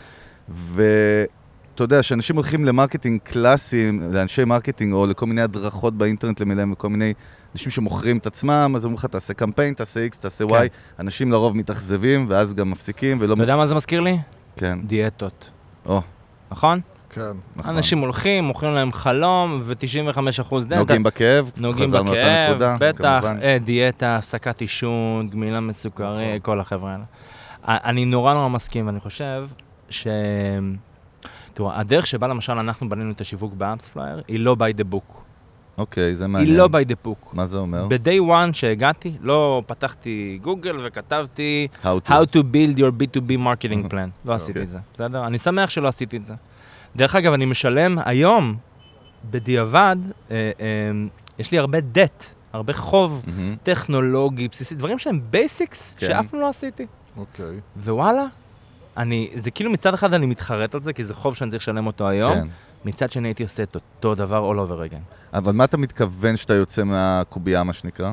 ואתה 0.49 1.83
יודע, 1.83 1.99
כשאנשים 1.99 2.35
הולכים 2.35 2.65
ל 2.65 2.71
marketing 2.71 3.19
קלאסיים, 3.23 4.13
לאנשי 4.13 4.45
marketing, 4.45 4.93
או 4.93 5.05
לכל 5.07 5.25
מיני 5.25 5.41
הדרכות 5.41 5.97
באינטרנט 5.97 6.39
למיניהם, 6.39 6.71
וכל 6.71 6.89
מיני 6.89 7.13
אנשים 7.53 7.71
שמוכרים 7.71 8.17
את 8.17 8.27
עצמם, 8.27 8.73
אז 8.75 8.85
אומרים 8.85 8.97
לך, 8.97 9.05
תעשה 9.05 9.33
קמפיין, 9.33 9.73
תעשה 9.73 10.07
X, 10.07 10.17
תעשה 10.19 10.45
כן. 10.47 10.53
Y. 10.53 10.67
אנשים 10.99 11.31
לרוב 11.31 11.57
מתאכזבים, 11.57 12.25
ואז 12.29 12.53
גם 12.53 12.71
מפסיקים, 12.71 13.17
ולא... 13.21 13.33
אתה 13.33 13.43
יודע 13.43 13.55
מה 13.55 13.65
זה 13.65 13.75
מזכיר 13.75 13.99
לי? 13.99 14.17
כן, 14.55 14.79
דיאטות. 14.83 15.45
או, 15.85 16.01
נכון? 16.51 16.79
כן. 17.09 17.21
נכון. 17.55 17.75
אנשים 17.75 17.99
הולכים, 17.99 18.43
מוכרים 18.43 18.73
להם 18.73 18.91
חלום, 18.91 19.61
ו-95% 19.63 20.55
דאטה. 20.63 20.75
נוגעים 20.75 21.03
בכאב, 21.03 21.51
נוגעים 21.57 21.89
חזרנו 21.89 22.11
בכאב, 22.11 22.49
נקודה, 22.49 22.77
בטח, 22.79 23.19
כמובן. 23.21 23.39
אה, 23.43 23.57
דיאטה, 23.63 24.15
הפסקת 24.15 24.61
עישון, 24.61 25.29
גמילה 25.29 25.59
מסוכרי, 25.59 26.25
נכון. 26.27 26.39
כל 26.41 26.59
החבר'ה 26.59 26.91
האלה. 26.91 27.03
אני 27.67 28.05
נורא 28.05 28.33
נורא 28.33 28.47
מסכים, 28.49 28.87
ואני 28.87 28.99
חושב 28.99 29.47
ש... 29.89 30.07
תראו, 31.53 31.71
הדרך 31.73 32.07
שבה 32.07 32.27
למשל 32.27 32.53
אנחנו 32.53 32.89
בנינו 32.89 33.11
את 33.11 33.21
השיווק 33.21 33.53
באמפספלייר, 33.53 34.21
היא 34.27 34.39
לא 34.39 34.55
by 34.59 34.81
the 34.81 34.93
book. 34.93 35.17
אוקיי, 35.77 36.15
זה 36.15 36.27
מעניין. 36.27 36.51
היא 36.51 36.57
לא 36.57 36.65
by 36.65 36.87
the 36.91 37.07
book. 37.07 37.29
מה 37.33 37.45
זה 37.45 37.57
אומר? 37.57 37.87
ב-day 37.87 38.29
one 38.29 38.53
שהגעתי, 38.53 39.13
לא 39.21 39.63
פתחתי 39.67 40.39
גוגל 40.41 40.75
וכתבתי 40.83 41.67
How 41.83 41.85
to. 41.85 42.09
How 42.09 42.35
to 42.35 42.37
build 42.37 42.77
your 42.77 42.91
B2B 43.01 43.31
marketing 43.31 43.91
plan. 43.91 44.09
לא 44.25 44.33
עשיתי 44.33 44.49
אוקיי. 44.51 44.63
את 44.63 44.69
זה, 44.69 44.79
בסדר? 44.93 45.27
אני 45.27 45.37
שמח 45.37 45.69
שלא 45.69 45.87
עשיתי 45.87 46.17
את 46.17 46.25
זה. 46.25 46.33
דרך 46.95 47.15
אגב, 47.15 47.33
אני 47.33 47.45
משלם 47.45 47.97
היום, 48.05 48.55
בדיעבד, 49.31 49.95
אה, 50.31 50.51
אה, 50.59 50.65
יש 51.39 51.51
לי 51.51 51.57
הרבה 51.57 51.77
debt, 51.95 52.25
הרבה 52.53 52.73
חוב 52.73 53.23
מהמם. 53.27 53.55
טכנולוגי, 53.63 54.47
בסיסי, 54.47 54.75
דברים 54.75 54.99
שהם 54.99 55.21
basics, 55.29 55.95
כן. 55.97 56.07
שאף 56.07 56.27
פעם 56.27 56.39
לא 56.39 56.49
עשיתי. 56.49 56.85
אוקיי. 57.17 57.59
ווואלה, 57.77 58.25
אני, 58.97 59.29
זה 59.35 59.51
כאילו 59.51 59.71
מצד 59.71 59.93
אחד 59.93 60.13
אני 60.13 60.25
מתחרט 60.25 60.75
על 60.75 60.81
זה, 60.81 60.93
כי 60.93 61.03
זה 61.03 61.13
חוב 61.13 61.35
שאני 61.35 61.51
צריך 61.51 61.63
לשלם 61.63 61.87
אותו 61.87 62.07
היום, 62.07 62.33
כן. 62.33 62.47
מצד 62.85 63.11
שני 63.11 63.27
הייתי 63.27 63.43
עושה 63.43 63.63
את 63.63 63.75
אותו 63.75 64.15
דבר 64.15 64.51
all 64.51 64.69
over 64.69 64.91
again. 64.91 65.33
אבל 65.33 65.51
מה 65.51 65.63
אתה 65.63 65.77
מתכוון 65.77 66.37
שאתה 66.37 66.53
יוצא 66.53 66.83
מהקובייה, 66.83 67.63
מה 67.63 67.73
שנקרא? 67.73 68.11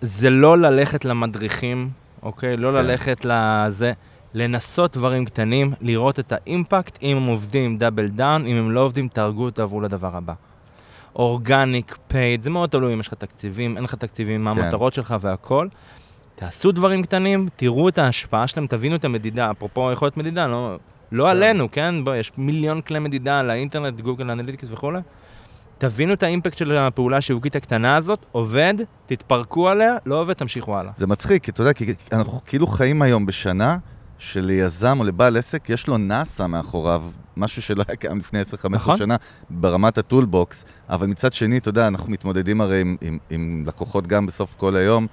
זה 0.00 0.30
לא 0.30 0.58
ללכת 0.58 1.04
למדריכים, 1.04 1.90
אוקיי? 2.22 2.56
לא 2.56 2.68
כן. 2.68 2.74
ללכת 2.74 3.24
לזה, 3.24 3.92
לנסות 4.34 4.96
דברים 4.96 5.24
קטנים, 5.24 5.72
לראות 5.80 6.18
את 6.18 6.32
ה 6.32 6.40
impact, 6.40 6.98
אם 7.02 7.16
הם 7.16 7.26
עובדים, 7.26 7.78
double 7.78 8.08
down, 8.08 8.46
אם 8.46 8.56
הם 8.56 8.70
לא 8.70 8.80
עובדים, 8.80 9.08
תהרגו, 9.08 9.50
תעברו 9.50 9.80
לדבר 9.80 10.16
הבא. 10.16 10.34
organic, 11.16 11.98
paid, 12.08 12.40
זה 12.40 12.50
מאוד 12.50 12.70
תלוי 12.70 12.94
אם 12.94 13.00
יש 13.00 13.08
לך 13.08 13.14
תקציבים, 13.14 13.76
אין 13.76 13.84
לך 13.84 13.94
תקציבים, 13.94 14.44
מה 14.44 14.54
כן. 14.54 14.60
המטרות 14.60 14.94
שלך 14.94 15.14
והכל. 15.20 15.68
תעשו 16.34 16.72
דברים 16.72 17.02
קטנים, 17.02 17.48
תראו 17.56 17.88
את 17.88 17.98
ההשפעה 17.98 18.46
שלהם, 18.46 18.66
תבינו 18.66 18.96
את 18.96 19.04
המדידה. 19.04 19.50
אפרופו 19.50 19.92
יכולת 19.92 20.16
מדידה, 20.16 20.46
לא, 20.46 20.76
לא 21.12 21.24
כן. 21.24 21.30
עלינו, 21.30 21.70
כן? 21.70 21.94
בוא, 22.04 22.14
יש 22.14 22.32
מיליון 22.38 22.80
כלי 22.80 22.98
מדידה 22.98 23.40
על 23.40 23.50
האינטרנט, 23.50 24.00
גוגל 24.00 24.30
אנליטיקס 24.30 24.68
וכולי. 24.70 25.00
תבינו 25.78 26.12
את 26.12 26.22
ה 26.22 26.27
impact 26.27 26.56
של 26.56 26.76
הפעולה 26.76 27.16
השיווקית 27.16 27.56
הקטנה 27.56 27.96
הזאת, 27.96 28.26
עובד, 28.32 28.74
תתפרקו 29.06 29.68
עליה, 29.68 29.96
לא 30.06 30.20
עובד, 30.20 30.32
תמשיכו 30.32 30.78
הלאה. 30.78 30.92
זה 30.94 31.06
מצחיק, 31.06 31.44
כי 31.44 31.50
אתה 31.50 31.60
יודע, 31.60 31.72
כי 31.72 31.94
אנחנו 32.12 32.40
כאילו 32.46 32.66
חיים 32.66 33.02
היום 33.02 33.26
בשנה 33.26 33.76
שליזם 34.18 34.96
או 35.00 35.04
לבעל 35.04 35.36
עסק 35.36 35.70
יש 35.70 35.86
לו 35.86 35.98
נאסא 35.98 36.46
מאחוריו, 36.46 37.02
משהו 37.36 37.62
שלא 37.62 37.84
היה 37.88 37.96
קיים 37.96 38.18
לפני 38.18 38.42
10-15 38.42 38.68
נכון. 38.70 38.96
שנה 38.96 39.16
ברמת 39.50 39.98
ה 39.98 40.05
toolbox, 40.05 40.64
אבל 40.90 41.06
מצד 41.06 41.32
שני, 41.32 41.58
אתה 41.58 41.68
יודע, 41.68 41.88
אנחנו 41.88 42.12
מתמודדים 42.12 42.60
הרי 42.60 42.80
עם, 42.80 42.96
עם, 43.00 43.18
עם 43.30 43.64
לקוחות 43.66 44.06
גם 44.06 44.26
בסוף 44.26 44.54
כל 44.56 44.76
היום, 44.76 45.06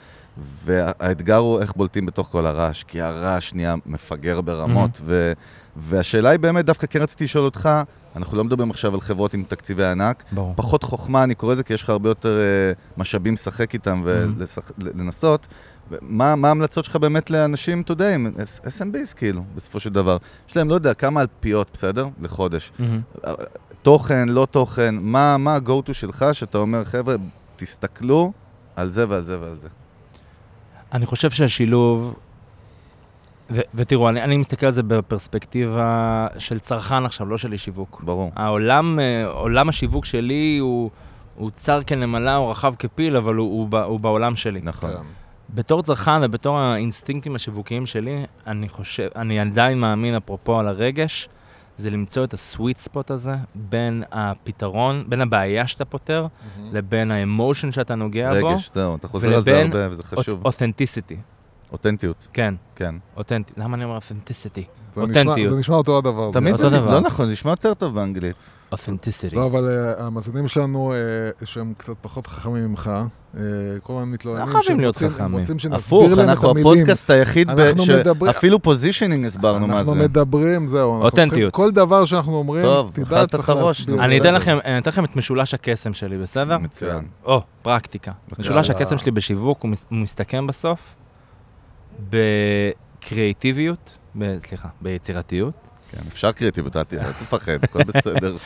והאתגר 0.66 1.38
הוא 1.38 1.62
איך 1.62 1.74
בולטים 1.76 2.06
בתוך 2.06 2.28
כל 2.32 2.46
הרעש, 2.46 2.84
כי 2.84 3.02
הרעש 3.02 3.54
נהיה 3.54 3.76
מפגר 3.86 4.42
ברמות, 4.42 5.02
ו, 5.06 5.34
והשאלה 5.80 6.30
היא 6.30 6.40
באמת, 6.40 6.66
דוווקא 6.66 6.88
כן 6.88 7.02
רציתי 7.02 7.24
לשאול 7.24 7.46
אותך, 7.46 7.70
אנחנו 8.16 8.38
לא 8.38 8.44
מדברים 8.44 8.70
עכשיו 8.70 8.94
על 8.94 9.02
חברות 9.02 9.34
עם 9.34 9.44
תקציבי 9.48 9.86
ענק, 9.86 10.24
ברור. 10.32 10.54
פחות 10.56 10.84
חוכמה, 10.84 11.24
אני 11.24 11.36
קורא 11.36 11.54
לזה, 11.54 11.64
כי 11.64 11.74
יש 11.74 11.84
לך 11.84 11.90
הרבה 11.90 12.10
יותר 12.10 12.40
אה, 12.40 12.72
משאבים 12.98 13.34
לשחק 13.34 13.74
איתם 13.74 14.02
ולנסות. 14.06 15.48
מה, 16.02 16.36
מה 16.36 16.48
ההמלצות 16.48 16.86
שלך 16.86 16.96
באמת 16.96 17.30
לאנשים, 17.30 17.82
אתה 17.82 17.92
יודע, 17.92 18.16
עם 18.16 18.32
SMBs 18.64 19.16
כאילו, 19.16 19.44
בסופו 19.56 19.80
של 19.80 19.90
דבר? 19.90 20.18
יש 20.50 20.58
להם, 20.58 20.70
לא 20.70 20.76
יודע, 20.76 20.94
כמה 20.94 21.22
אלפיות, 21.22 21.70
בסדר? 21.74 22.08
לחודש. 22.22 22.72
מהמם. 22.80 23.02
תוכן, 23.82 24.30
לא 24.30 24.48
תוכן, 24.52 24.96
מה, 25.02 25.38
מה 25.38 25.56
ה-go-to 25.56 25.94
שלך, 25.94 26.26
שאתה 26.34 26.58
אומר, 26.58 26.84
חבר'ה, 26.84 27.16
תסתכלו 27.56 28.32
על 28.76 28.90
זה 28.90 29.10
ועל 29.10 29.24
זה 29.24 29.42
ועל 29.42 29.56
זה. 29.56 29.68
אני 30.94 31.06
חושב 31.06 31.30
שהשילוב, 31.30 32.16
ו- 33.52 33.62
ותראו, 33.76 34.10
אני, 34.10 34.22
אני 34.24 34.38
מסתכל 34.38 34.66
על 34.66 34.72
זה 34.72 34.84
בפרספקטיבה 34.84 36.28
של 36.38 36.60
צרכן 36.60 37.06
עכשיו, 37.06 37.28
לא 37.28 37.38
של 37.38 37.54
איש 37.54 37.66
שיווק. 37.66 38.02
ברור. 38.06 38.32
העולם, 38.36 39.00
אה, 39.00 39.26
עולם 39.28 39.70
השיווק 39.70 40.06
שלי 40.06 40.58
הוא, 40.62 40.90
הוא 41.36 41.52
צר 41.52 41.84
כנמלה, 41.84 42.36
הוא 42.36 42.52
רחב 42.52 42.74
כפיל, 42.80 43.16
אבל 43.16 43.36
הוא, 43.36 43.48
הוא, 43.52 43.68
ב- 43.70 43.76
הוא 43.76 44.00
בעולם 44.00 44.36
שלי. 44.36 44.60
נכון. 44.64 44.90
כן. 44.90 44.98
בתור 45.50 45.84
צרכן 45.84 46.12
ובתור 46.24 46.58
האינסטינקטים 46.58 47.36
השיווקיים 47.36 47.86
שלי, 47.86 48.26
אני 48.48 48.70
חושב, 48.70 49.08
אני 49.16 49.40
עדיין 49.40 49.80
מאמין, 49.80 50.16
אפרופו 50.16 50.60
על 50.60 50.68
הרגש, 50.68 51.30
זה 51.78 51.90
למצוא 51.90 52.24
את 52.24 52.34
הסוויט 52.34 52.78
ספוט 52.78 53.12
הזה 53.12 53.36
בין 53.56 54.04
הפתרון, 54.12 55.04
בין 55.08 55.22
הבעיה 55.22 55.68
שאתה 55.68 55.86
פותר, 55.86 56.28
לבין 56.72 57.12
ה 57.12 57.19
emotion 57.19 57.72
שאתה 57.72 57.96
נוגע 57.96 58.42
בו, 58.42 58.48
רגש, 58.48 58.70
זהו, 58.74 58.96
אתה 58.96 59.08
חוזר 59.08 59.36
על 59.36 59.44
זה 59.44 59.52
ולבין 59.52 59.72
הרבה 59.72 59.94
וזה 59.94 60.04
חשוב. 60.04 60.46
authenticity. 60.46 61.18
אותנטיות, 61.72 62.28
כן, 62.34 62.54
כן. 62.76 62.96
אותנטי. 63.18 63.54
למה 63.58 63.76
אני 63.76 63.84
אומר 63.84 63.96
authenticity? 63.96 64.64
נשמע- 64.98 65.02
אותנטיות. 65.20 65.54
זה 65.54 65.60
נשמע 65.60 65.76
אותו 65.76 65.98
הדבר. 65.98 66.32
תמיד 66.32 66.56
זה- 66.56 66.70
דבר. 66.70 66.92
לא 66.94 67.00
נכון, 67.00 67.26
זה 67.26 67.32
נשמע 67.32 67.52
יותר 67.52 67.74
טוב 67.74 67.96
באנגלית. 67.96 68.36
authenticity. 68.72 69.36
לא, 69.36 69.46
אבל 69.46 69.68
אה, 69.70 70.06
המאזינים 70.06 70.48
שלנו, 70.48 70.94
אה, 70.94 70.98
שהם 71.46 71.74
קצת 71.78 71.94
פחות 72.02 72.28
חכמים 72.28 72.66
ממך, 72.70 72.92
אה, 73.38 73.42
כל 73.84 73.94
הזמן 73.94 74.12
מתלוננים 74.12 74.48
לא 74.48 74.54
חייבים 74.54 74.80
להיות 74.80 74.98
חכמים. 74.98 75.40
רוצים 75.40 75.60
שנסביר 75.60 75.78
הפוך, 76.00 76.18
להם 76.18 76.20
את 76.20 76.30
אנחנו. 76.30 76.52
הפודקאסט 76.60 77.10
היחיד, 77.10 77.50
אנחנו 77.50 77.84
שאפילו 77.84 78.62
positioning 78.62 79.26
הסברנו 79.26 79.68
מה 79.68 79.80
אנחנו 79.80 79.94
זה. 79.94 80.00
מדברים, 80.00 80.68
זהו. 80.68 80.92
אנחנו 80.94 81.06
אותנטיות. 81.06 81.54
כל 81.54 81.72
דבר 81.72 82.06
שאנחנו 82.06 82.36
אומרים, 82.36 82.66
תדע, 82.94 83.26
צריך 83.28 83.50
להסביר. 83.50 84.04
אני. 84.04 84.20
אתן 84.20 84.34
לכם, 84.34 84.58
אני 84.66 84.78
אתן 84.78 84.90
לכם 84.90 85.06
את 85.06 85.16
משולש 85.16 85.54
הקסם 85.54 85.94
שלי, 85.94 86.18
בסדר? 86.18 86.58
מצוין. 86.58 87.04
או, 87.26 87.42
פרקטיקה. 87.62 88.12
משולש 88.40 88.70
הקסם 88.70 88.98
שלי 88.98 89.12
בשיווק, 89.12 89.62
הוא 89.64 89.70
מסתכם 89.92 90.48
בסוף 90.48 90.96
בקריאיטיביות, 93.00 93.98
ב- 94.16 94.38
סליחה, 94.38 94.68
ביצירתיות, 94.82 95.54
כן, 95.92 96.00
אפשר 96.08 96.32
קריאטיביות, 96.32 96.76
אל 96.76 96.84
תפחד, 97.12 97.64
הכל 97.64 97.84
בסדר. 97.94 98.38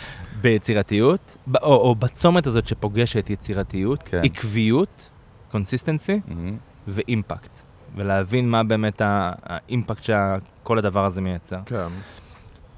ביצירתיות, 0.41 1.37
ב- 1.47 1.57
או, 1.57 1.75
או 1.75 1.95
בצומת 1.95 2.47
הזאת 2.47 2.67
שפוגשת 2.67 3.29
יצירתיות, 3.29 4.03
כן. 4.03 4.21
עקביות, 4.23 5.09
consistency 5.51 6.19
מהמם. 6.27 6.57
ו 6.87 6.96
impact. 6.96 7.59
ולהבין 7.95 8.49
מה 8.49 8.63
באמת 8.63 9.01
ה 9.03 9.17
impact 9.17 10.03
שכל 10.03 10.77
הדבר 10.77 11.05
הזה 11.05 11.21
מייצר. 11.21 11.59
כן. 11.65 11.87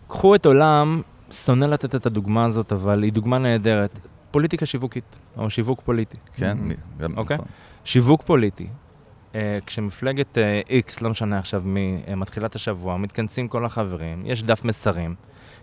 קחו 0.07 0.36
את 0.36 0.45
עולם, 0.45 1.01
שונא 1.32 1.65
לתת 1.65 1.95
את 1.95 2.05
הדוגמה 2.05 2.45
הזאת, 2.45 2.71
אבל 2.71 3.03
היא 3.03 3.13
דוגמה 3.13 3.38
נהדרת. 3.38 3.99
פוליטיקה 4.32 4.65
שיווקית, 4.65 5.03
או 5.38 5.49
שיווק 5.49 5.82
פוליטי. 5.86 6.17
כן, 6.36 6.57
גם 6.99 7.17
אוקיי. 7.17 7.38
נכון. 7.38 7.47
שיווק 7.86 8.21
פוליטי. 8.21 8.67
Uh, 9.34 9.36
כשמפלגת 9.65 10.38
uh, 10.38 10.69
X, 10.69 10.97
לא 11.01 11.09
משנה 11.09 11.39
עכשיו 11.39 11.61
מי, 11.65 12.01
uh, 12.07 12.15
מתחילת 12.15 12.55
השבוע, 12.55 12.97
מתכנסים 12.97 13.47
כל 13.47 13.65
החברים, 13.65 14.23
יש 14.25 14.43
דף 14.43 14.65
מסרים. 14.65 15.15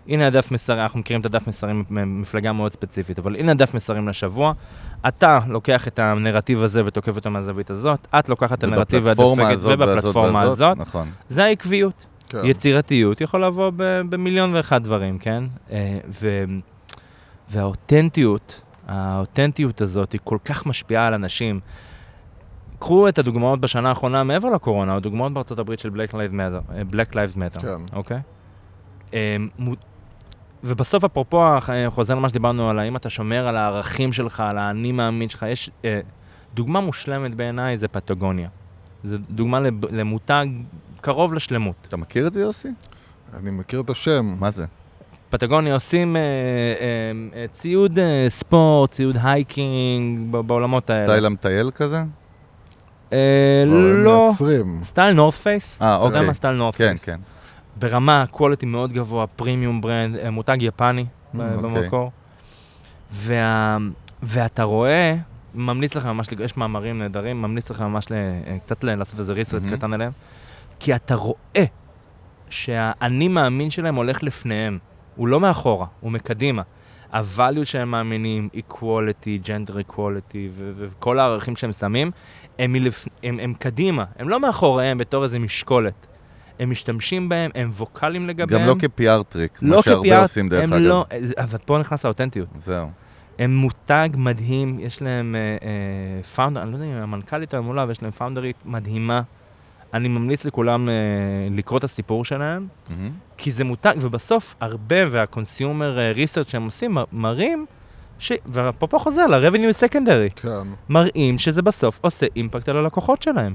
הנה 0.07 0.27
הדף 0.27 0.51
מסרים, 0.51 0.79
אנחנו 0.79 0.99
מכירים 0.99 1.21
את 1.21 1.25
הדף 1.25 1.47
מסרים 1.47 1.83
ממפלגה 1.89 2.53
מאוד 2.53 2.71
ספציפית, 2.71 3.19
אבל 3.19 3.35
הנה 3.35 3.51
הדף 3.51 3.73
מסרים 3.73 4.07
לשבוע. 4.07 4.53
אתה 5.07 5.39
לוקח 5.47 5.87
את 5.87 5.99
הנרטיב 5.99 6.63
הזה 6.63 6.85
ותוקף 6.85 7.15
אותו 7.15 7.29
מהזווית 7.29 7.69
הזאת, 7.69 8.07
את 8.19 8.29
לוקחת 8.29 8.57
את 8.57 8.63
הנרטיב 8.63 9.03
ובפלטפורמה 9.03 9.49
הזאת 9.49 9.73
ובפלטפורמה 9.73 10.39
והזאת, 10.39 10.51
הזאת. 10.51 10.77
נכון. 10.77 11.11
זה 11.29 11.43
העקביות. 11.43 12.05
כן. 12.29 12.37
יצירתיות 12.43 13.21
יכול 13.21 13.45
לבוא 13.45 13.71
במיליון 14.09 14.53
ואחד 14.53 14.83
דברים, 14.83 15.17
כן? 15.17 15.43
אה, 15.71 15.97
ו- 16.21 16.43
והאותנטיות, 17.49 18.61
האותנטיות 18.87 19.81
הזאת 19.81 20.11
היא 20.11 20.21
כל 20.23 20.37
כך 20.45 20.65
משפיעה 20.65 21.07
על 21.07 21.13
אנשים. 21.13 21.59
קחו 22.81 23.07
את 23.09 23.19
הדוגמאות 23.19 23.61
בשנה 23.61 23.89
האחרונה 23.89 24.23
מעבר 24.23 24.49
לקורונה, 24.49 24.95
הדוגמאות 24.95 25.33
בארצות 25.33 25.59
הברית 25.59 25.79
של 25.79 25.89
Black 25.89 26.11
Lives 26.11 26.33
Matter, 26.33 26.73
אה, 26.75 26.81
Black 26.91 27.13
Lives 27.13 27.35
Matter, 27.37 27.61
כן. 27.61 27.81
אוקיי? 27.93 28.19
מו- 29.59 29.73
ובסוף, 30.63 31.03
אפרופו, 31.03 31.43
אה, 31.43 31.59
חוזר 31.89 32.15
למה 32.15 32.29
שדיברנו 32.29 32.69
על 32.69 32.79
האם 32.79 32.95
אתה 32.95 33.09
שומר 33.09 33.47
על 33.47 33.57
הערכים 33.57 34.13
שלך, 34.13 34.39
על 34.39 34.57
האני 34.57 34.91
מאמין 34.91 35.29
שלך, 35.29 35.45
יש 35.49 35.69
אה, 35.85 35.99
דוגמה 36.53 36.79
מושלמת 36.81 37.35
בעיניי, 37.35 37.77
זה 37.77 37.87
פטגוניה. 37.87 38.49
זו 39.03 39.17
דוגמה 39.29 39.59
למותג 39.91 40.45
קרוב 41.01 41.33
לשלמות. 41.33 41.75
אתה 41.87 41.97
מכיר 41.97 42.27
את 42.27 42.33
זה, 42.33 42.41
יוסי? 42.41 42.67
אני 43.33 43.51
מכיר 43.51 43.81
את 43.81 43.89
השם. 43.89 44.35
מה 44.39 44.51
זה? 44.51 44.65
פטגוניה 45.29 45.73
עושים 45.73 46.15
אה, 46.15 46.21
אה, 47.41 47.47
ציוד 47.47 47.99
אה, 47.99 48.25
ספורט, 48.29 48.91
ציוד 48.91 49.17
hiking, 49.23 50.31
בעולמות 50.31 50.89
האלה. 50.89 51.05
סטייל 51.05 51.25
המטייל 51.25 51.71
כזה? 51.71 52.03
אה, 53.13 53.63
לא, 54.03 54.25
מייצרים. 54.25 54.79
סטייל 54.83 55.13
North 55.13 55.33
Face. 55.33 55.81
אה, 55.81 55.87
אתה 55.95 56.03
יודע 56.05 56.15
אוקיי. 56.15 56.27
מה 56.27 56.33
סטייל 56.33 56.53
North 56.55 56.75
כן, 56.75 56.87
Face? 56.87 57.05
כן. 57.05 57.19
ברמה, 57.79 58.25
quality 58.33 58.65
מאוד 58.65 58.93
גבוה, 58.93 59.27
premium 59.27 59.81
brand, 59.81 60.15
אה, 60.15 60.29
מותג 60.29 60.57
יפני 60.61 61.05
ב- 61.33 61.41
אוקיי. 61.63 61.81
במקור. 61.81 62.11
ואתה 64.23 64.63
רואה, 64.63 65.15
ממליץ 65.55 65.95
לך 65.95 66.05
ממש, 66.05 66.27
יש 66.39 66.57
מאמרים 66.57 66.99
נהדרים, 66.99 67.41
ממליץ 67.41 67.69
לך 67.71 67.81
ממש 67.81 68.11
אה, 68.11 68.57
קצת 68.59 68.83
לעשות 68.83 69.19
איזה 69.19 69.33
ריסרט 69.33 69.61
מהמם. 69.61 69.75
קטן 69.77 69.93
עליהם, 69.93 70.11
כי 70.79 70.95
אתה 70.95 71.15
רואה 71.15 71.63
שהאני 72.49 73.27
מאמין 73.27 73.69
שלהם 73.69 73.95
הולך 73.95 74.23
לפניהם. 74.23 74.77
הוא 75.15 75.27
לא 75.27 75.39
מאחורה, 75.39 75.85
הוא 75.99 76.11
מקדימה. 76.11 76.61
הvalue 77.13 77.63
שהם 77.65 77.91
מאמינים, 77.91 78.49
equality, 78.53 79.45
gender 79.45 79.91
equality 79.91 80.35
וכל 80.55 81.19
הערכים 81.19 81.55
שהם 81.55 81.71
שמים, 81.71 82.11
הם, 82.59 82.73
מלפ... 82.73 83.07
הם, 83.23 83.39
הם 83.39 83.53
קדימה, 83.59 84.05
הם 84.19 84.29
לא 84.29 84.39
מאחוריהם 84.39 84.97
בתור 84.97 85.23
איזה 85.23 85.39
משקולת. 85.39 86.07
הם 86.59 86.69
משתמשים 86.69 87.29
בהם, 87.29 87.51
הם 87.55 87.69
ווקאליים 87.73 88.27
לגביהם. 88.27 88.61
גם 88.61 88.67
לא 88.67 88.75
כ-PR 88.79 89.23
טריק, 89.29 89.59
לא 89.61 89.75
מה 89.75 89.83
שהרבה 89.83 90.21
עושים 90.21 90.49
דרך 90.49 90.71
אגב. 90.71 90.81
לא, 90.81 91.05
אבל 91.37 91.57
פה 91.65 91.77
נכנס 91.77 92.05
האותנטיות. 92.05 92.47
זהו. 92.55 92.87
הם 93.39 93.55
מותג 93.55 94.09
מדהים, 94.17 94.79
יש 94.79 95.01
להם 95.01 95.35
פאונדר, 96.35 96.61
אני 96.61 96.71
לא 96.71 96.75
יודע 96.75 96.85
אם 96.85 96.91
המנכ"לית 96.91 97.53
היום 97.53 97.65
מולה, 97.65 97.85
ויש 97.87 98.01
להם 98.01 98.11
פאונדרית 98.11 98.55
מדהימה. 98.65 99.21
אני 99.93 100.07
ממליץ 100.07 100.45
לכולם 100.45 100.89
אה, 100.89 100.93
לקרוא 101.51 101.77
את 101.77 101.83
הסיפור 101.83 102.25
שלהם, 102.25 102.67
מהמם. 102.89 103.11
כי 103.37 103.51
זה 103.51 103.63
מותג, 103.63 103.93
ובסוף 104.01 104.55
הרבה, 104.59 104.95
וה-consumer 105.11 105.97
אה, 105.97 106.11
research 106.15 106.49
שהם 106.49 106.63
עושים, 106.63 106.97
מראים, 107.11 107.65
ש... 108.19 108.31
ואפרופו 108.45 108.99
חוזר 108.99 109.27
ל-revenue 109.27 109.87
secondary, 109.87 110.41
כן. 110.41 110.67
מראים 110.89 111.37
שזה 111.37 111.61
בסוף 111.61 111.99
עושה 112.01 112.25
אימפקט 112.35 112.69
על 112.69 112.77
הלקוחות 112.77 113.21
שלהם. 113.21 113.53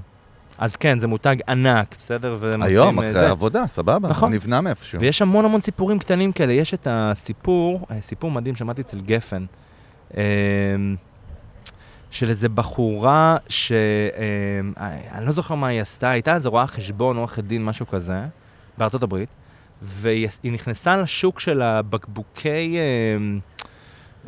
אז 0.58 0.76
כן, 0.76 0.98
זה 0.98 1.06
מותג 1.06 1.36
ענק, 1.48 1.94
בסדר? 1.98 2.36
היום, 2.60 2.98
אה, 2.98 3.04
אחרי 3.04 3.12
זה. 3.12 3.26
העבודה, 3.26 3.66
סבבה, 3.66 4.08
נכון. 4.08 4.32
נבנה 4.32 4.60
מאיפשהו. 4.60 5.00
ויש 5.00 5.22
המון 5.22 5.44
המון 5.44 5.60
סיפורים 5.60 5.98
קטנים 5.98 6.32
כאלה. 6.32 6.52
יש 6.52 6.74
את 6.74 6.88
הסיפור, 6.90 7.86
אה, 7.90 8.00
סיפור 8.00 8.30
מדהים, 8.30 8.56
שמעתי 8.56 8.80
אצל 8.80 9.00
גפן, 9.00 9.44
אה, 10.16 10.22
של 12.10 12.28
איזה 12.28 12.48
בחורה 12.48 13.36
ש... 13.48 13.72
אה, 13.72 14.88
אני 15.12 15.26
לא 15.26 15.32
זוכר 15.32 15.54
מה 15.54 15.66
היא 15.66 15.80
עשתה, 15.80 16.10
הייתה 16.10 16.34
איזה 16.34 16.48
רואה 16.48 16.66
חשבון, 16.66 17.16
עורכת 17.16 17.44
דין, 17.44 17.64
משהו 17.64 17.86
כזה, 17.86 18.20
בארצות 18.78 19.02
הברית, 19.02 19.28
והיא 19.82 20.28
היא 20.42 20.52
נכנסה 20.52 20.96
לשוק 20.96 21.40
של 21.40 21.62
הבקבוקי... 21.62 22.76
אה, 22.78 22.82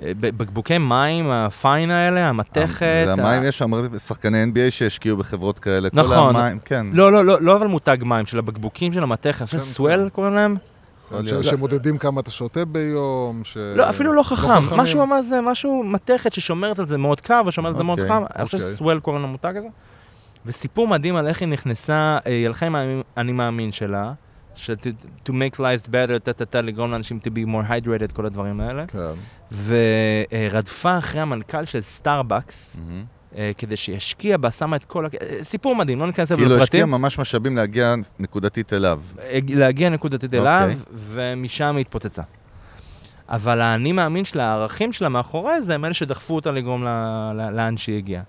אה, 0.02 0.12
בקבוקי 0.20 0.78
מים, 0.78 1.30
הפיין 1.30 1.90
האלה, 1.90 2.28
המתכת. 2.28 2.86
זה 3.04 3.10
ה- 3.10 3.12
המים, 3.12 3.42
יש 3.44 3.58
שם 3.58 3.98
שחקני 3.98 4.44
NBA 4.44 4.70
שהשקיעו 4.70 5.16
בחברות 5.16 5.58
כאלה. 5.58 5.90
כל 5.90 5.96
נכון. 6.00 6.36
המים, 6.36 6.58
כן. 6.64 6.86
לא, 6.92 7.12
לא, 7.12 7.24
לא, 7.24 7.42
לא 7.42 7.56
אבל 7.56 7.66
מותג 7.66 7.96
מים, 8.00 8.26
של 8.26 8.38
הבקבוקים 8.38 8.92
של 8.92 9.02
המתכת, 9.02 9.40
אני 9.40 9.46
חושב 9.46 9.58
כן, 9.58 9.64
סוול 9.64 10.08
קוראים 10.08 10.34
להם? 10.34 10.56
שמודדים 11.42 11.98
כמה 11.98 12.20
אתה 12.20 12.30
שותה 12.30 12.64
ביום, 12.64 13.40
ש... 13.44 13.56
לא, 13.76 13.90
אפילו 13.90 14.12
לא 14.12 14.22
חכם. 14.22 14.60
חכמים. 14.60 14.80
משהו 14.80 15.06
ממש 15.06 15.24
זה, 15.24 15.40
משהו 15.40 15.84
מתכת 15.84 16.32
ששומרת 16.32 16.78
על 16.78 16.86
זה 16.86 16.98
מאוד 16.98 17.20
קר 17.20 17.42
ושומרת 17.46 17.70
על 17.70 17.76
זה 17.76 17.84
מאוד 17.84 17.98
אוקיי, 18.00 18.14
חם. 18.16 18.22
אני 18.36 18.44
חושב 18.44 18.58
אוקיי. 18.58 18.72
ש 18.74 18.81
S'well 18.81 19.00
קוראים 19.00 19.22
למותג 19.22 19.52
הזה. 19.56 19.68
וסיפור 20.46 20.88
מדהים 20.88 21.16
על 21.16 21.26
איך 21.26 21.40
היא 21.40 21.48
נכנסה, 21.48 21.94
אה, 22.26 22.32
היא 22.32 22.46
הלכה 22.46 22.66
עם 22.66 22.74
האני- 22.74 23.02
אני 23.16 23.32
מאמין 23.32 23.72
שלה, 23.72 24.12
ש- 24.54 24.70
to- 24.70 25.06
to 25.28 25.32
make 25.32 25.56
lives 25.58 25.86
better, 25.88 26.18
טה-טה-טה, 26.22 26.60
לגרום 26.60 26.90
לאנשים 26.90 27.18
to 27.24 27.30
be 27.30 27.48
more 27.48 27.70
hydrated, 27.70 28.12
כל 28.12 28.26
הדברים 28.26 28.60
האלה. 28.60 28.84
כן. 28.86 28.98
ורדפה 29.64 30.98
אחרי 30.98 31.20
המנכ"ל 31.20 31.64
של 31.64 31.80
סטארבקס, 31.80 32.76
מהמם. 32.88 33.04
אה, 33.36 33.50
כדי 33.58 33.76
שישקיע 33.76 34.36
בה, 34.36 34.50
שמה 34.50 34.76
את 34.76 34.84
כל... 34.84 35.06
אה, 35.06 35.44
סיפור 35.44 35.76
מדהים, 35.76 36.00
לא 36.00 36.06
ניכנס 36.06 36.32
לזה 36.32 36.42
כאילו 36.42 36.56
השקיע 36.56 36.80
לפרטים. 36.80 37.00
ממש 37.00 37.18
משאבים 37.18 37.56
להגיע 37.56 37.94
נקודתית 38.18 38.72
אליו. 38.72 39.00
אה, 39.22 39.38
להגיע 39.48 39.90
נקודתית 39.90 40.34
אליו, 40.34 40.68
אוקיי. 40.70 40.76
ומשם 40.92 41.76
היא 41.76 41.80
התפוצצה. 41.80 42.22
אבל 43.28 43.60
האני 43.60 43.92
מאמין 43.92 44.24
שלה, 44.24 44.44
הערכים 44.44 44.92
שלה 44.92 45.08
מאחורי 45.08 45.62
זה, 45.62 45.74
הם 45.74 45.84
אלה 45.84 45.94
שדחפו 45.94 46.34
אותה 46.34 46.50
לגרום 46.50 46.84
לאן 47.52 47.76
שהיא 47.76 47.96
הגיעה. 47.96 48.22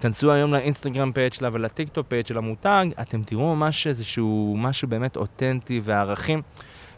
כנסו 0.00 0.32
היום 0.32 0.52
לאינסטגרם 0.52 1.12
page 1.12 1.32
שלה 1.32 1.48
ולטיקטוק 1.52 2.06
page 2.08 2.26
של 2.26 2.38
המותג, 2.38 2.86
אתם 3.00 3.22
תראו 3.22 3.56
ממש 3.56 3.86
איזשהו, 3.86 4.56
משהו 4.58 4.88
באמת 4.88 5.16
אותנטי 5.16 5.80
וערכים. 5.84 6.42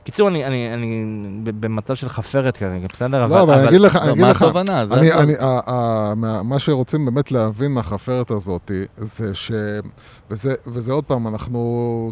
קיצור, 0.04 0.28
אני, 0.28 0.44
אני, 0.46 0.74
אני 0.74 1.04
במצב 1.44 1.94
של 1.94 2.08
חפרת 2.08 2.56
כרגע, 2.56 2.86
בסדר? 2.92 3.26
לא, 3.26 3.42
אבל 3.42 3.54
אני 3.54 3.68
אגיד 3.68 3.80
לך, 3.80 3.96
אני 3.96 4.06
לא, 4.06 4.12
אגיד 4.12 4.24
מה 4.24 4.30
לך, 4.30 4.42
התובנה? 4.42 4.86
זה 4.86 4.94
אני. 4.94 5.12
אני, 5.12 5.32
ה- 5.38 5.60
ה- 5.66 6.14
מה- 6.16 6.42
מה 6.42 6.58
שרוצים 6.58 7.04
באמת 7.04 7.32
להבין 7.32 7.72
מהחפרת 7.72 8.30
הזאת, 8.30 8.70
זה 8.96 9.34
ש... 9.34 9.52
וזה, 10.30 10.54
וזה 10.66 10.92
עוד 10.92 11.04
פעם, 11.04 11.28
אנחנו, 11.28 11.62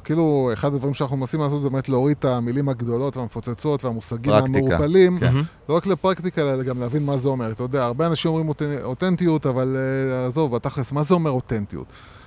כאילו, 0.04 0.50
אחד 0.52 0.74
הדברים 0.74 0.94
שאנחנו 0.94 1.16
מנסים 1.16 1.40
לעשות 1.40 1.62
זה 1.62 1.70
באמת 1.70 1.88
להוריד 1.88 2.16
את 2.18 2.24
המילים 2.24 2.68
הגדולות 2.68 3.16
והמפוצצות 3.16 3.84
והמושגים. 3.84 4.32
המעורפלים, 4.32 5.18
כן. 5.18 5.34
לא 5.68 5.76
רק 5.76 5.86
לפרקטיקה, 5.86 6.42
אלא 6.52 6.62
גם 6.62 6.78
להבין 6.80 7.04
מה 7.06 7.16
זה 7.16 7.28
אומר. 7.28 7.50
אתה 7.50 7.62
יודע, 7.62 7.84
הרבה 7.84 8.06
אנשים 8.06 8.30
אומרים 8.30 8.48
אותנ- 8.50 8.82
אותנטיות, 8.84 9.46
אבל 9.46 9.76
אה, 10.10 10.26
עזוב, 10.26 10.56
בתכלס, 10.56 10.92
מה 10.92 11.02
זה 11.02 11.14
אומר 11.14 11.30
אותנטיות? 11.30 11.86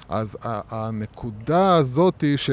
אז 0.09 0.38
ה- 0.43 0.61
הנקודה 0.88 1.76
הזאת 1.76 2.22
היא 2.22 2.38
ש... 2.38 2.49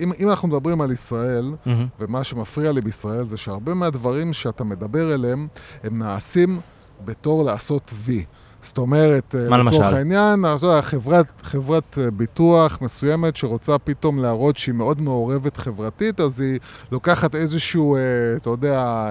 אם, 0.00 0.12
אם 0.18 0.28
אנחנו 0.28 0.48
מדברים 0.48 0.80
על 0.80 0.92
ישראל, 0.92 1.52
מהמם. 1.66 1.86
ומה 2.00 2.24
שמפריע 2.24 2.72
לי 2.72 2.80
בישראל 2.80 3.26
זה 3.26 3.36
שהרבה 3.36 3.74
מהדברים 3.74 4.32
שאתה 4.32 4.64
מדבר 4.64 5.14
אליהם, 5.14 5.48
הם 5.84 5.98
נעשים 5.98 6.60
בתור 7.04 7.44
לעשות 7.44 7.90
וי. 7.94 8.24
זאת 8.62 8.78
אומרת, 8.78 9.34
אה, 9.34 9.62
לצורך? 9.62 9.92
העניין, 9.92 10.44
חברת, 10.82 11.26
חברת 11.42 11.98
אה, 11.98 12.10
ביטוח 12.10 12.78
מסוימת 12.82 13.36
שרוצה 13.36 13.78
פתאום 13.78 14.18
להראות 14.18 14.56
שהיא 14.56 14.74
מאוד 14.74 15.00
מעורבת 15.00 15.56
חברתית, 15.56 16.20
אז 16.20 16.40
היא 16.40 16.58
לוקחת 16.92 17.34
איזשהו, 17.34 17.96
אה, 17.96 18.00
אתה 18.36 18.50
יודע, 18.50 19.08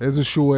איזשהו... 0.00 0.54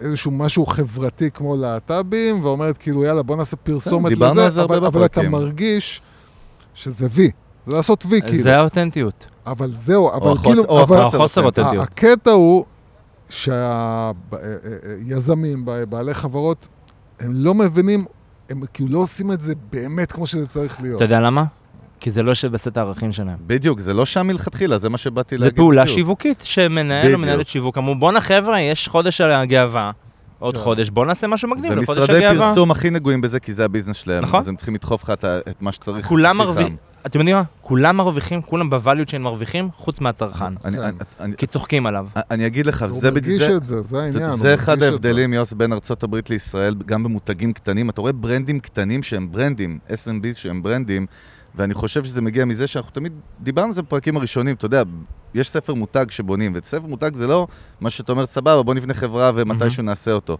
איזשהו 0.00 0.30
משהו 0.30 0.66
חברתי 0.66 1.30
כמו 1.30 1.56
להט"בים, 1.56 2.44
ואומרת 2.44 2.78
כאילו, 2.78 3.04
יאללה, 3.04 3.22
בוא 3.22 3.36
נעשה 3.36 3.56
פרסומת 3.56 4.08
דיברנו 4.08 4.40
לזה, 4.40 4.62
אבל, 4.62 4.84
אבל 4.84 5.04
אתה. 5.04 5.28
מרגיש 5.28 6.00
שזה 6.74 7.06
וי. 7.10 7.30
זה 7.68 7.76
לעשות 7.76 8.04
וי, 8.08 8.22
כאילו. 8.22 8.42
זה 8.42 8.56
האותנטיות. 8.58 9.26
אבל 9.46 9.70
זהו, 9.70 10.10
אבל 10.12 10.32
החוס- 10.32 10.46
כאילו... 10.46 10.64
או 10.64 10.82
אבל- 10.82 10.96
החוסר 10.96 11.44
אותנטיות. 11.44 11.82
הקטע 11.82 12.30
הוא 12.30 12.64
שהיזמים, 15.06 15.64
בעלי 15.88 16.14
חברות, 16.14 16.68
הם 17.20 17.32
לא 17.34 17.54
מבינים, 17.54 18.04
הם 18.50 18.60
כאילו 18.74 18.88
לא 18.92 18.98
עושים 18.98 19.32
את 19.32 19.40
זה 19.40 19.52
באמת 19.72 20.12
כמו 20.12 20.26
שזה 20.26 20.46
צריך 20.46 20.80
להיות. 20.80 20.96
אתה 20.96 21.04
יודע 21.04 21.20
למה? 21.20 21.44
כי 22.00 22.10
זה 22.10 22.22
לא 22.22 22.30
יושב 22.30 22.52
בסט 22.52 22.76
הערכים 22.76 23.12
שלהם. 23.12 23.36
בדיוק, 23.46 23.80
זה 23.80 23.94
לא 23.94 24.06
שם 24.06 24.26
מלכתחילה, 24.26 24.78
זה 24.78 24.88
מה 24.88 24.98
שבאתי 24.98 25.38
זה 25.38 25.44
להגיד. 25.44 25.56
פעולה 25.56 25.82
בדיוק. 25.82 25.94
שיווקית, 25.94 26.40
שמנהל 26.44 27.14
או. 27.14 27.18
מנהלת 27.18 27.48
שיווק 27.48 27.78
אמרו, 27.78 27.94
בואנה 27.94 28.20
חבר'ה, 28.20 28.60
יש 28.60 28.88
חודש 28.88 29.20
על 29.20 29.30
הגאווה, 29.32 29.90
עוד 30.38 30.54
כן. 30.56 30.60
חודש, 30.60 30.88
בוא 30.90 31.06
נעשה 31.06 31.26
משהו 31.26 31.48
מגניב 31.48 31.72
לחודש 31.72 31.98
ומשרדי 31.98 32.26
הגאווה. 32.26 32.48
פרסום 32.48 32.70
הכי 32.70 32.90
נגועים 32.90 33.20
בזה, 33.20 33.40
כי 33.40 33.52
זה 33.52 33.64
הביזנס 33.64 33.96
שלהם. 33.96 34.22
נכון. 34.24 34.40
אז 34.40 34.48
הם 34.48 34.56
צריכים 34.56 34.74
לדחוף 34.74 35.02
לך 35.02 35.10
את 35.48 35.62
מה 35.62 35.72
שצריך. 35.72 36.06
כולם 36.06 36.36
מרוויחים. 36.36 36.76
אתם 37.08 37.18
יודעים 37.18 37.36
מה? 37.36 37.42
כולם 37.60 37.96
מרוויחים, 37.96 38.42
כולם 38.42 38.72
בvalue 38.72 39.08
chain 39.10 39.18
מרוויחים, 39.18 39.68
חוץ 39.74 40.00
מהצרכן. 40.00 40.44
אני- 40.64 40.76
כן. 40.76 40.82
אני- 40.82 40.96
אני- 41.20 41.36
כי 41.36 41.46
צוחקים 41.46 41.86
עליו. 41.86 42.06
אני 42.30 42.46
אגיד 42.46 42.66
לך, 42.66 42.82
הוא 42.82 43.00
זה 43.00 43.10
מרגיש 43.10 43.42
בדיוק... 43.42 43.56
את 43.56 43.64
זה, 43.64 43.82
זה 43.82 44.02
העניין. 44.02 44.22
הוא 44.30 44.36
זה 44.38 44.54
אחד 44.54 44.72
מרגיש 44.78 44.92
ההבדלים, 44.92 45.32
יוס, 45.32 45.52
בין 45.52 45.72
הברית 46.02 46.30
לישראל, 46.30 46.74
גם 46.86 47.02
במותגים 47.04 47.52
קטנים. 47.52 47.90
אתה 47.90 48.00
רואה 48.00 48.12
ברנדים 48.12 48.60
קטנים 48.60 49.02
שהם 49.02 49.32
ברנדים, 49.32 49.78
S&B 49.88 50.34
שהם 50.34 50.62
ברנדים, 50.62 51.06
ואני 51.54 51.74
חושב 51.74 52.04
שזה 52.04 52.20
מגיע 52.22 52.44
מזה 52.44 52.66
שאנחנו 52.66 52.90
תמיד 52.92 53.12
דיברנו 53.40 53.66
על 53.68 53.72
זה 53.74 53.82
בפרקים 53.82 54.16
הראשונים, 54.16 54.54
אתה 54.54 54.66
יודע, 54.66 54.82
יש 55.34 55.48
ספר 55.50 55.74
מותג 55.74 56.06
שבונים, 56.10 56.52
וספר 56.54 56.86
מותג 56.86 57.10
זה 57.14 57.26
לא 57.26 57.46
מה 57.80 57.90
שאתה 57.90 58.12
אומר, 58.12 58.26
סבבה, 58.26 58.62
בוא 58.62 58.74
נבנה 58.74 58.94
חברה 58.94 59.30
ומתישהו 59.34 59.82
נעשה 59.82 60.12
אותו. 60.12 60.38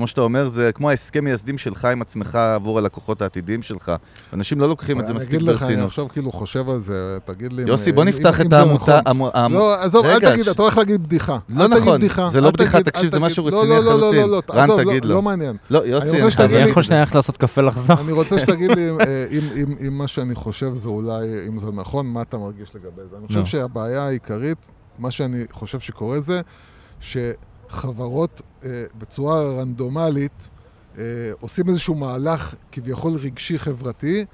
כמו 0.00 0.06
שאתה 0.06 0.20
אומר, 0.20 0.48
זה 0.48 0.70
כמו 0.74 0.90
ההסכם 0.90 1.24
מייסדים 1.24 1.58
שלך 1.58 1.84
עם 1.84 2.02
עצמך 2.02 2.34
עבור 2.34 2.78
הלקוחות 2.78 3.22
העתידיים 3.22 3.62
שלך. 3.62 3.92
אנשים 4.32 4.60
לא 4.60 4.68
לוקחים 4.68 5.00
את 5.00 5.06
זה 5.06 5.12
אני 5.12 5.16
מספיק 5.16 5.34
אגיד 5.34 5.42
לך, 5.42 5.48
אני 5.48 5.68
ברצינות. 5.68 5.88
עכשיו 5.88 6.08
כאילו 6.08 6.32
חושב 6.32 6.68
על 6.68 6.78
זה, 6.78 7.18
תגיד 7.24 7.52
לי... 7.52 7.62
יוסי, 7.66 7.92
בוא 7.92 8.04
נפתח 8.04 8.40
את 8.40 8.52
העמותה... 8.52 9.00
נכון. 9.06 9.52
לא, 9.52 9.74
עזוב, 9.82 10.06
אל 10.06 10.20
תגיד, 10.32 10.48
אתה 10.48 10.62
הולך 10.62 10.76
להגיד 10.76 11.02
בדיחה. 11.02 11.38
לא 11.48 11.68
נכון, 11.68 12.00
זה 12.30 12.40
לא 12.40 12.50
בדיחה, 12.50 12.82
תקשיב, 12.82 13.10
זה. 13.10 13.18
משהו 13.18 13.50
לא, 13.50 13.58
רציני 13.58 13.70
לא, 13.70 13.84
לא, 13.84 13.84
לא, 13.84 13.96
לחלוטין. 13.96 14.30
לא, 14.30 14.40
רן, 14.50 14.68
לא, 14.68 14.78
תגיד 14.84 15.04
לו. 15.04 15.14
לא 15.14 15.22
מעניין. 15.22 15.56
לא, 15.70 15.78
יוסי, 15.86 16.10
אני 16.10 16.56
אני 16.56 16.70
יכול 16.70 16.82
שנייה 16.82 17.00
ללכת 17.00 17.14
לעשות 17.14 17.36
קפה 17.36 17.60
לחזור. 17.60 17.96
אני 18.00 18.12
רוצה 18.12 18.38
שתגיד 18.38 18.70
לי 18.70 18.90
אם, 18.90 19.00
אה, 19.00 19.24
אם, 19.86 19.98
מה 19.98 20.06
שאני 20.06 20.34
חושב 20.34 20.74
זה 20.74 20.88
אולי, 20.88 21.26
אם 21.48 21.58
זה 21.58 21.66
נכון, 21.72 22.06
מה 22.06 22.22
אתה 22.22 22.38
מרגיש 22.38 22.74
לגבי 22.74 23.02
זה. 23.10 23.16
אני 23.16 23.26
חושב. 23.26 23.44
שהבעיה 23.44 24.06
העיקרית, 24.06 24.68
מה 24.98 25.10
שאני 25.10 25.44
חושב 25.52 25.80
שקורה 25.80 26.20
זה, 26.20 26.40
שחברות 27.70 28.42
אה, 28.64 28.84
בצורה 28.98 29.42
רנדומלית 29.60 30.48
אה, 30.98 31.04
עושים 31.40 31.68
איזשהו 31.68 31.94
מהלך 31.94 32.54
כביכול 32.72 33.12
רגשי 33.12 33.58
חברתי, 33.58 34.24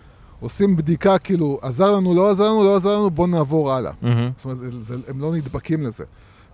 עושים 0.40 0.76
בדיקה 0.76 1.18
כאילו, 1.18 1.58
עזר 1.62 1.92
לנו, 1.92 2.14
לא 2.14 2.30
עזר 2.30 2.44
לנו, 2.44 2.64
לא 2.64 2.76
עזר 2.76 2.96
לנו, 2.96 3.10
בוא 3.10 3.26
נעבור 3.26 3.72
הלאה. 3.72 3.92
מהמם. 4.02 4.30
זאת 4.36 4.44
אומרת, 4.44 4.58
זה, 4.58 4.82
זה, 4.82 4.94
הם 5.08 5.20
לא 5.20 5.34
נדבקים 5.34 5.82
לזה. 5.82 6.04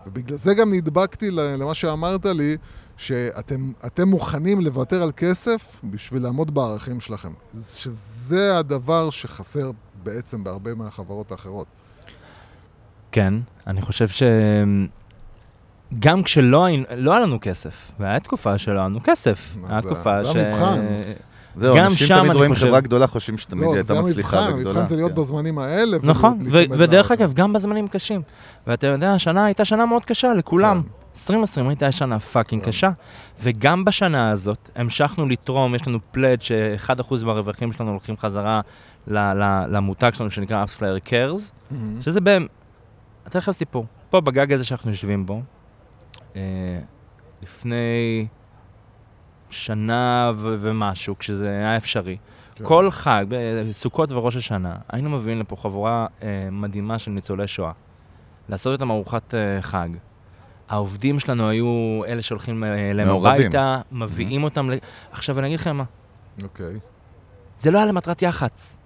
ובגלל 0.07 0.39
זה 0.39 0.55
גם 0.55 0.75
נדבקתי 0.75 1.31
למה 1.31 1.75
שאמרת 1.75 2.27
לי, 2.27 2.57
שאתם 2.97 3.73
אתם 3.87 4.09
מוכנים 4.09 4.61
לוותר 4.61 5.03
על 5.03 5.13
כסף 5.17 5.81
בשביל 5.85 6.23
לעמוד 6.23 6.55
בערכים 6.55 7.01
שלכם. 7.01 7.33
שזה 7.61 8.59
הדבר 8.59 9.11
שחסר 9.11 9.71
בעצם 10.03 10.45
בהרבה 10.45 10.75
מהחברות 10.75 11.33
האחרות. 11.33 11.67
כן, 13.13 13.35
אני 13.67 13.83
חושב 13.83 14.09
ש... 14.09 14.23
גם 15.99 16.23
כשלא 16.23 16.67
לא 16.97 17.13
היה 17.13 17.21
לנו 17.21 17.39
כסף, 17.41 17.93
והיה 18.01 18.21
תקופה 18.21 18.59
שלא 18.59 18.79
היה 18.79 18.85
לנו 18.85 18.99
כסף. 19.05 19.57
היה 19.69 19.83
תקופה 19.83 20.25
זה 20.25 20.33
ש... 20.33 20.37
המבחן. 20.37 20.81
זהו, 21.57 21.77
אנשים 21.77 22.07
שם 22.07 22.15
תמיד 22.19 22.31
אני 22.31 22.39
רואים 22.39 22.55
חושב- 22.55 22.67
חברה 22.67 22.81
גדולה, 22.81 23.07
חושבים 23.07 23.39
שתמיד 23.39 23.65
לא, 23.65 23.75
הייתה 23.75 24.01
מצליחה 24.03 24.39
המבחן, 24.39 24.55
וגדולה. 24.55 24.71
המבחן 24.79 24.87
זה 24.89 24.97
להיות 24.97 25.13
כן. 25.13 25.21
בזמנים 25.21 25.59
האלה. 25.59 25.97
נכון, 26.03 26.39
ודרך 26.79 27.11
אגב, 27.11 27.33
גם 27.33 27.53
בזמנים 27.53 27.89
קשים. 27.89 28.23
ואתה 28.67 28.87
יודע, 28.87 29.13
השנה 29.13 29.45
הייתה 29.45 29.65
שנה 29.65 29.87
מאוד 29.87 30.05
קשה 30.05 30.35
לכולם. 30.35 30.83
כן. 30.83 30.89
2020 31.17 31.69
הייתה 31.69 31.93
שנה 31.93 32.19
fucking 32.21 32.63
כן. 32.65 32.71
קשה. 32.71 32.91
וגם 33.43 33.85
בשנה 33.85 34.31
הזאת 34.31 34.71
המשכנו 34.77 35.27
לתרום, 35.27 35.75
יש 35.75 35.89
לנו 35.89 35.99
pledge 36.11 36.43
ש-1% 36.43 36.91
מהרווחים 37.25 37.73
שלנו 37.73 37.91
הולכים 37.91 38.17
חזרה 38.17 38.61
ל- 39.07 39.19
ל- 39.19 39.65
למותג 39.71 40.11
שלנו 40.15 40.31
שנקרא 40.31 40.65
Cares, 41.09 41.41
מהמם. 41.71 42.03
שזה 42.03 42.21
באמת, 42.21 42.49
אתן 43.27 43.39
לכם 43.39 43.53
סיפור. 43.53 43.85
פה 44.11 44.21
בגג 44.21 44.53
הזה 44.53 44.65
שאנחנו 44.65 44.91
יושבים 44.91 45.27
בו, 45.27 45.43
לפני 47.43 48.27
שנה 49.51 50.31
ו- 50.35 50.55
ומשהו, 50.59 51.19
כשזה 51.19 51.49
היה 51.49 51.77
אפשרי, 51.77 52.17
כן. 52.55 52.65
כל 52.65 52.91
חג, 52.91 53.27
בסוכות 53.69 54.13
וראש 54.13 54.37
השנה, 54.37 54.77
היינו 54.89 55.11
מביאים 55.11 55.41
לפה 55.41 55.57
חבורה 55.57 56.07
אה, 56.23 56.49
מדהימה 56.53 56.99
של 56.99 57.11
ניצולי 57.11 57.49
שואה. 57.49 57.73
לעשות 58.49 58.73
איתם 58.73 58.91
ארוחת 58.91 59.35
אה, 59.35 59.63
חג. 59.63 59.89
העובדים 60.69 61.21
שלנו 61.21 61.49
היו 61.49 62.01
אלה 62.07 62.23
שהולכים 62.23 62.65
אה, 62.65 62.91
אליהם. 62.91 63.09
הביתה, 63.09 63.81
מביאים 63.93 64.45
אותם 64.45 64.71
ל... 64.71 64.75
עכשיו, 65.13 65.39
אני 65.39 65.47
אגיד 65.47 65.61
לכם 65.61 65.77
מה, 65.77 65.85
אוקיי. 66.43 66.79
זה 67.59 67.71
לא 67.71 67.79
היה 67.79 67.87
למטרת 67.87 68.23
יח"צ. 68.23 68.77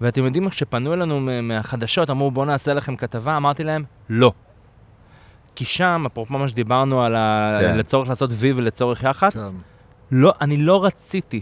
ואתם 0.00 0.24
יודעים, 0.24 0.48
כשפנו 0.48 0.94
אלינו 0.94 1.20
מהחדשות, 1.42 2.10
אמרו, 2.10 2.30
בואו 2.30 2.46
נעשה 2.46 2.74
לכם 2.74 2.96
כתבה, 2.96 3.36
אמרתי 3.36 3.64
להם, 3.64 3.84
לא. 4.08 4.32
כי 5.58 5.64
שם, 5.64 6.04
אפרופו 6.06 6.38
מה 6.38 6.48
שדיברנו 6.48 7.02
על 7.02 7.14
ה... 7.14 7.58
כן. 7.60 7.78
לצורך 7.78 8.08
לעשות 8.08 8.30
וי 8.32 8.52
ולצורך 8.52 9.02
יח"צ, 9.02 9.34
כן. 9.34 9.56
לא, 10.10 10.32
אני 10.40 10.56
לא 10.56 10.84
רציתי. 10.84 11.40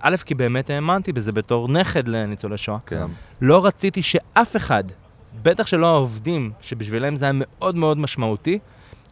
א', 0.00 0.16
כי 0.24 0.34
באמת 0.34 0.70
האמנתי 0.70 1.12
בזה 1.12 1.32
בתור 1.32 1.68
נכד 1.68 2.08
לניצולי 2.08 2.56
שואה. 2.56 2.78
כן. 2.86 3.06
לא 3.40 3.66
רציתי 3.66 4.02
שאף 4.02 4.56
אחד, 4.56 4.84
בטח 5.42 5.66
שלא 5.66 5.86
העובדים, 5.86 6.52
שבשבילם 6.60 7.16
זה 7.16 7.24
היה 7.24 7.32
מאוד 7.34 7.76
מאוד 7.76 7.98
משמעותי, 7.98 8.58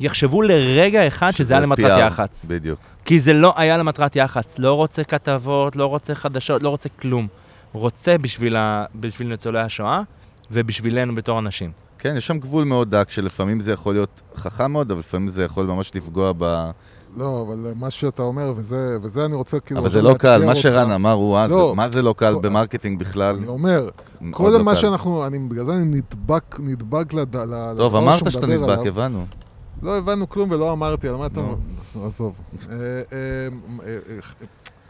יחשבו 0.00 0.42
לרגע 0.42 1.07
אחד 1.07 1.30
שזה 1.30 1.55
היה 1.55 1.61
למטרת 1.61 2.12
יח"צ. 2.12 2.44
בדיוק. 2.44 2.80
כי 3.05 3.20
זה 3.20 3.32
לא 3.32 3.55
היה 3.57 3.76
למטרת 3.76 4.16
יח"צ. 4.16 4.59
לא 4.59 4.72
רוצה 4.72 5.05
כתבות, 5.05 5.76
לא 5.76 5.86
רוצה 5.86 6.14
חדשות, 6.14 6.62
לא 6.62 6.68
רוצה 6.68 6.88
כלום. 6.88 7.28
רוצה 7.72 8.18
בשביל, 8.18 8.57
ה... 8.57 8.84
בשביל 8.94 9.28
ניצולי 9.28 9.61
השואה 9.61 10.03
ובשבילנו 10.50 11.14
בתור 11.14 11.38
אנשים. 11.38 11.70
כן, 12.03 12.14
יש 12.16 12.26
שם 12.26 12.38
גבול 12.38 12.64
מאוד 12.64 12.90
דק, 12.90 13.11
שלפעמים 13.11 13.61
זה 13.61 13.72
יכול 13.72 13.94
להיות 13.94 14.20
חכם 14.36 14.72
מאוד, 14.72 14.90
אבל 14.90 15.00
לפעמים 15.00 15.28
זה 15.28 15.44
יכול 15.44 15.66
ממש 15.66 15.90
לפגוע 15.94 16.32
ב... 16.38 16.70
לא, 17.16 17.44
אבל 17.46 17.72
מה 17.76 17.90
שאתה 17.90 18.22
אומר, 18.22 18.53
וזה, 18.57 18.96
וזה 19.03 19.24
אני 19.24 19.34
רוצה 19.34 19.61
כאילו... 19.61 19.80
אבל 19.80 19.90
זה 19.90 20.03
לא 20.03 20.14
קל, 20.14 20.42
מה 20.44 20.48
אותך. 20.53 20.61
שרן 20.61 20.90
אמר, 20.90 21.12
הוא 21.12 21.36
אה, 21.36 21.48
זה- 21.48 21.55
לא. 21.55 21.76
מה 21.76 21.88
זה 21.88 22.03
לא 22.03 22.14
קל 22.18 22.30
לא, 22.30 22.38
במרקטינג 22.40 23.00
בכלל? 23.00 23.36
אני 23.36 23.46
אומר, 23.46 23.88
כל 24.30 24.50
לא 24.53 24.64
מה 24.64 24.74
קל. 24.74 24.80
שאנחנו, 24.80 25.26
אני, 25.26 25.38
בגלל 25.38 25.64
זה 25.64 25.72
אני 25.72 25.84
נדבק, 25.84 26.57
נדבק 26.61 27.12
לד... 27.12 27.36
טוב, 27.76 27.96
אמרת 27.96 28.30
שאתה 28.30 28.46
נדבק, 28.46 28.68
עליו. 28.68 28.86
הבנו. 28.88 29.26
לא 29.82 29.98
הבנו 29.98 30.28
כלום 30.28 30.50
ולא 30.50 30.72
אמרתי, 30.72 31.09
על 31.09 31.16
מה 31.16 31.26
אתה... 31.26 31.40
עזוב. 32.07 32.34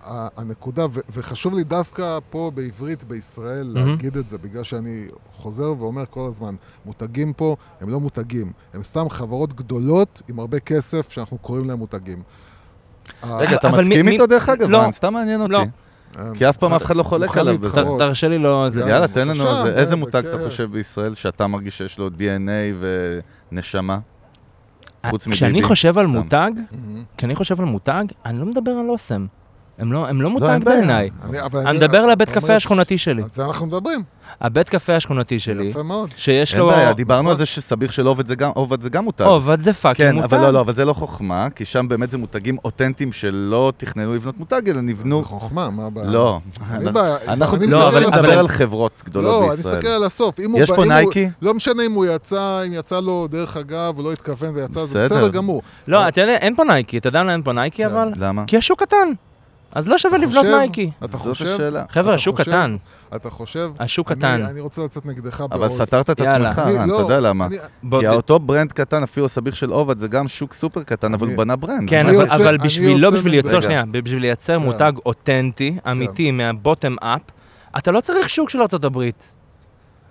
אה, 0.05 0.11
אה, 0.11 0.17
אה, 0.17 0.23
אה, 0.23 0.43
הנקודה, 0.43 0.87
ו- 0.87 1.01
וחשוב 1.13 1.55
לי 1.55 1.65
דווקא 1.65 2.19
פה 2.31 2.51
בעברית 2.55 3.05
בישראל 3.05 3.73
מהמם. 3.75 3.89
להגיד 3.89 4.17
את 4.17 4.29
זה, 4.29 4.39
בגלל 4.39 4.63
שאני 4.63 5.05
חוזר 5.37 5.75
ואומר 5.79 6.05
כל 6.11 6.27
הזמן, 6.29 6.55
מותגים 6.87 7.33
פה 7.33 7.57
הם 7.81 7.89
לא 7.89 8.01
מותגים, 8.01 8.53
הם 8.75 8.83
סתם 8.83 9.09
חברות 9.11 9.53
גדולות 9.55 10.23
עם 10.29 10.39
הרבה 10.39 10.61
כסף 10.61 11.11
שאנחנו 11.11 11.39
קוראים 11.39 11.69
להם 11.69 11.79
מותגים. 11.79 12.23
רגע, 13.25 13.57
אתה 13.57 13.69
אבל 13.69 13.77
מי- 13.79 13.83
מסכים 13.83 14.09
איתו 14.09 14.27
דרך 14.27 14.49
אגב? 14.49 14.69
לא. 14.71 14.79
רן? 14.79 14.93
סתם 14.93 15.13
מעניין 15.13 15.41
לא. 15.51 15.59
אותי. 15.59 15.71
כי 16.35 16.49
אף 16.49 16.57
פעם 16.57 16.73
אף 16.73 16.85
אחד 16.85 16.97
לא 16.97 17.03
חולק 17.03 17.37
עליו. 17.37 17.59
תרשה 17.99 18.29
לי 18.29 18.39
לא... 18.39 18.67
זה... 18.71 18.81
יאללה, 18.81 19.09
תן 19.09 19.29
לנו 19.29 19.45
בבקשה, 19.45 19.59
איזה- 19.67 19.79
איזה 19.81 19.95
כן, 19.95 20.01
מותג 20.01 20.27
אתה. 20.27 20.45
חושב 20.45 20.73
בישראל 20.73 21.15
שאתה 21.15 21.47
מרגיש 21.47 21.79
שיש 21.79 21.99
לו 21.99 22.09
DNA 22.09 22.85
ונשמה? 23.53 23.99
חוץ 25.07 25.27
מביבי? 25.27 25.37
כשאני 25.37 25.63
חושב 25.63 25.99
על. 25.99 26.07
מותג. 26.07 26.51
כשאני 27.17 27.35
חושב 27.35 27.61
על 27.61 27.67
מותג, 27.67 28.05
אני 28.27 28.39
לא 28.39 28.47
מדבר 28.47 28.71
על 28.71 28.89
אוסם. 28.89 29.27
הם 29.79 29.93
לא, 29.93 30.07
הם 30.09 30.21
לא 30.23 30.31
מותג 30.31 30.45
אין 30.47 30.65
בעיה. 30.65 30.77
בעיניי. 30.79 31.11
אני- 31.25 31.43
אבל 31.43 31.67
אני 31.67 31.79
מדבר 31.79 31.99
על 31.99 32.11
הבית 32.11 32.31
קפה 32.31 32.41
אומר- 32.47 32.57
השכונתי 32.57 32.99
שלי. 32.99 33.23
על 33.23 33.29
זה 33.33 33.45
אנחנו 33.45 33.67
מדברים, 33.67 34.03
הבית 34.41 34.69
קפה 34.69 34.97
השכונתי 34.97 35.39
שלי, 35.39 35.65
יפה 35.65 35.83
מאוד. 35.83 36.11
שיש 36.17 36.53
אין 36.55 36.61
לו... 36.61 36.69
בעיה, 36.69 36.93
דיברנו 36.93 37.21
נכון. 37.23 37.31
על 37.31 37.39
זה 37.39 37.47
שסביח 37.47 37.93
של 37.93 38.07
עובד 38.07 38.27
זה 38.27 38.35
גם- 38.35 38.51
עובד 38.55 38.83
זה 38.83 38.91
גם 38.91 39.05
מותג. 39.05 39.25
עובד 39.25 39.61
זה 39.61 39.73
fucking 39.73 40.09
כן, 40.09 40.15
מותג. 40.15 40.35
אבל 40.35 40.45
לא, 40.47 40.51
לא, 40.53 40.61
אבל 40.61 40.75
זה 40.75 40.85
לא 40.85 40.93
חוכמה, 40.93 41.49
כי 41.55 41.65
שם 41.65 41.89
באמת 41.89 42.11
זה 42.11 42.19
מותגים 42.19 42.57
אותנטיים 42.65 43.13
שלא 43.13 43.73
תכננו 43.77 44.15
לבנות 44.15 44.39
מותג, 44.39 44.69
אלא 44.69 44.81
נבנו... 44.81 45.19
זה 45.19 45.25
חוכמה, 45.25 45.71
מה 45.71 45.87
הבעיה? 45.87 46.07
לא. 46.11 46.41
אין. 46.75 46.89
אנחנו 47.29 47.57
אני 47.57 47.67
לא, 47.67 47.91
נדבר. 48.01 48.39
על 48.39 48.49
חברות 48.49 49.03
גדולות 49.05 49.31
לא, 49.33 49.41
אני 49.47 49.57
בישראל. 49.57 49.75
מסתכל 49.75 49.89
על 49.89 50.05
הסוף. 50.05 50.41
אם 50.41 50.51
הוא 50.53 50.61
יש 50.61 50.71
פה 50.71 50.85
נייקי? 50.85 51.29
לא 51.43 51.55
משנה 51.55 51.83
אם 51.87 51.93
הוא 51.93 52.07
יצא, 52.07 52.61
אם 52.67 52.73
יצא 52.73 53.01
לו 53.01 53.27
דרך 53.31 53.57
אגב, 53.57 53.97
הוא 53.97 54.05
לא 54.05 54.13
התכוון 54.13 54.55
ויצא, 54.55 54.85
זה 54.85 54.99
בסדר. 54.99 55.05
בסדר 55.17 55.29
גמור. 55.29 55.63
לא, 55.89 56.09
אתה 56.09 56.21
יודע, 56.21 56.37
אין 56.37 56.57
פה 56.57 56.65
נייקי. 56.65 56.99
אתה 56.99 57.09
יודע 57.09 57.21
למה 57.23 57.33
אין 57.33 57.43
פה 57.43 57.53
נייקי 57.53 57.77
כן. 57.83 57.89
אבל? 57.91 58.13
למה? 58.17 58.45
כי 58.47 58.57
השוק 58.57 58.83
קטן. 58.83 59.09
אז 59.73 59.89
לא 59.89 59.99
שווה 59.99 60.19
לבנות 60.19 60.45
נייקי. 60.45 60.91
אתה 60.99 61.07
זאת 61.07 61.21
חושב? 61.21 61.47
השאלה. 61.47 61.85
חבר'ה, 61.91 62.15
השוק 62.15 62.41
קטן. 62.41 62.77
אתה 63.17 63.31
חושב? 63.31 63.71
השוק 63.81 64.13
קטן. 64.13 64.43
אני 64.43 64.61
רוצה 64.61 64.83
לצאת 64.85 65.07
נגדך 65.07 65.41
אבל 65.41 65.59
בעוז. 65.61 65.83
סתרת 65.83 66.11
את. 66.11 66.21
עצמך, 66.21 66.59
רן, 66.59 66.89
לא, 66.89 66.95
אתה 66.95 67.03
יודע 67.03 67.21
למה. 67.21 67.49
כי 68.01 68.09
אותו 68.09 68.39
brand 68.39 68.73
קטן, 68.73 69.03
אפילו 69.03 69.29
סביח 69.29 69.55
של 69.55 69.71
עובד, 69.71 69.99
זה 69.99 70.09
גם 70.09 70.29
שוק 70.29 70.55
סופר 70.55 70.83
קטן, 70.83 71.15
אבל 71.15 71.27
הוא 71.29 71.37
בנה 71.37 71.57
brand. 71.57 71.91
כן, 71.91 72.07
אבל, 72.07 72.31
אבל 72.31 72.57
בשביל, 72.57 72.99
לא 72.99 73.11
בשביל 73.11 73.47
רגע. 73.47 73.63
שנייה, 73.63 73.85
בשביל 73.91 74.21
לייצר 74.21 74.59
כן. 74.59 74.63
מותג 74.63 74.93
אותנטי, 75.07 75.77
אמיתי, 75.91 76.31
מה 76.31 76.47
bottom 76.47 76.95
up, 77.01 77.21
אתה 77.79 77.91
לא 77.91 78.01
צריך 78.01 78.29
שוק 78.29 78.51
של 78.51 78.59
ארה"ב. 78.61 79.03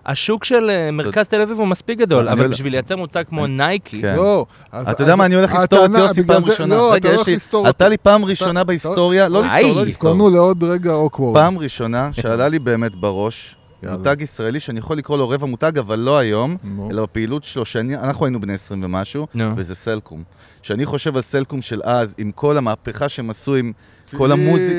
השוק 0.05 0.43
של 0.43 0.69
אה, 0.69 0.91
מרכז 0.91 1.27
תל 1.27 1.41
אביב 1.41 1.59
הוא 1.59 1.67
מספיק 1.67 1.99
גדול, 1.99 2.29
אבל. 2.29 2.47
בשביל 2.47 2.73
לייצר 2.73 2.95
מוצג 2.95 3.23
כמו 3.29 3.47
נייקי, 3.47 4.01
כן. 4.01 4.15
לא. 4.15 4.45
אתה 4.73 5.03
יודע 5.03 5.15
מה, 5.15 5.25
אני 5.25 5.35
הולך 5.35 5.53
לסתור 5.53 5.85
את 5.85 5.91
יוסי 5.95 6.23
פעם 6.23 6.43
ראשונה. 6.45 6.75
לא, 6.75 6.97
אתה 6.97 7.07
רגע, 7.07 7.15
הולך 7.15 7.27
יש 7.27 7.53
לי... 7.53 7.59
עלתה. 7.65 7.89
לי 7.89 7.97
פעם 7.97 8.25
ראשונה 8.25 8.63
בהיסטוריה, 8.63 9.29
לא 9.29 9.43
לסתור, 9.43 9.61
לא. 9.61 9.67
לסתור. 9.67 9.83
התכוננו 9.83 10.29
לעוד 10.29 10.63
רגע 10.63 10.93
אוקוורד. 10.93 11.37
פעם 11.37 11.57
ראשונה 11.57 12.09
שעלה 12.13 12.47
לי 12.47 12.59
באמת 12.59 12.95
בראש. 12.95 13.55
מותג 13.89 14.15
ישראלי 14.19 14.59
שאני 14.59 14.79
יכול 14.79 14.97
לקרוא 14.97 15.17
לו 15.17 15.29
רבע 15.29 15.45
מותג, 15.45 15.77
אבל 15.77 15.99
לא 15.99 16.17
היום. 16.17 16.57
אלא 16.91 17.03
בפעילות 17.03 17.43
שלו, 17.43 17.65
שאנחנו 17.65 18.25
היינו 18.25 18.41
בני 18.41 18.53
20 18.53 18.83
ומשהו. 18.83 19.27
וזה 19.55 19.75
סלקום. 19.75 20.23
כשאני 20.61 20.85
חושב 20.85 21.15
על 21.15 21.21
סלקום 21.21 21.61
של 21.61 21.81
אז, 21.83 22.15
עם 22.17 22.31
כל 22.31 22.57
המהפכה 22.57 23.09
שהם 23.09 23.29
עשו 23.29 23.55
עם 23.55 23.71
כל 24.17 24.31
המוזיק... 24.31 24.75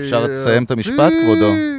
אפשר 0.00 0.26
לסיים 0.26 0.64
את 0.64 0.70
המשפט, 0.70 1.12
כבודו? 1.22 1.75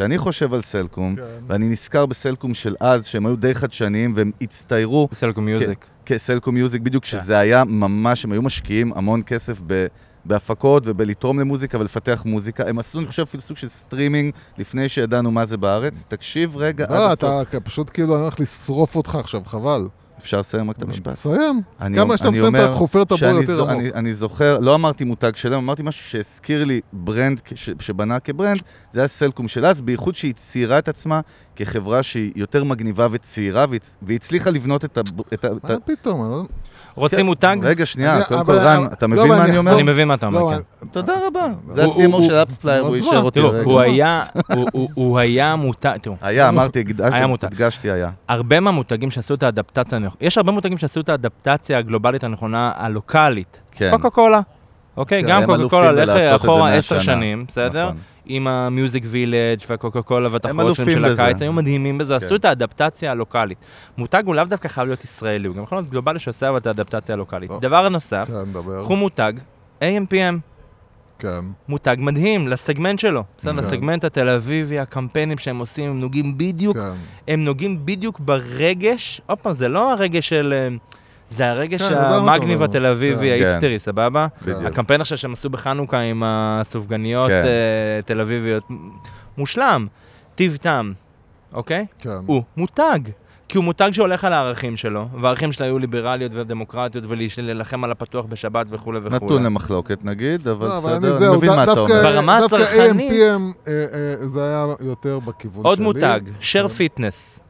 כשאני 0.00 0.18
חושב 0.18 0.54
על 0.54 0.62
סלקום, 0.62 1.16
כן. 1.16 1.22
ואני 1.46 1.68
נזכר 1.68 2.06
בסלקום 2.06 2.54
של 2.54 2.74
אז, 2.80 3.06
שהם 3.06 3.26
היו 3.26 3.36
די 3.36 3.54
חדשניים, 3.54 4.12
והם 4.16 4.30
הצטיירו 4.40 5.08
כסלקום 5.10 5.44
מיוזיק. 5.44 5.86
כסלקום 6.06 6.54
מיוזיק, 6.54 6.80
כן. 6.80 6.84
בדיוק, 6.84 7.04
שזה 7.04 7.38
היה 7.38 7.64
ממש, 7.64 8.24
הם 8.24 8.32
היו 8.32 8.42
משקיעים 8.42 8.92
המון 8.96 9.22
כסף 9.26 9.60
ב... 9.66 9.86
בהפקות 10.24 10.82
ובלתרום 10.86 11.40
למוזיקה 11.40 11.78
ולפתח 11.78 12.22
מוזיקה. 12.26 12.68
הם 12.68 12.78
עשו, 12.78 12.98
אני 12.98 13.06
חושב, 13.06 13.22
אפילו 13.22 13.40
סוג 13.40 13.56
של 13.56 13.68
סטרימינג 13.68 14.32
לפני 14.58 14.88
שידענו 14.88 15.30
מה 15.30 15.46
זה 15.46 15.56
בארץ. 15.56 16.04
תקשיב 16.08 16.56
רגע 16.56 16.84
עד 16.84 16.90
לא. 16.90 17.12
אתה 17.12 17.60
פשוט 17.60 17.90
כאילו, 17.94 18.14
אני 18.14 18.22
הולך 18.22 18.40
לשרוף 18.40 18.96
אותך 18.96 19.14
עכשיו, 19.14 19.40
חבל. 19.44 19.88
אפשר 20.20 20.40
לסיים 20.40 20.70
רק 20.70 20.76
את 20.76 20.82
המשפט? 20.82 21.12
תסיים. 21.12 21.60
אני- 21.80 21.96
כמה 21.96 22.16
שאתה 22.16 22.30
מסיים, 22.30 22.56
אתה 22.56 22.74
חופר 22.74 23.02
את 23.02 23.12
הבור 23.12 23.28
יותר 23.40 23.70
עמוק. 23.70 23.70
אני, 23.70 23.90
אני 23.94 24.14
זוכר, 24.14 24.58
לא 24.58 24.74
אמרתי 24.74 25.04
מותג 25.04 25.36
שלם, 25.36 25.58
אמרתי 25.58 25.82
משהו 25.82 26.04
שהזכיר 26.04 26.64
לי 26.64 26.80
brand 26.92 27.40
שבנה 27.80 28.20
כ 28.20 28.30
brand, 28.30 28.60
זה 28.90 29.00
היה 29.00 29.08
סלקום 29.08 29.48
של 29.48 29.66
אז, 29.66 29.80
בייחוד 29.80 30.14
שהיא 30.14 30.34
ציירה 30.34 30.78
את 30.78 30.88
עצמה 30.88 31.20
כחברה 31.56 32.02
שהיא 32.02 32.32
יותר 32.36 32.64
מגניבה 32.64 33.06
וצעירה, 33.10 33.66
והיא 34.02 34.16
הצליחה 34.16 34.50
לבנות 34.50 34.84
את 34.84 34.98
ה- 34.98 35.00
מה 35.62 35.80
פתאום? 35.84 36.46
רוצים 36.94 37.18
כן, 37.18 37.26
מותג? 37.26 37.56
רגע, 37.62 37.86
שנייה, 37.86 38.24
קודם 38.24 38.44
כל, 38.44 38.52
רן, 38.52 38.84
אתה 38.92 39.06
לא, 39.06 39.12
מבין 39.12 39.28
מה 39.28 39.44
אני 39.44 39.58
אומר? 39.58 39.74
אני 39.74 39.82
מבין 39.82 40.08
מה 40.08 40.14
אתה 40.14 40.26
אומר, 40.26 40.38
לא, 40.40 40.50
כן. 40.80 40.86
תודה 40.92 41.14
רבה. 41.26 41.46
זה 41.68 41.84
הוא- 41.84 42.02
ה-CMO 42.02 42.12
הוא- 42.12 42.22
של 42.22 42.34
אפספלייר, 42.34 42.82
הוא 42.82 42.94
אישר? 42.94 43.22
אותי 43.22 43.40
תראו, 43.40 43.76
רגע. 43.76 44.22
הוא 44.94 45.18
היה, 45.18 45.56
מותג, 45.56 45.96
תראו, 46.02 46.16
היה, 46.22 46.48
אמרתי, 46.48 46.84
הדגשתי- 47.42 47.90
היה. 47.90 48.10
הרבה 48.28 48.60
מהמותגים 48.60 49.10
שעשו 49.10 49.34
את 49.34 49.42
האדפטציה, 49.42 49.98
יש 50.20 50.38
הרבה 50.38 50.52
מותגים 50.52 50.78
שעשו 50.78 51.00
את 51.00 51.08
האדפטציה 51.08 51.78
הגלובלית 51.78 52.24
הנכונה, 52.24 52.72
הלוקאלית. 52.76 53.62
כן. 53.72 53.90
קוקה 53.90 54.10
קולה. 54.10 54.40
אוקיי, 55.00 55.22
כן, 55.22 55.28
גם 55.28 55.46
קוקה 55.46 55.68
קולה, 55.68 56.04
לך 56.04 56.42
אחורה 56.42 56.74
עשר. 56.74 57.00
שנים, 57.00 57.44
בסדר? 57.48 57.84
נכון. 57.84 57.98
עם 58.26 58.46
המיוזיק 58.46 59.04
וילג' 59.06 59.58
והקוקה 59.68 60.02
קולה 60.02 60.28
והתחרות 60.30 60.76
שלהם 60.76 60.90
של. 60.90 61.04
הקיץ, 61.04 61.42
היו 61.42 61.52
מדהימים 61.52 61.98
בזה, 61.98 62.18
כן. 62.18 62.24
עשו 62.24 62.34
את 62.34 62.44
האדפטציה 62.44 63.10
הלוקאלית. 63.10 63.58
מותג 63.98 64.22
הוא 64.26 64.34
לאו 64.34 64.44
דווקא 64.44 64.68
חייב 64.68 64.86
להיות 64.86 65.04
ישראלי, 65.04 65.48
הוא 65.48 65.56
גם 65.56 65.62
יכול 65.62 65.78
להיות 65.78 65.90
גלובלי 65.90 66.18
שעושה 66.18 66.56
את 66.56 66.66
האדפטציה 66.66 67.12
הלוקאלית. 67.12 67.50
דבר 67.60 67.88
נוסף, 67.88 68.28
כן. 68.28 68.80
קחו 68.80 68.96
מותג, 68.96 69.32
AMPM, 69.80 70.38
כן. 71.18 71.44
מותג 71.68 71.96
מדהים 71.98 72.48
לסגמנט 72.48 72.98
שלו. 72.98 73.24
בסדר, 73.38 73.52
כן. 73.52 73.58
לסגמנט 73.58 74.04
התל 74.04 74.28
אביבי, 74.28 74.78
הקמפיינים 74.78 75.38
שהם 75.38 75.58
עושים, 75.58 75.90
הם 75.90 76.00
נוגעים 76.00 76.38
בדיוק 76.38 76.76
כן. 76.76 76.92
הם 77.28 77.44
נוגעים 77.44 77.86
בדיוק 77.86 78.20
ברגש, 78.20 79.20
עוד 79.26 79.38
פעם, 79.38 79.52
זה 79.52 79.68
לא 79.68 79.92
הרגש 79.92 80.28
של... 80.28 80.54
אה, 80.56 80.76
זה 81.30 81.50
הרגש 81.50 81.82
כן, 81.82 81.90
יודע 81.90 82.00
מה 82.00 82.08
אתה 82.08 82.16
המגניב 82.34 82.54
אומר. 82.58 82.64
התל 82.64 82.86
אביבי, 82.86 83.26
כן. 83.26 83.44
האיפסטרי, 83.44 83.78
סבבה? 83.78 84.26
בדיוק. 84.42 84.62
הקמפיין 84.64 85.00
עכשיו 85.00 85.18
שהם 85.18 85.32
עשו 85.32 85.50
בחנוכה 85.50 85.98
עם 86.00 86.22
הסופגניות 86.26 87.28
כן. 87.30 87.42
אה, 87.44 88.02
תל 88.04 88.20
אביביות, 88.20 88.64
מושלם. 89.38 89.86
טיב 90.34 90.58
טעם, 90.60 90.92
אוקיי? 91.52 91.86
כן. 91.98 92.10
הוא 92.26 92.42
מותג. 92.56 92.98
כי 93.48 93.56
הוא 93.56 93.64
מותג 93.64 93.90
שהולך 93.92 94.24
על 94.24 94.32
הערכים 94.32 94.76
שלו, 94.76 95.08
והערכים 95.20 95.52
שלו 95.52 95.66
היו 95.66 95.78
ליברליות 95.78 96.32
ודמוקרטיות 96.34 97.04
ולהילחם 97.08 97.84
על 97.84 97.90
הפתוח 97.90 98.24
בשבת 98.28 98.66
וכולי 98.70 98.98
וכולי. 99.02 99.16
נתון 99.24 99.42
למחלוקת 99.42 100.04
נגיד, 100.04 100.48
אבל 100.48 100.68
לא, 100.68 100.78
בסדר, 100.80 100.96
אני 100.96 101.18
זהו, 101.18 101.36
מבין 101.36 101.50
מה 101.50 101.62
אתה 101.64 101.74
דווקא- 101.74 101.92
אומר. 101.92 102.02
ברמה 102.02 102.40
דווקא 102.40 102.56
הצרכנית- 102.56 103.10
AMPM 103.12 103.68
אה, 103.68 103.72
אה, 104.22 104.28
זה 104.28 104.44
היה 104.44 104.66
יותר 104.80 105.18
בכיוון 105.18 105.64
עוד 105.66 105.76
שלי. 105.76 105.84
מותג, 105.84 106.20
share 106.40 106.68
כן. 106.68 106.84
fitness. 107.02 107.40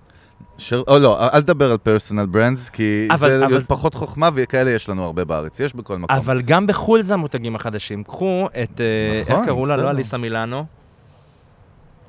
שר- 0.60 0.82
או 0.88 0.98
לא, 0.98 1.28
אל 1.34 1.42
תדבר 1.42 1.70
על 1.70 1.78
personal 1.78 2.26
brands, 2.26 2.70
כי 2.70 3.08
אבל- 3.10 3.38
זה 3.38 3.46
אבל- 3.46 3.60
פחות 3.60 3.94
חוכמה, 3.94 4.30
וכאלה 4.34 4.70
יש 4.70 4.88
לנו 4.88 5.04
הרבה 5.04 5.24
בארץ, 5.24 5.60
יש 5.60 5.74
בכל 5.74 5.98
מקום. 5.98 6.16
אבל 6.16 6.42
גם 6.42 6.66
בחו"ל 6.66 7.02
זה 7.02 7.14
המותגים 7.14 7.56
החדשים. 7.56 8.04
קחו 8.04 8.46
את, 8.62 8.80
אה, 8.80 9.20
נכון, 9.22 9.36
איך 9.36 9.44
קראו 9.46 9.66
לה? 9.66 9.76
לא 9.76 9.90
אליסה 9.90 10.18
מילאנו. 10.18 10.64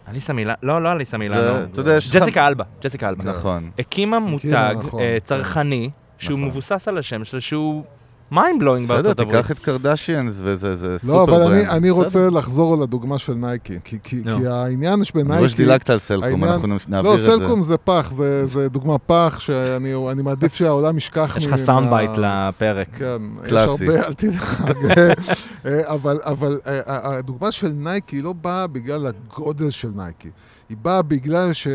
אליסה 0.08 0.34
מילאנו? 0.34 0.58
לא, 0.64 0.84
לא 0.84 0.92
אליסה 0.92 1.18
מילאנו. 1.18 1.66
זה. 1.74 1.98
ג'סיקה 2.14 2.48
אלבה, 2.48 2.64
ג'סיקה 2.84 3.10
אלבה. 3.10 3.24
נכון. 3.24 3.70
הקימה 3.80 4.20
מותג 4.20 4.74
נכון. 4.80 5.00
אה, 5.02 5.18
צרכני, 5.24 5.90
שהוא 6.18 6.38
נכון. 6.38 6.48
מבוסס 6.48 6.88
על 6.88 6.98
השם 6.98 7.24
שלו, 7.24 7.42
שהוא 7.42 7.84
mind 8.32 8.60
blowing 8.60 8.86
בסדר, 8.86 8.96
בארצות 9.02 9.20
הברית. 9.20 9.36
תיקח 9.38 9.52
את 9.52 9.60
קרדשיאנס 9.60 10.42
וזה 10.44 10.76
זה 10.76 10.98
סופר 10.98 11.14
לא, 11.18 11.26
brand. 11.26 11.42
אבל 11.42 11.54
אני, 11.54 11.68
אני 11.70 11.80
בסדר. 11.80 11.92
רוצה 11.92 12.30
לחזור 12.30 12.78
לדוגמה 12.78 13.18
של 13.18 13.34
נייקי, 13.34 13.80
כי, 13.84 13.98
כי, 14.04 14.22
נו. 14.26 14.38
כי 14.40 14.48
העניין 14.48 15.04
שבנייקי... 15.04 15.32
אני 15.32 15.38
רואה 15.40 15.50
שדילגת 15.50 15.90
על 15.90 16.00
סלקום, 16.00 16.24
העניין- 16.24 16.50
אנחנו 16.52 16.76
נעביר 16.88 17.12
לא, 17.12 17.16
את 17.16 17.22
זה. 17.22 17.26
סלקום 17.32 17.64
זה 17.64 17.78
פח, 17.78 18.12
זה, 18.12 18.48
זה 18.48 18.70
דוגמה 18.70 18.98
פח, 18.98 19.38
שאני 19.40 19.94
אני 20.12 20.22
מעדיף 20.22 20.54
שהעולם 20.56 20.98
ישכח 20.98 21.34
יש 21.38 21.46
לך 21.46 21.52
מה- 21.52 21.58
sound 21.58 21.90
bite 21.90 22.12
לפרק. 22.18 22.88
כן, 22.98 23.18
קלאסי. 23.44 23.86
יש 23.86 23.90
הרבה, 23.92 24.08
אל 24.08 24.14
תדאג. 24.14 24.40
אה, 25.66 25.82
אבל, 25.94 26.18
אבל 26.24 26.60
אה, 26.68 26.80
אה, 26.88 27.18
הדוגמה 27.18 27.52
של 27.52 27.72
נייקי 27.76 28.22
לא 28.22 28.34
באה 28.34 28.68
בגלל 28.68 29.08
הגודל 29.08 29.70
של 29.70 29.90
נייקי, 29.96 30.30
היא 30.70 30.78
באה 30.82 31.02
בגלל 31.02 31.54
ש... 31.54 31.68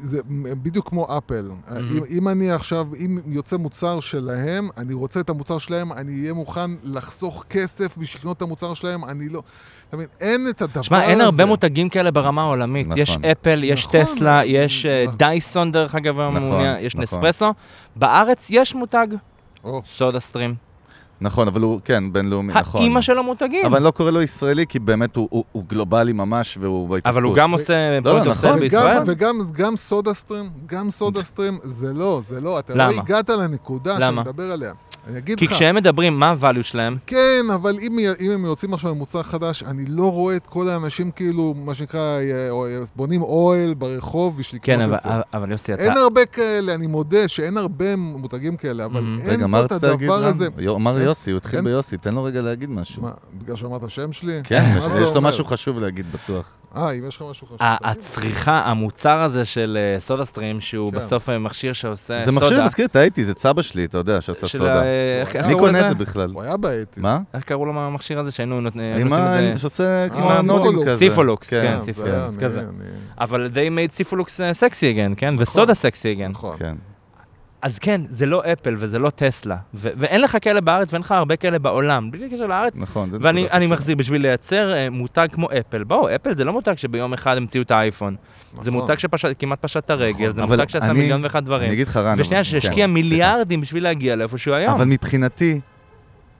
זה 0.00 0.20
בדיוק 0.62 0.88
כמו 0.88 1.18
אפל. 1.18 1.50
אם, 1.70 2.02
אם 2.10 2.28
אני 2.28 2.50
עכשיו, 2.50 2.86
אם 2.94 3.18
יוצא 3.26 3.56
מוצר 3.56 4.00
שלהם, 4.00 4.68
אני 4.76 4.94
רוצה 4.94 5.20
את 5.20 5.30
המוצר 5.30 5.58
שלהם, 5.58 5.92
אני 5.92 6.20
אהיה 6.20 6.32
מוכן 6.32 6.70
לחסוך 6.82 7.44
כסף 7.50 7.98
בשביל 7.98 8.20
לקנות 8.20 8.36
את 8.36 8.42
המוצר 8.42 8.74
שלהם, 8.74 9.04
אני 9.04 9.28
לא... 9.28 9.42
אתה 9.88 9.96
מבין, 9.96 10.08
אין 10.20 10.46
את 10.50 10.62
הדבר 10.62 10.80
הזה. 10.80 10.84
שמע, 10.84 11.04
אין 11.04 11.20
הרבה 11.20 11.44
מותגים 11.44 11.88
כאלה 11.88 12.10
ברמה 12.10 12.42
העולמית. 12.42 12.86
נכון. 12.86 12.98
יש 12.98 13.18
אפל, 13.32 13.64
יש 13.64 13.86
נכון, 13.86 14.00
טסלה, 14.00 14.44
יש 14.44 14.86
אה, 14.86 15.04
נכון. 15.06 15.16
דייסון, 15.18 15.72
דרך 15.72 15.94
אגב, 15.94 16.20
נכון, 16.20 16.64
יש 16.80 16.94
נכון. 16.94 17.02
נספרסו. 17.02 17.52
בארץ 17.96 18.46
יש 18.50 18.74
מותג, 18.74 19.06
או, 19.64 19.82
סודה 19.86 20.20
סטרים. 20.20 20.67
נכון, 21.20 21.48
אבל 21.48 21.60
הוא, 21.60 21.80
כן, 21.84 22.12
בינלאומי, 22.12 22.52
נכון. 22.54 22.80
האימא 22.80 23.00
של 23.00 23.22
המותגים. 23.22 23.66
אבל 23.66 23.76
אני 23.76 23.84
לא 23.84 23.90
קורא 23.90 24.10
לו 24.10 24.22
ישראלי, 24.22 24.66
כי 24.68 24.78
באמת 24.78 25.16
הוא- 25.16 25.28
הוא 25.30 25.44
הוא 25.52 25.64
גלובלי 25.68 26.12
ממש, 26.12 26.58
והוא 26.60 26.88
בהתעסקות. 26.88 27.14
אבל 27.14 27.22
הוא 27.22 27.34
גם 27.36 27.50
עושה 27.52 27.74
לא, 28.04 28.10
point 28.10 28.26
of 28.26 28.36
נכון, 28.36 28.50
sale 28.50 28.60
בישראל. 28.60 28.98
וגם, 29.06 29.38
וגם 29.40 29.66
גם 29.68 29.76
סודה 29.76 30.14
סטרים, 30.14 30.44
גם 30.66 30.90
סודה 30.90 31.20
סטרים, 31.30 31.58
זה 31.62 31.92
לא, 31.92 32.20
זה 32.28 32.40
לא, 32.40 32.58
אתה 32.58 32.74
למה? 32.74 32.92
לא 32.92 32.98
הגעת 33.00 33.30
לנקודה 33.30 33.92
שאני 33.92 34.04
למה? 34.04 34.22
מדבר 34.22 34.52
עליה. 34.52 34.72
אני 35.08 35.18
אגיד 35.18 35.38
כי 35.38 35.44
לך, 35.46 35.50
כשהם 35.52 35.74
מדברים, 35.74 36.18
מה 36.20 36.34
הvalue 36.40 36.62
שלהם? 36.62 36.96
כן, 37.06 37.16
אבל 37.54 37.76
אם, 37.82 37.98
אם 38.20 38.30
הם 38.30 38.44
יוצאים 38.44 38.74
עכשיו 38.74 38.90
למוצר 38.90 39.22
חדש, 39.22 39.62
אני 39.62 39.84
לא 39.88 40.12
רואה 40.12 40.36
את 40.36 40.46
כל 40.46 40.68
האנשים 40.68 41.10
כאילו, 41.10 41.54
מה 41.56 41.74
שנקרא, 41.74 42.00
אה, 42.00 42.20
אה, 42.50 42.80
בונים 42.96 43.22
אוהל 43.22 43.74
ברחוב 43.74 44.38
בשביל 44.38 44.60
כן, 44.64 44.72
לקנות 44.80 44.88
אבל- 44.88 44.96
את 44.96 45.02
זה. 45.32 45.38
אבל 45.38 45.50
יוסי, 45.52 45.74
אתה... 45.74 45.82
אין 45.82 45.96
הרבה 45.96 46.24
כאלה, 46.26 46.74
אני 46.74 46.86
מודה 46.86 47.28
שאין 47.28 47.56
הרבה 47.56 47.96
מותגים 47.96 48.56
כאלה, 48.56 48.84
אבל 48.84 49.00
Mhm. 49.16 49.20
אין 49.20 49.30
רגע, 49.30 49.46
מה 49.46 49.58
פה 49.58 49.64
את 49.64 49.72
רצית 49.72 49.82
להגיד? 49.82 50.10
הדבר? 50.10 50.24
הזה. 50.24 50.48
יו- 50.58 50.76
אמר 50.76 50.98
אין- 50.98 51.07
יוסי, 51.08 51.30
הוא 51.30 51.36
התחיל 51.38 51.56
אין- 51.56 51.64
ביוסי, 51.64 51.96
תן 51.96 52.14
לו 52.14 52.24
רגע 52.24 52.40
להגיד 52.42 52.70
משהו. 52.70 53.02
מה, 53.02 53.10
בגלל 53.42 53.56
שאמרת 53.56 53.90
שם 53.90 54.12
שלי? 54.12 54.40
כן, 54.44 54.74
יש- 54.78 54.84
זה 54.84 55.02
יש 55.02 55.12
לו? 55.12 55.20
משהו 55.22 55.44
חשוב 55.44 55.78
להגיד, 55.78 56.06
בטוח. 56.12 56.54
אה, 56.76 56.90
אם 56.90 57.08
יש 57.08 57.16
לך 57.16 57.24
משהו 57.30 57.46
חשוב. 57.46 57.58
הצריכה, 57.60 58.62
המוצר 58.64 59.18
הזה 59.22 59.44
של 59.44 59.78
אה, 59.94 60.00
סודה 60.00 60.24
סטרים, 60.24 60.60
שהוא 60.60 60.92
כן. 60.92 60.96
בסוף 60.98 61.28
אה, 61.28 61.38
מכשיר 61.38 61.72
שעושה 61.72 62.18
זה 62.18 62.24
סודה. 62.32 62.36
מכשיר 62.46 62.64
מזכיר 62.64 62.86
את 62.86 62.96
ה 62.96 62.99
eighties, 62.99 63.26
זה 63.26 63.32
סבא 63.36 63.62
שלי, 63.62 63.84
אתה 63.84 63.98
יודע, 63.98 64.20
שעשה 64.20 64.48
סודה. 64.48 64.82
מי 65.46 65.54
קונה? 65.58 65.80
את 65.84 65.88
זה 65.88 65.94
בכלל? 65.94 66.30
הוא 66.30 66.42
היה 66.42 66.56
באתי. 66.56 67.00
מה? 67.00 67.20
איך 67.34 67.44
קראו 67.44 67.66
לו 67.66 67.80
המכשיר 67.80 68.18
הזה 68.18 68.30
שהיינו 68.30 68.60
נותנים. 68.60 69.06
את 69.06 69.12
זה? 69.54 69.58
שעושה 69.58 70.08
כמו 70.08 70.30
אה, 70.30 70.40
סיפולוקס. 70.42 70.88
כזה. 70.88 70.98
סיפולוקס, 70.98 71.50
כן, 71.50 71.76
זה 71.80 71.84
סיפולוקס, 71.86 72.36
כזה. 72.36 72.64
אבל 73.20 73.50
they 73.54 73.70
made 73.90 73.94
סיפולוקס 73.94 74.40
סקסי 74.52 74.94
again, 74.96 75.14
כן? 75.16 75.34
וסודה 75.38 75.74
סקסי 75.74 76.16
again. 76.18 76.38
נכון. 77.58 77.68
אז 77.70 77.78
כן, 77.78 78.00
זה 78.10 78.26
לא 78.26 78.42
אפל 78.52 78.74
וזה 78.78 78.98
לא 78.98 79.10
טסלה. 79.10 79.56
ו- 79.74 79.88
ואין 79.96 80.20
לך 80.20 80.38
כאלה 80.40 80.60
בארץ 80.60 80.92
ואין 80.92 81.02
לך 81.02 81.12
הרבה 81.12 81.36
כאלה 81.36 81.58
בעולם, 81.58 82.10
בלי 82.10 82.30
קשר 82.30 82.46
לארץ. 82.46 82.78
נכון, 82.78 83.10
זה 83.10 83.18
ואני 83.20 83.50
אני. 83.50 83.66
מחזיר, 83.66 83.96
בשביל 83.96 84.22
לייצר 84.22 84.72
אה, 84.72 84.90
מותג 84.90 85.28
כמו 85.32 85.48
אפל, 85.60 85.84
בואו, 85.84 86.14
אפל 86.14 86.34
זה 86.34 86.44
לא 86.44 86.52
מותג 86.52 86.74
שביום 86.76 87.12
אחד 87.12 87.36
המציאו 87.36 87.62
את 87.62 87.70
האייפון. 87.70 88.16
זה 88.54 88.70
נכון. 88.70 88.72
מותג 88.72 88.94
שכמעט 88.98 89.62
פשט 89.62 89.76
את 89.84 89.90
הרגל, 89.90 90.32
זה 90.32 90.42
אבל 90.42 90.56
מותג 90.56 90.68
שעשה 90.68 90.86
אני- 90.90 91.00
מיליון 91.00 91.22
ואחד 91.24 91.38
אני 91.38 91.44
דברים. 91.46 91.72
אגיד 91.72 91.88
לך, 91.88 91.96
רן, 91.96 92.14
ושנייה, 92.20 92.44
שהשקיע 92.44 92.86
כן, 92.86 92.90
מיליארדים 92.90 93.60
בשביל 93.60 93.82
להגיע 93.82 94.16
לאיפה 94.16 94.38
שהוא 94.38 94.54
היום. 94.54 94.74
אבל 94.74 94.84
מבחינתי, 94.84 95.60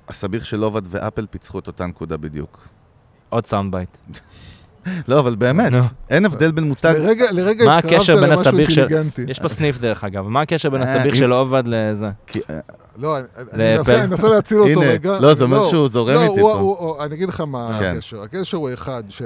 הסביח 0.09 0.43
של 0.43 0.63
עובד 0.63 0.83
ואפל 0.85 1.27
פיצחו 1.31 1.59
את 1.59 1.67
אותה 1.67 1.87
נקודה 1.87 2.17
בדיוק. 2.17 2.69
עוד 3.29 3.47
sound 3.47 3.73
bite. 3.73 3.89
לא, 5.09 5.19
אבל 5.19 5.35
באמת. 5.35 5.73
אין 6.11 6.25
הבדל 6.25 6.51
בין 6.53 6.65
מותג... 6.65 6.95
לרגע, 6.99 7.25
לרגע 7.33 7.65
מה 7.65 7.79
התקרבת 7.79 8.09
למשהו 8.09 8.59
אינטליגנטי. 8.59 9.25
יש 9.29 9.39
פה 9.39 9.49
סניף 9.49 9.79
דרך 9.81 10.05
אגב, 10.05 10.29
מה 10.29 10.41
הקשר 10.41 10.71
בין 10.71 10.83
אה, 10.83 10.95
הסביח 10.97 11.13
אם- 11.13 11.19
של 11.19 11.33
עובד 11.33 11.63
לזה? 11.67 12.07
אה, 12.07 12.59
לא, 12.99 13.17
אני-. 13.53 13.77
מנסה- 14.07 14.29
להציל 14.29 14.59
אותו 14.59 14.81
רגע. 14.81 15.19
לא, 15.21 15.35
זה 15.35 15.45
אומר 15.45 15.69
שהוא 15.69 15.89
זורם 15.89 16.15
לא, 16.15 16.23
איתי 16.23 16.41
הוא- 16.41 16.77
פה. 16.79 17.05
אני 17.05 17.15
אגיד 17.15 17.29
לך 17.29 17.41
מה 17.41 17.77
כן. 17.81 17.93
הקשר. 17.97 18.23
הקשר 18.23 18.57
הוא 18.57 18.71
אחד, 18.75 19.03
ש... 19.09 19.23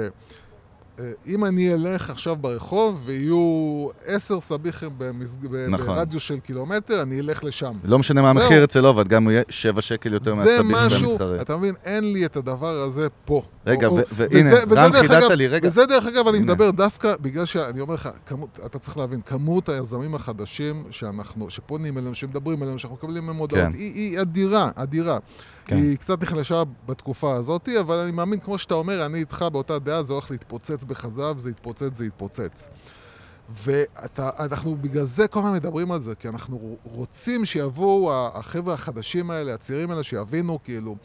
אה, 0.99 1.11
אם 1.27 1.45
אני 1.45 1.73
אלך 1.73 2.09
עכשיו 2.09 2.35
ברחוב 2.35 3.01
ויהיו 3.05 3.87
עשר 4.05 4.39
סביחים 4.39 4.89
במס... 4.97 5.37
ב- 5.41 5.55
נכון. 5.69 5.87
ברדיוס 5.87 6.23
של 6.23 6.39
קילומטר, 6.39 7.01
אני 7.01 7.19
אלך 7.19 7.43
לשם. 7.43 7.71
לא 7.83 7.99
משנה 7.99 8.21
מה. 8.21 8.29
המחיר 8.29 8.63
אצל 8.63 8.85
עובד, 8.85 9.07
גם 9.07 9.23
הוא 9.23 9.31
יהיה 9.31 9.43
7 9.49 9.81
שקל 9.81 10.13
יותר 10.13 10.35
משהו, 10.35 11.11
המתחרה. 11.11 11.41
אתה 11.41 11.57
מבין, 11.57 11.73
אין 11.85 12.13
לי 12.13 12.25
את 12.25 12.37
הדבר 12.37 12.81
הזה 12.81 13.07
פה. 13.25 13.43
רגע, 13.67 13.89
והנה, 13.91 14.49
רם, 14.71 14.91
חידדת 14.93 15.31
לי, 15.31 15.47
רגע. 15.47 15.67
וזה 15.67 15.85
דרך 15.85 16.05
אגב, 16.05 16.27
אני. 16.27 16.39
מדבר 16.39 16.71
דווקא 16.71 17.15
בגלל 17.21 17.45
שאני 17.45 17.79
אומר 17.79 17.93
לך, 17.93 18.09
אתה 18.65 18.79
צריך 18.79 18.97
להבין, 18.97 19.21
כמות 19.21 19.69
היזמים 19.69 20.15
החדשים 20.15 20.83
שאנחנו, 20.91 21.49
שפונים 21.49 21.97
אליהם, 21.97 22.13
שמדברים 22.13 22.63
אליהם, 22.63 22.77
שאנחנו 22.77 22.97
מקבלים 22.97 23.25
מהם 23.25 23.35
הודעות, 23.35 23.61
כן. 23.61 23.71
היא, 23.73 23.93
היא 23.93 24.21
אדירה, 24.21 24.69
אדירה. 24.75 25.17
כן. 25.65 25.75
היא 25.75 25.97
קצת 25.97 26.23
נחלשה 26.23 26.63
בתקופה 26.85 27.35
הזאת, 27.35 27.69
אבל 27.79 27.95
אני 27.95 28.11
מאמין, 28.11 28.39
כמו 28.39 28.57
שאתה 28.57 28.73
אומר, 28.73 29.05
אני 29.05 29.19
איתך 29.19 29.45
באותה 29.51 29.79
דעה, 29.79 30.03
זה 30.03 30.13
הולך 30.13 30.31
להתפוצץ 30.31 30.83
בחזב, 30.83 31.37
זה 31.37 31.49
יתפוצץ, 31.49 31.93
זה 31.93 32.05
יתפוצץ. 32.05 32.67
ואנחנו 33.49 34.77
בגלל 34.81 35.03
זה 35.03 35.27
כל 35.27 35.39
הזמן 35.39 35.53
מדברים 35.53 35.91
על 35.91 36.01
זה, 36.01 36.15
כי 36.15 36.27
אנחנו 36.27 36.77
רוצים 36.83 37.45
שיבואו 37.45 38.13
החבר'ה 38.13 38.73
החדשים 38.73 39.31
האלה, 39.31 39.53
הצעירים 39.53 39.91
האלה, 39.91 40.03
שיבינו 40.03 40.59
כאילו, 40.63 40.95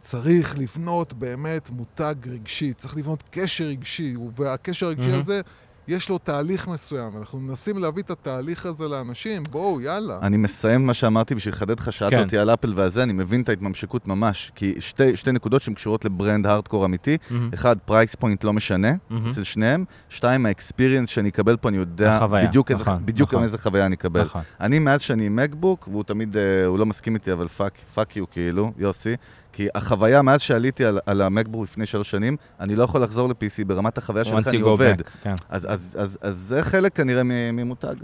צריך 0.00 0.58
לבנות 0.58 1.12
באמת 1.12 1.70
מותג 1.70 2.14
רגשי, 2.26 2.72
צריך 2.72 2.96
לבנות 2.96 3.22
קשר 3.30 3.64
רגשי, 3.64 4.14
והקשר 4.36 4.86
הרגשי 4.86 5.08
מהמם. 5.08 5.20
הזה, 5.20 5.40
יש 5.88 6.08
לו 6.08 6.18
תהליך 6.18 6.68
מסוים. 6.68 7.16
אנחנו 7.16 7.40
מנסים 7.40 7.78
להביא 7.78 8.02
את 8.02 8.10
התהליך 8.10 8.66
הזה 8.66 8.88
לאנשים, 8.88 9.42
בואו, 9.50 9.80
יאללה. 9.80 10.18
אני 10.22 10.36
מסיים 10.36 10.86
מה 10.86 10.94
שאמרתי 10.94 11.34
בשביל 11.34 11.54
לחדד 11.54 11.80
לך, 11.80 11.92
שאלת 11.92 12.10
כן. 12.10 12.22
אותי 12.22 12.38
על 12.38 12.50
אפל 12.50 12.72
ועל 12.76 12.90
זה, 12.90 13.02
אני 13.02 13.12
מבין 13.12 13.40
את 13.40 13.48
ההתממשקות 13.48 14.06
ממש. 14.06 14.52
כי 14.54 14.74
שתי, 14.80 15.16
שתי 15.16 15.32
נקודות 15.32 15.62
שהן 15.62 15.74
קשורות 15.74 16.04
ל 16.04 16.11
brand 16.11 16.46
hardcore 16.46 16.84
אמיתי. 16.84 17.16
מהמם. 17.30 17.50
אחד, 17.54 17.76
price 17.84 18.14
point 18.14 18.44
לא 18.44 18.52
משנה 18.52 18.92
מהמם. 19.10 19.28
אצל 19.28 19.42
שניהם. 19.42 19.84
שתיים, 20.08 20.46
ה 20.46 20.52
experience 20.52 21.08
שאני 21.08 21.28
אקבל 21.28 21.56
פה, 21.56 21.68
אני 21.68 21.76
יודע 21.76 22.16
החוויה, 22.16 22.48
בדיוק 22.48 22.70
איזה, 22.70 22.82
נכון, 22.82 23.06
בדיוק 23.06 23.30
נכון. 23.30 23.44
איזה 23.44 23.58
חוויה 23.58 23.86
אני 23.86 23.94
אקבל. 23.94 24.22
נכון. 24.22 24.42
אני 24.60 24.78
מאז 24.78 25.00
שאני 25.00 25.26
עם 25.26 25.36
מקבוק, 25.36 25.88
והוא 25.88 26.02
תמיד, 26.04 26.36
אה, 26.36 26.66
הוא 26.66 26.78
לא 26.78 26.86
מסכים 26.86 27.14
איתי, 27.14 27.32
אבל 27.32 27.48
fuck, 27.48 27.78
fuck 27.94 28.16
you 28.16 28.30
כאילו, 28.30 28.72
יוסי. 28.78 29.16
כי 29.56 29.68
החוויה, 29.74 30.22
מאז 30.22 30.40
שעליתי 30.40 30.84
על, 30.84 30.98
על 31.06 31.22
המקבוק 31.22 31.64
לפני 31.64 31.86
שלוש 31.86 32.10
שנים, 32.10 32.36
אני 32.60 32.76
לא 32.76 32.84
יכול 32.84 33.02
לחזור 33.02 33.28
ל-PC 33.28 33.64
ברמת 33.66 33.98
החוויה 33.98 34.24
של 34.24 34.36
איך 34.36 34.46
once 34.46 34.50
אני 34.50 34.60
עובד. 34.60 34.94
back, 35.00 35.04
כן. 35.22 35.34
אז, 35.48 35.66
אז, 35.72 35.96
אז, 36.00 36.18
אז 36.22 36.36
זה 36.36 36.62
חלק 36.62 36.96
כנראה 36.96 37.22
מ- 37.22 37.28
ממותג. 37.56 37.94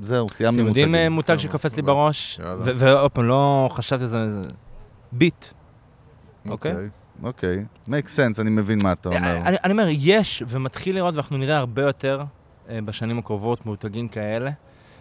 זהו, 0.00 0.26
סיימנו 0.28 0.58
אתם 0.58 0.66
מותגים. 0.66 0.82
יודעים 0.88 1.04
אה, 1.04 1.08
מותג 1.08 1.36
שקופץ 1.36 1.76
לי. 1.76 1.82
בראש? 1.82 2.40
ועוד 2.60 3.10
פעם, 3.10 3.24
לא 3.24 3.68
חשבתי 3.72 4.02
על 4.02 4.08
זה, 4.08 4.40
זה- 4.40 4.48
ביט. 5.12 5.44
אוקיי? 6.48 6.74
אוקיי, 7.22 7.64
make 7.88 8.06
sense, 8.16 8.40
אני 8.40 8.50
מבין 8.50 8.78
מה 8.82 8.92
אתה 8.92 9.08
אומר. 9.08 9.36
אני 9.36 9.56
אני 9.64 9.72
אומר, 9.72 9.86
יש, 9.90 10.42
ומתחיל 10.48 10.94
לראות, 10.94 11.14
ואנחנו 11.14 11.36
נראה 11.36 11.56
הרבה 11.56 11.82
יותר 11.82 12.22
אה, 12.70 12.78
בשנים 12.84 13.18
הקרובות 13.18 13.66
מותגים 13.66 14.08
כאלה, 14.08 14.50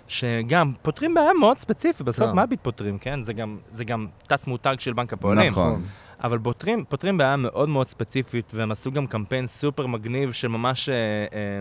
שגם 0.07 0.73
פותרים 0.81 1.13
בעיה 1.13 1.33
מאוד 1.39 1.57
ספציפית, 1.57 2.01
בסוף 2.01 2.29
כן. 2.29 2.35
מה 2.35 2.45
ביט 2.45 2.59
פותרים, 2.61 2.97
כן? 2.97 3.21
זה 3.23 3.33
גם- 3.33 3.57
זה 3.69 3.83
גם 3.83 4.07
תת-מותג 4.27 4.75
של 4.79 4.93
בנק 4.93 5.13
הפועלים. 5.13 5.51
נכון. 5.51 5.81
אבל 6.23 6.39
פותרים, 6.39 6.83
פותרים 6.89 7.17
בעיה 7.17 7.35
מאוד 7.35 7.69
מאוד 7.69 7.87
ספציפית, 7.87 8.51
והם 8.55 8.71
עשו 8.71 8.91
גם 8.91 9.07
קמפיין 9.07 9.47
סופר 9.47 9.87
מגניב 9.87 10.31
שממש 10.31 10.89
אה, 10.89 10.95
אה, 10.95 11.59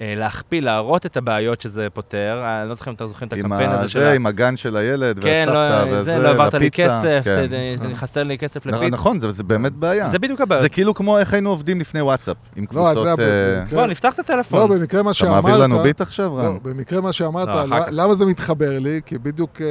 להכפיל, 0.00 0.64
להראות 0.64 1.06
את 1.06 1.16
הבעיות 1.16 1.60
שזה 1.60 1.86
פותר. 1.94 2.40
אה, 2.44 2.60
אני 2.60 2.68
לא 2.68 2.74
זוכר 2.74 2.90
אם 2.90 2.96
אתם 2.96 3.06
זוכרים 3.06 3.28
את 3.28 3.32
הקמפיין 3.32 3.70
הזה 3.70 3.88
של... 3.88 4.00
עם 4.06 4.26
הגן 4.26 4.56
של 4.56 4.76
הילד, 4.76 5.18
כן, 5.20 5.44
והסבתא, 5.48 5.84
לא, 5.86 5.92
וזה, 5.92 6.02
זה, 6.02 6.18
לא 6.18 6.28
העברת 6.28 6.54
לי 6.54 6.70
כסף, 6.70 7.20
כן. 7.24 7.46
ת- 7.92 7.94
חסר 7.96 8.22
לי 8.22 8.38
כסף 8.38 8.66
נכון, 8.66 8.80
לפיצה. 8.80 8.90
נכון, 8.96 9.20
זה 9.20 9.30
זה 9.30 9.44
באמת 9.44 9.72
בעיה. 9.72 10.08
זה 10.08 10.18
בדיוק 10.18 10.40
הבעיה. 10.40 10.62
זה 10.62 10.68
כאילו 10.68 10.94
כמו 10.94 11.18
איך 11.18 11.32
היינו 11.32 11.50
עובדים 11.50 11.80
לפני 11.80 12.00
וואטסאפ, 12.02 12.36
עם 12.56 12.64
לא, 12.72 12.90
אתה 12.92 13.00
קבוצות... 13.00 13.18
אה, 13.20 13.60
במקרה- 13.60 13.78
בוא, 13.80 13.86
נפתח 13.86 14.12
את 14.12 14.30
לא, 14.30 14.34
הטלפון. 14.34 14.70
במקרה 14.70 15.02
מה 15.02 15.10
אתה 15.10 15.18
שאמרת... 15.18 15.44
מעביר 15.44 15.58
לנו 15.62 15.78
ביט 15.82 16.00
עכשיו, 16.00 16.36
רן? 16.36 16.44
לא, 16.44 16.58
במקרה 16.62 17.00
מה 17.00 17.12
שאמרת, 17.12 17.48
לא, 17.48 17.64
לא-. 17.64 17.76
למה 17.90 18.14
זה 18.14 18.26
מתחבר 18.26 18.78
לי? 18.78 19.00
כי 19.06 19.18
בדיוק 19.18 19.60
אה, 19.60 19.66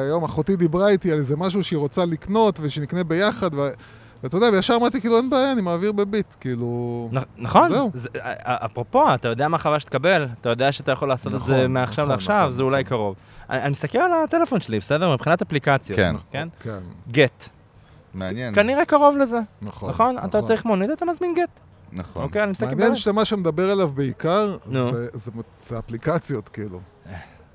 היום 0.00 0.24
אחותי 0.24 0.56
דיברה 0.56 0.88
איתי 0.88 1.12
על 1.12 1.18
איזה 1.18 1.36
משהו 1.36 1.64
שהיא 1.64 1.78
רוצה 1.78 2.04
לקנות 2.04 2.58
ושנקנה 2.62 3.04
ביחד, 3.04 3.54
ו- 3.54 3.68
ואתה 4.22 4.36
יודע, 4.36 4.46
וישר 4.52 4.74
אמרתי, 4.76 5.00
כאילו, 5.00 5.16
אין 5.16 5.30
בעיה, 5.30 5.52
אני 5.52 5.60
מעביר 5.60 5.92
בביט, 5.92 6.26
כאילו... 6.40 7.08
נ- 7.12 7.42
נכון, 7.44 7.70
זהו. 7.72 7.90
זה- 7.94 8.08
אפרופו, 8.44 9.14
אתה 9.14 9.28
יודע 9.28 9.48
מה 9.48 9.56
החוויה 9.56 9.80
שתקבל, 9.80 10.28
אתה 10.40 10.48
יודע 10.48 10.72
שאתה 10.72 10.92
יכול 10.92 11.08
לעשות 11.08 11.32
את 11.32 11.36
נכון, 11.36 11.54
זה 11.54 11.68
מעכשיו 11.68 12.04
נכון, 12.04 12.12
לעכשיו, 12.14 12.40
נכון, 12.40 12.52
זה 12.52 12.62
אולי 12.62 12.82
נכון. 12.82 12.88
קרוב. 12.88 13.14
אני 13.50 13.62
אני 13.62 13.70
מסתכל 13.70 13.98
על 13.98 14.12
הטלפון 14.24 14.60
שלי, 14.60 14.78
בסדר? 14.78 15.12
מבחינת 15.14 15.42
אפליקציות. 15.42 15.96
כן. 15.98 16.14
כן? 16.30 16.48
כן, 16.60 16.78
גט. 17.10 17.48
מעניין. 18.14 18.54
כנראה 18.54 18.84
קרוב 18.84 19.16
לזה, 19.16 19.38
נכון. 19.62 19.90
נכון? 19.90 20.16
אתה 20.24 20.42
צריך 20.42 20.64
מונית, 20.64 20.90
אתה 20.90 21.04
מזמין 21.04 21.34
גט. 21.34 21.60
נכון. 21.92 22.22
אוקיי, 22.22 22.42
אני 22.42 22.50
מסתכל 22.50 22.66
מעניין. 22.70 22.94
שמה 22.94 23.24
שמדבר 23.24 23.70
עליו 23.70 23.88
בעיקר. 23.88 24.56
זה- 24.64 24.90
זה- 25.14 25.30
זה 25.60 25.78
אפליקציות, 25.78 26.48
כאילו. 26.48 26.80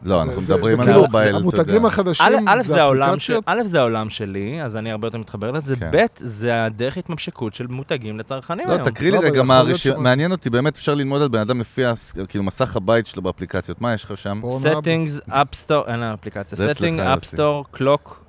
לא, 0.04 0.24
אנחנו 0.24 0.42
מדברים 0.42 0.80
על 0.80 0.86
כאילו, 0.86 1.02
mobile, 1.02 1.30
אתה 1.30 1.38
יודע. 1.38 1.58
המותגים 1.58 1.86
החדשים 1.86 2.26
זה 2.66 2.86
אפליקציות? 2.88 3.44
א', 3.48 3.64
זה 3.64 3.80
העולם 3.80 4.10
שלי, 4.10 4.64
אז 4.64 4.78
אני 4.78 4.92
הרבה 4.92 5.08
יותר 5.08 5.18
מתחבר 5.18 5.52
לזה, 5.52 5.76
כן. 5.76 5.92
ב', 5.92 6.06
זה 6.18 6.66
הדרך 6.66 6.98
התממשקות 6.98 7.54
של 7.54 7.68
מותגים 7.68 8.20
לצרכנים 8.20 8.68
לא, 8.68 8.74
היום. 8.74 8.90
תקריא 8.90 9.12
לא, 9.12 9.18
לי 9.18 9.24
אבל 9.24 9.34
רגע 9.34 9.44
מה 9.44 9.58
הרשימה, 9.58 9.98
מעניין 9.98 10.32
אותי, 10.32 10.50
באמת 10.50 10.76
אפשר 10.76 10.96
ללמוד 10.96 11.22
על 11.22 11.28
בן 11.28 11.40
אדם 11.40 11.60
לפי 11.60 11.82
כאילו 12.28 12.44
מסך 12.44 12.76
הבית 12.76 13.06
שלו 13.06 13.22
באפליקציות. 13.22 13.82
מה 13.82 13.94
יש 13.94 14.04
לך 14.04 14.18
שם? 14.18 14.42
settings, 14.44 15.32
App 15.32 15.56
Store, 15.56 15.84
אין 15.88 16.00
לה 16.00 16.14
אפליקציה, 16.14 16.58
זה 16.58 16.72
אצלך, 16.72 16.78
setting, 16.78 17.02
App 17.02 17.24
יוסי. 17.24 17.26
Store, 17.26 17.66
Clock, 17.72 18.26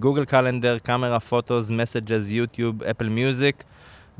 Google 0.00 0.24
Calendar, 0.24 0.78
Camera, 0.78 1.20
Photos, 1.20 1.70
Messages, 1.70 2.30
יוטיוב, 2.30 2.82
Apple 2.82 3.08
Music, 3.08 3.64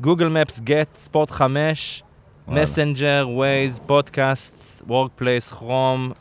Google 0.00 0.28
Maps, 0.28 0.60
Gett, 0.60 0.96
ספורט 0.96 1.30
5, 1.30 2.02
וואלה. 2.48 2.62
Messenger, 2.62 3.26
ווייז, 3.28 3.80
פודקאסט, 3.86 4.82
Workplace, 4.86 5.50
Chrome, 5.52 6.12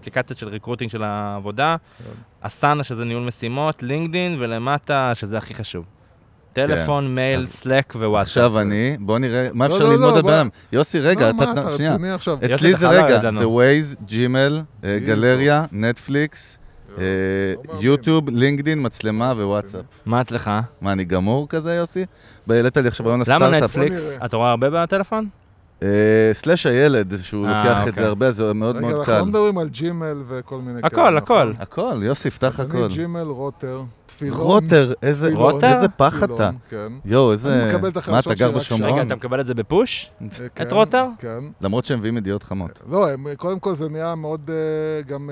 אפליקציות 0.00 0.38
של 0.38 0.48
recruiting 0.48 0.90
של 0.90 1.02
העבודה, 1.02 1.76
Asana, 2.40 2.82
שזה 2.82 3.04
ניהול 3.04 3.22
משימות, 3.22 3.82
לינקדין, 3.82 4.36
ולמטה, 4.38 5.12
שזה 5.14 5.38
הכי 5.38 5.54
חשוב. 5.54 5.84
טלפון, 6.52 7.14
מייל, 7.14 7.38
כן. 7.40 7.44
אז 7.44 7.52
Slack 7.52 7.92
ווואטסאפ. 7.96 8.28
עכשיו 8.28 8.60
אני, 8.60 8.96
בוא 9.00 9.18
נראה, 9.18 9.48
מה 9.54 9.68
לא, 9.68 9.74
אפשר 9.74 9.84
לא, 9.84 9.92
ללמוד 9.92 10.10
לא, 10.10 10.16
על 10.16 10.22
בוא. 10.22 10.30
בן 10.30 10.36
אדם? 10.36 10.48
יוסי, 10.72 11.00
רגע, 11.00 11.30
לא, 11.30 11.36
מה, 11.36 11.52
אתה. 11.52 11.60
רציני 11.60 12.10
עכשיו? 12.10 12.38
יוסי, 12.42 12.54
אצלי 12.54 12.74
זה 12.74 12.88
רגע. 12.88 13.32
זה 13.32 13.48
ווייז, 13.48 13.96
ג'ימל. 14.06 14.62
גלריה, 14.82 15.64
נטפליקס, 15.72 16.58
לא. 16.98 17.02
יוטיוב, 17.80 18.28
לינקדין, 18.28 18.86
מצלמה 18.86 19.32
ווואטסאפ. 19.36 19.84
מה 20.06 20.20
אצלך? 20.20 20.50
מה, 20.80 20.92
אני 20.92 21.04
גמור 21.04 21.48
כזה, 21.48 21.74
יוסי? 21.74 22.04
העלית 22.50 22.76
לי 22.76 22.88
עכשיו 22.88 23.06
רעיון 23.06 23.20
למה 23.26 23.46
הסטארט-אפ. 23.46 23.62
נטפליקס? 23.62 24.14
נראה. 24.16 24.26
אתה 24.26 24.36
רואה 24.36 24.50
הרבה 24.50 24.70
בטלפון? 24.70 25.28
אה, 25.82 25.88
סלאש 26.34 26.66
הילד, 26.66 27.14
שהוא 27.22 27.46
אה, 27.46 27.58
לוקח 27.64 27.82
את 27.82 27.88
אוקיי. 27.88 28.02
זה 28.02 28.08
הרבה, 28.08 28.30
זה 28.30 28.52
מאוד 28.54 28.76
רגע, 28.76 28.86
מאוד 28.86 28.92
אנחנו 28.98 29.12
קל. 29.12 29.18
לא 29.18 29.26
מדברים 29.26 29.58
על 29.58 29.68
ג'ימל 29.68 30.22
וכל 30.28 30.58
מיני 30.58 30.78
הכל, 30.82 30.96
כאלה, 30.96 31.18
הכל. 31.18 31.52
נכון? 31.52 31.62
הכל, 31.62 32.02
יוסי, 32.02 32.30
פתח 32.30 32.60
אז 32.60 32.66
הכל. 32.68 32.78
אני 32.78 32.94
ג'ימל, 32.94 33.20
רוטר, 33.20 33.82
תפילון. 34.06 34.40
רוטר, 34.40 34.92
איזה 35.02 35.26
תפילון, 35.28 35.52
רוטר? 35.52 35.66
איזה 35.74 35.88
פח 35.88 36.16
תפילון, 36.16 36.34
אתה. 36.36 36.50
כן. 36.68 36.92
יואו, 37.04 37.32
איזה... 37.32 37.72
מה, 38.10 38.18
אתה 38.18 38.34
גר 38.34 38.50
בשומרון? 38.50 38.92
רגע, 38.92 39.02
אתה 39.02 39.16
מקבל 39.16 39.40
את 39.40 39.46
זה 39.46 39.54
בפוש? 39.54 40.10
אה, 40.22 40.26
את 40.46 40.50
כן, 40.54 40.64
רוטר? 40.70 41.06
כן. 41.18 41.38
למרות 41.60 41.84
שהם 41.84 41.98
מביאים 41.98 42.16
ידיעות 42.16 42.42
חמות. 42.42 42.70
לא, 42.90 43.06
קודם 43.36 43.58
כל 43.60 43.74
זה 43.74 43.88
נהיה 43.88 44.14
מאוד 44.14 44.50
גם 45.06 45.30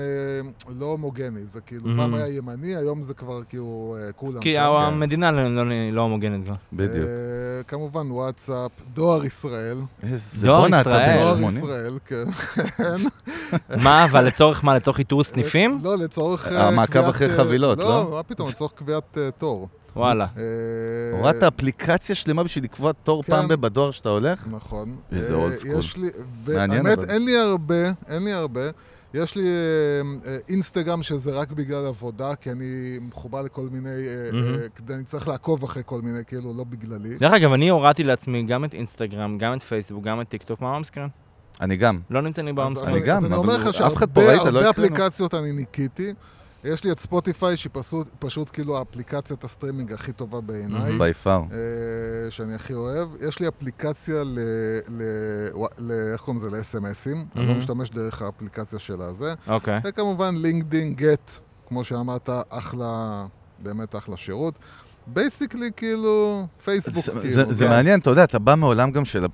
לא 0.79 0.85
הומוגני. 0.85 1.39
זה 1.47 1.61
כאילו, 1.61 1.85
Mhm. 1.93 1.97
פעם 1.97 2.13
היה 2.13 2.27
ימני, 2.27 2.75
היום 2.75 3.01
זה 3.01 3.13
כבר 3.13 3.41
כאילו 3.49 3.97
כולם 4.15 4.39
כי. 4.41 4.57
המדינה 4.57 5.31
לא- 5.31 5.55
לא 5.55 5.63
לא 5.91 6.01
הומוגנית 6.01 6.45
כבר. 6.45 6.55
בדיוק. 6.73 7.05
כמובן 7.67 8.11
וואטסאפ, 8.11 8.71
דואר 8.93 9.25
ישראל. 9.25 9.77
איזה 10.03 10.40
דואר 10.45 10.59
בואנה, 10.59 10.81
אתה 10.81 10.89
ישראל. 10.89 11.17
בן 11.17 11.21
דואר 11.21 11.51
80. 11.51 11.57
ישראל, 11.57 11.97
כן. 12.05 12.23
מה, 13.83 14.05
אבל 14.05 14.25
לצורך 14.25 14.63
מה? 14.63 14.75
לצורך 14.75 14.99
איתור 14.99 15.23
סניפים? 15.23 15.79
לא, 15.83 15.97
לצורך 15.97 16.47
אה, 16.47 16.67
המעקב 16.67 16.91
קביעת, 16.93 17.09
אחרי 17.09 17.29
אה, 17.29 17.35
חבילות, 17.37 17.77
לא? 17.77 17.85
לא, 17.85 18.11
מה 18.11 18.23
פתאום, 18.23 18.49
לצורך 18.49 18.71
קביעת 18.75 19.17
אה, 19.17 19.29
תור. 19.37 19.67
וואלה. 19.95 20.25
אה, 20.37 20.43
הורדת 21.19 21.43
אפליקציה 21.43 22.15
שלמה 22.15 22.43
בשביל 22.43 22.63
לקבוע 22.63 22.91
תור 22.91 23.23
כן. 23.23 23.31
פעם 23.33 23.47
בבדואר 23.47 23.91
שאתה 23.91 24.09
הולך? 24.09 24.47
נכון. 24.51 24.95
איזה 25.11 25.33
אה, 25.33 25.39
אולד 25.39 25.55
סקול. 25.55 25.79
יש 25.79 25.97
לי, 25.97 26.09
מעניין, 26.47 26.85
והאמת, 26.85 26.97
אבל. 26.97 27.09
אין 27.09 27.25
לי 27.25 27.37
הרבה, 27.37 27.91
אין 28.07 28.23
לי 28.23 28.33
הרבה. 28.33 28.61
יש 29.13 29.35
לי 29.35 29.47
אה, 29.49 30.37
אינסטגרם 30.49 31.03
שזה 31.03 31.31
רק 31.31 31.51
בגלל 31.51 31.85
עבודה, 31.85 32.35
כי 32.35 32.51
אני 32.51 32.99
מחובר 33.01 33.41
לכל 33.41 33.67
מיני, 33.71 33.89
אה. 33.89 34.63
אה, 34.63 34.69
כדי, 34.75 34.93
אני 34.93 35.03
צריך 35.03 35.27
לעקוב 35.27 35.63
אחרי 35.63 35.83
כל 35.85 36.01
מיני, 36.01 36.25
כאילו, 36.27 36.53
לא 36.57 36.63
בגללי. 36.63 37.15
דרך 37.15 37.33
אגב, 37.33 37.53
אני 37.53 37.69
הורדתי 37.69 38.03
לעצמי 38.03 38.43
גם 38.43 38.65
את 38.65 38.73
אינסטגרם, 38.73 39.37
גם 39.37 39.53
את 39.53 39.61
פייסבוק, 39.61 40.03
גם 40.03 40.21
את 40.21 40.29
טיק 40.29 40.43
טוק. 40.43 40.61
מה 40.61 40.75
המסקרן? 40.75 41.07
אני 41.61 41.75
גם. 41.75 41.99
לא 42.09 42.21
נמצאים 42.21 42.47
לי. 42.47 42.53
אז 42.61 42.83
אני 42.83 42.99
גם, 42.99 43.33
אבל 43.33 43.55
אף 43.69 43.95
אחד 43.97 44.09
פה 44.09 44.21
ראית, 44.21 44.41
לא 44.41 44.47
הקראנו. 44.47 44.69
אפליקציות 44.69 45.33
אני 45.33 45.51
ניקיתי. 45.51 46.13
יש 46.63 46.83
לי 46.83 46.91
את 46.91 46.99
ספוטיפיי, 46.99 47.57
שהיא 47.57 47.69
פשוט, 47.73 48.07
פשוט 48.19 48.49
כאילו 48.53 48.81
אפליקציית 48.81 49.43
הסטרימינג 49.43 49.93
הכי 49.93 50.11
טובה 50.13 50.41
בעיניי. 50.41 50.97
by 50.97 51.13
far. 51.13 51.41
אה, 51.51 51.57
שאני 52.31 52.55
הכי 52.55 52.73
אוהב. 52.73 53.07
יש 53.21 53.39
לי 53.39 53.47
אפליקציה 53.47 54.23
ל... 54.23 54.39
ל... 54.89 55.03
ל... 55.77 55.91
איך 56.13 56.21
קוראים 56.21 56.43
לזה? 56.43 56.79
ל-SMSים. 56.79 57.17
אני 57.35 57.47
לא 57.47 57.53
Mhm. 57.53 57.55
משתמש 57.55 57.89
דרך 57.89 58.21
האפליקציה 58.21 58.79
של 58.79 59.01
הזה. 59.01 59.33
אוקיי. 59.47 59.79
וכמובן 59.83 60.35
לינקדין, 60.35 60.93
Gett, 60.93 61.31
כמו 61.67 61.83
שאמרת, 61.83 62.29
אחלה, 62.49 63.25
באמת 63.59 63.95
אחלה 63.95 64.17
שירות. 64.17 64.53
basically 65.07 65.69
כאילו 65.77 66.47
פייסבוק, 66.63 67.05
זה- 67.05 67.11
כאילו. 67.11 67.29
זה- 67.29 67.53
זה 67.53 67.65
כן. 67.65 67.69
מעניין, 67.71 67.99
אתה 67.99 68.09
יודע, 68.09 68.23
אתה 68.23 68.39
בא 68.39 68.55
מעולם 68.55 68.91
גם 68.91 69.05
של... 69.05 69.25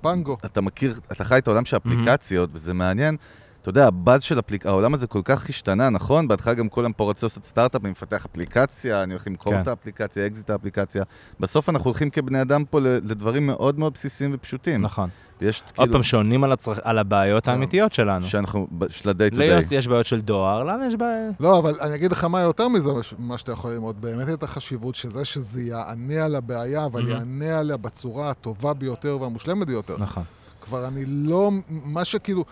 פנגו. 0.00 0.36
אתה 0.44 0.60
מכיר, 0.60 1.00
אתה 1.12 1.24
חי 1.24 1.38
את 1.38 1.46
העולם 1.48 1.64
של 1.64 1.76
אפליקציות, 1.76 2.50
וזה 2.52 2.74
מעניין. 2.74 3.16
אתה 3.62 3.70
יודע, 3.70 3.86
הבאז 3.86 4.22
של 4.22 4.38
אפליק... 4.38 4.66
העולם 4.66 4.94
הזה 4.94 5.06
כל 5.06 5.20
כך 5.24 5.48
השתנה, 5.48 5.90
נכון? 5.90 6.28
בהתחלה 6.28 6.54
גם 6.54 6.68
כולם 6.68 6.92
פה 6.92 7.10
רצו 7.10 7.26
לעשות 7.26 7.44
סטארט-אפ, 7.44 7.82
אני 7.84 7.90
מפתח 7.90 8.24
אפליקציה, 8.24 9.02
אני 9.02 9.12
הולך 9.12 9.26
למכור 9.26 9.52
כן. 9.52 9.60
את 9.62 9.68
האפליקציה, 9.68 10.26
אקזיט 10.26 10.50
האפליקציה. 10.50 11.02
בסוף 11.40 11.68
אנחנו 11.68 11.84
הולכים 11.84 12.10
כבני 12.10 12.42
אדם 12.42 12.64
פה 12.70 12.80
לדברים 12.80 13.46
מאוד 13.46 13.78
מאוד 13.78 13.92
בסיסיים 13.94 14.30
ופשוטים. 14.34 14.82
נכון. 14.82 15.08
יש 15.40 15.60
עוד 15.62 15.70
כאילו, 15.76 15.92
פעם, 15.92 16.02
שעונים 16.02 16.44
על 16.44 16.52
הצרכ- 16.52 16.80
על 16.82 16.98
הבעיות 16.98 17.44
כן. 17.44 17.50
האמיתיות 17.50 17.92
שלנו. 17.92 18.24
שאנחנו, 18.24 18.66
ב- 18.78 18.88
של 18.88 19.08
ה-day 19.08 19.32
to 19.32 19.34
day. 19.34 19.38
ליוסי 19.38 19.74
יש 19.74 19.86
בעיות 19.88 20.06
של 20.06 20.20
דואר, 20.20 20.64
לנו 20.64 20.84
יש 20.84 20.94
בעיות... 20.94 21.34
לא, 21.40 21.58
אבל 21.58 21.74
אני 21.80 21.94
אגיד 21.94 22.12
לך 22.12 22.24
מה 22.24 22.40
יותר 22.40 22.68
מזה, 22.68 22.90
מה 23.18 23.38
שאתה 23.38 23.52
יכול 23.52 23.70
ללמוד, 23.72 24.00
באמת 24.00 24.28
את 24.28 24.42
החשיבות 24.42 24.94
שזה 24.94 25.24
שזה 25.24 25.62
יענה 25.62 26.24
על 26.24 26.34
הבעיה, 26.34 26.84
אבל 26.84 27.02
Mhm. 27.02 27.08
יענה 27.10 27.58
עליה 27.58 27.76
בצורה 27.76 28.30
הטובה 28.30 28.74
ביותר 28.74 29.18
והמושלמת 29.20 29.66
ביותר. 29.66 29.96
נכון. 29.98 30.22
כבר 30.62 30.88
אני 30.88 31.04
לא, 31.06 31.50
מה 31.68 32.04
שכאילו, 32.04 32.44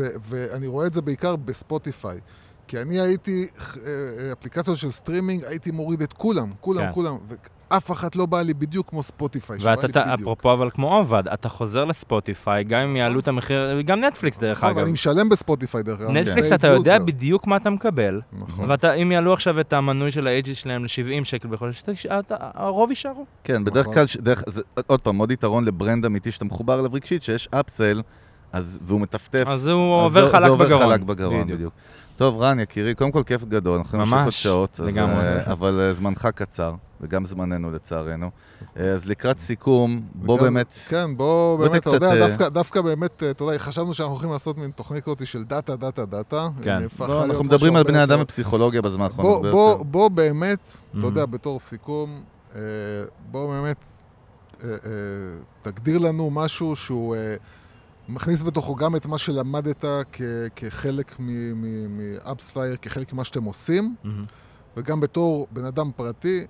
ואני 0.00 0.66
רואה 0.66 0.86
את 0.86 0.94
זה 0.94 1.02
בעיקר 1.02 1.36
בספוטיפיי. 1.36 2.20
כי 2.70 2.82
אני 2.82 3.00
הייתי, 3.00 3.46
אה, 3.86 3.90
אפליקציות 4.32 4.78
של 4.78 4.90
סטרימינג, 4.90 5.44
הייתי 5.44 5.70
מוריד 5.70 6.02
את 6.02 6.12
כולם, 6.12 6.50
כולם, 6.60 6.80
כן. 6.82 6.92
כולם, 6.92 7.16
ואף 7.70 7.90
אחת 7.90 8.16
לא 8.16 8.26
באה 8.26 8.42
לי 8.42 8.54
בדיוק 8.54 8.88
כמו 8.90 9.02
ספוטיפיי, 9.02 9.58
ואתה, 9.62 9.86
לי 9.86 9.92
ת- 9.92 9.96
בדיוק. 9.96 10.20
אפרופו 10.20 10.52
אבל 10.52 10.70
כמו 10.70 10.96
עובד, 10.96 11.28
אתה 11.28 11.48
חוזר 11.48 11.84
לספוטיפיי, 11.84 12.64
גם 12.64 12.80
אם 12.80 12.96
יעלו 12.96 13.20
את 13.20 13.28
המחיר, 13.28 13.80
גם 13.80 14.00
נטפליקס 14.04 14.38
דרך 14.38 14.58
נכון, 14.58 14.68
אגב. 14.70 14.78
ואני 14.78 14.92
משלם 14.92 15.28
בספוטיפיי 15.28 15.82
דרך 15.82 16.00
אגב. 16.00 16.10
נטפליקס 16.10 16.52
אתה 16.52 16.66
יודע. 16.66 16.98
בדיוק 16.98 17.46
מה 17.46 17.56
אתה 17.56 17.70
מקבל, 17.70 18.20
נכון. 18.32 18.70
ואתה, 18.70 18.92
אם 18.94 19.12
יעלו 19.12 19.32
עכשיו 19.32 19.60
את 19.60 19.72
המנוי 19.72 20.10
של 20.10 20.26
ה-AG 20.26 20.54
שלהם 20.54 20.82
ל-70 20.84 21.24
שקל 21.24 21.48
בחודש, 21.48 21.82
הרוב 22.40 22.90
יישארו. 22.90 23.24
כן, 23.44 23.64
בדרך 23.64 23.82
נכון. 23.82 23.94
כלל, 23.94 24.06
ש- 24.06 24.16
דרך, 24.16 24.42
זה, 24.46 24.62
עוד 24.86 25.00
פעם, 25.00 25.18
עוד 25.18 25.30
יתרון 25.30 25.64
ל 25.64 25.71
brand 25.71 26.04
אמיתי 26.04 26.30
שאתה 26.30 26.44
מחובר 26.44 26.80
אליו 26.80 26.92
רגשית, 26.92 27.22
שיש 27.22 27.48
upsell, 27.50 28.02
אז, 28.52 28.78
והוא 28.86 29.00
מטפטף. 29.00 29.44
אז 29.46 29.66
הוא 29.66 29.98
אז 30.00 30.04
עובר 30.04 30.26
זה- 30.26 30.32
חלק 30.32 30.40
זה 30.42 30.48
עובר 30.48 30.64
בגרון. 30.66 30.82
חלק 30.88 31.00
בגרון, 31.00 31.46
בדיוק. 31.46 31.72
טוב, 32.20 32.40
רן, 32.40 32.60
יקירי, 32.60 32.94
קודם 32.94 33.10
כל 33.12 33.22
כיף 33.26 33.44
גדול, 33.44 33.78
אנחנו 33.78 33.98
נמשיך 33.98 34.14
עוד 34.24 34.32
שעות, 34.32 34.80
אז, 34.80 34.86
לגמרי. 34.88 35.14
אה, 35.24 35.52
אבל 35.52 35.80
אה, 35.80 35.94
זמנך 35.94 36.26
קצר, 36.34 36.72
וגם 37.00 37.24
זמננו 37.24 37.70
לצערנו. 37.70 38.30
אה, 38.76 38.90
אז 38.90 39.06
לקראת 39.06 39.38
סיכום, 39.38 40.00
בוא 40.14 40.34
וגם- 40.34 40.44
באמת... 40.44 40.78
כן, 40.88 41.16
בוא 41.16 41.56
בוא 41.58 41.68
באמת, 41.68 41.80
אתה 41.86 41.90
יודע, 41.90 42.28
דווקא- 42.28 42.48
דווקא 42.48 42.80
באמת, 42.80 43.22
אתה 43.30 43.44
יודע, 43.44 43.58
חשבנו 43.58 43.94
שאנחנו 43.94 44.12
הולכים 44.14 44.32
לעשות 44.32 44.58
מין 44.58 44.70
תוכנית 44.70 45.04
כזאת 45.04 45.26
של 45.26 45.44
דאטה, 45.44 45.76
דאטה, 45.76 46.04
דאטה. 46.04 46.48
כן. 46.62 46.78
להיות 46.78 47.00
אנחנו 47.00 47.26
משהו 47.28 47.44
מדברים 47.44 47.76
על 47.76 47.82
בני 47.82 48.02
אדם 48.02 48.18
ופסיכולוגיה 48.22 48.82
בזמן 48.82 49.02
האחרון. 49.04 49.42
בוא, 49.42 49.50
בוא, 49.50 49.70
יותר. 49.72 49.82
בוא 49.84 50.08
באמת, 50.08 50.58
Mhm. 50.94 50.98
אתה 50.98 51.06
יודע, 51.06 51.26
בתור 51.26 51.60
סיכום, 51.60 52.22
בוא 53.30 53.52
באמת 53.54 53.84
תגדיר 55.62 55.98
לנו 55.98 56.30
משהו 56.30 56.76
שהוא 56.76 57.16
מכניס 58.10 58.42
בתוכו 58.42 58.74
גם 58.74 58.96
את 58.96 59.06
מה 59.06 59.18
שלמדת 59.18 59.84
כ- 60.12 60.20
כחלק 60.56 61.16
מאפספייר, 61.88 62.76
כחלק 62.76 63.12
ממה 63.12 63.24
שאתם 63.24 63.44
עושים, 63.44 63.94
מהמם. 64.04 64.24
וגם 64.76 65.00
בתור 65.00 65.46
בן 65.50 65.64
אדם 65.64 65.90
פרטי, 65.96 66.46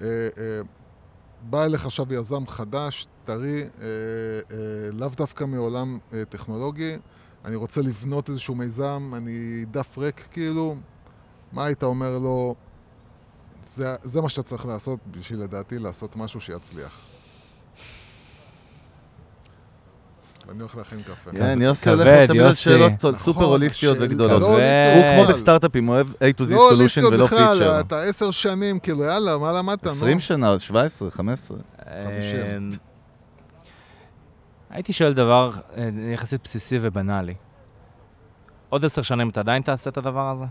אה, 0.00 0.06
אה, 0.06 0.60
בא 1.42 1.64
אליך 1.64 1.86
עכשיו 1.86 2.14
יזם 2.14 2.46
חדש, 2.46 3.06
טרי, 3.24 3.62
אה, 3.62 3.68
אה, 3.80 4.56
לאו 4.92 5.08
דווקא 5.08 5.44
מעולם 5.44 5.98
אה, 6.12 6.24
טכנולוגי, 6.24 6.96
אני 7.44 7.56
רוצה 7.56 7.80
לבנות 7.82 8.28
איזשהו 8.28 8.54
מיזם, 8.54 9.12
אני 9.16 9.64
דף 9.70 9.98
ריק 9.98 10.28
כאילו, 10.30 10.76
מה 11.52 11.64
היית 11.64 11.82
אומר 11.82 12.18
לו, 12.18 12.54
זה, 13.74 13.94
זה 14.02 14.20
מה 14.22 14.28
שאתה 14.28 14.42
צריך 14.42 14.66
לעשות 14.66 14.98
בשביל 15.10 15.40
לדעתי 15.40 15.78
לעשות 15.78 16.16
משהו 16.16 16.40
שיצליח. 16.40 16.98
אני 20.50 20.60
הולך 20.60 20.76
להכין 20.76 21.02
קפה. 21.02 21.30
כן, 21.30 21.62
יוסי 21.62 21.90
הולך 21.90 22.08
תמיד 22.28 22.42
על. 22.42 22.54
שאלות 22.54 22.92
נכון, 22.92 23.16
סופר 23.16 23.44
הוליסטיות 23.44 23.98
וגדולות. 24.00 24.40
לא 24.40 24.46
הוא 24.46 24.54
הוליסטיות 24.54 25.14
כמו 25.14 25.22
בכלל. 25.22 25.32
בסטארט-אפים, 25.34 25.86
הוא 25.86 25.94
אוהב 25.94 26.06
A 26.06 26.10
to 26.10 26.40
Z 26.40 26.50
לא 26.50 26.56
solution 26.56 26.74
הוליסטיות 26.74 27.12
ולא 27.12 27.26
בכלל, 27.26 27.52
פיצ'ר. 27.58 27.80
אתה 27.80 27.98
עשר 27.98 28.30
שנים, 28.30 28.78
כאילו, 28.78 29.04
יאללה, 29.04 29.38
מה 29.38 29.52
למדת? 29.52 29.84
נו? 29.84 29.90
20 29.90 30.20
שנה, 30.20 30.58
17, 30.60 31.10
15. 31.10 31.58
חמישים. 32.04 32.40
אמ, 32.56 32.70
הייתי 34.70 34.92
שואל 34.92 35.12
דבר 35.12 35.50
אה, 35.76 35.88
יחסית 36.14 36.40
בסיסי 36.44 36.78
ובנאלי. 36.80 37.34
עוד 38.68 38.84
עשר 38.84 39.02
שנים 39.02 39.28
אתה 39.28 39.40
עדיין 39.40 39.62
תעשה 39.62 39.90
את 39.90 39.96
הדבר 39.96 40.30
הזה? 40.30 40.44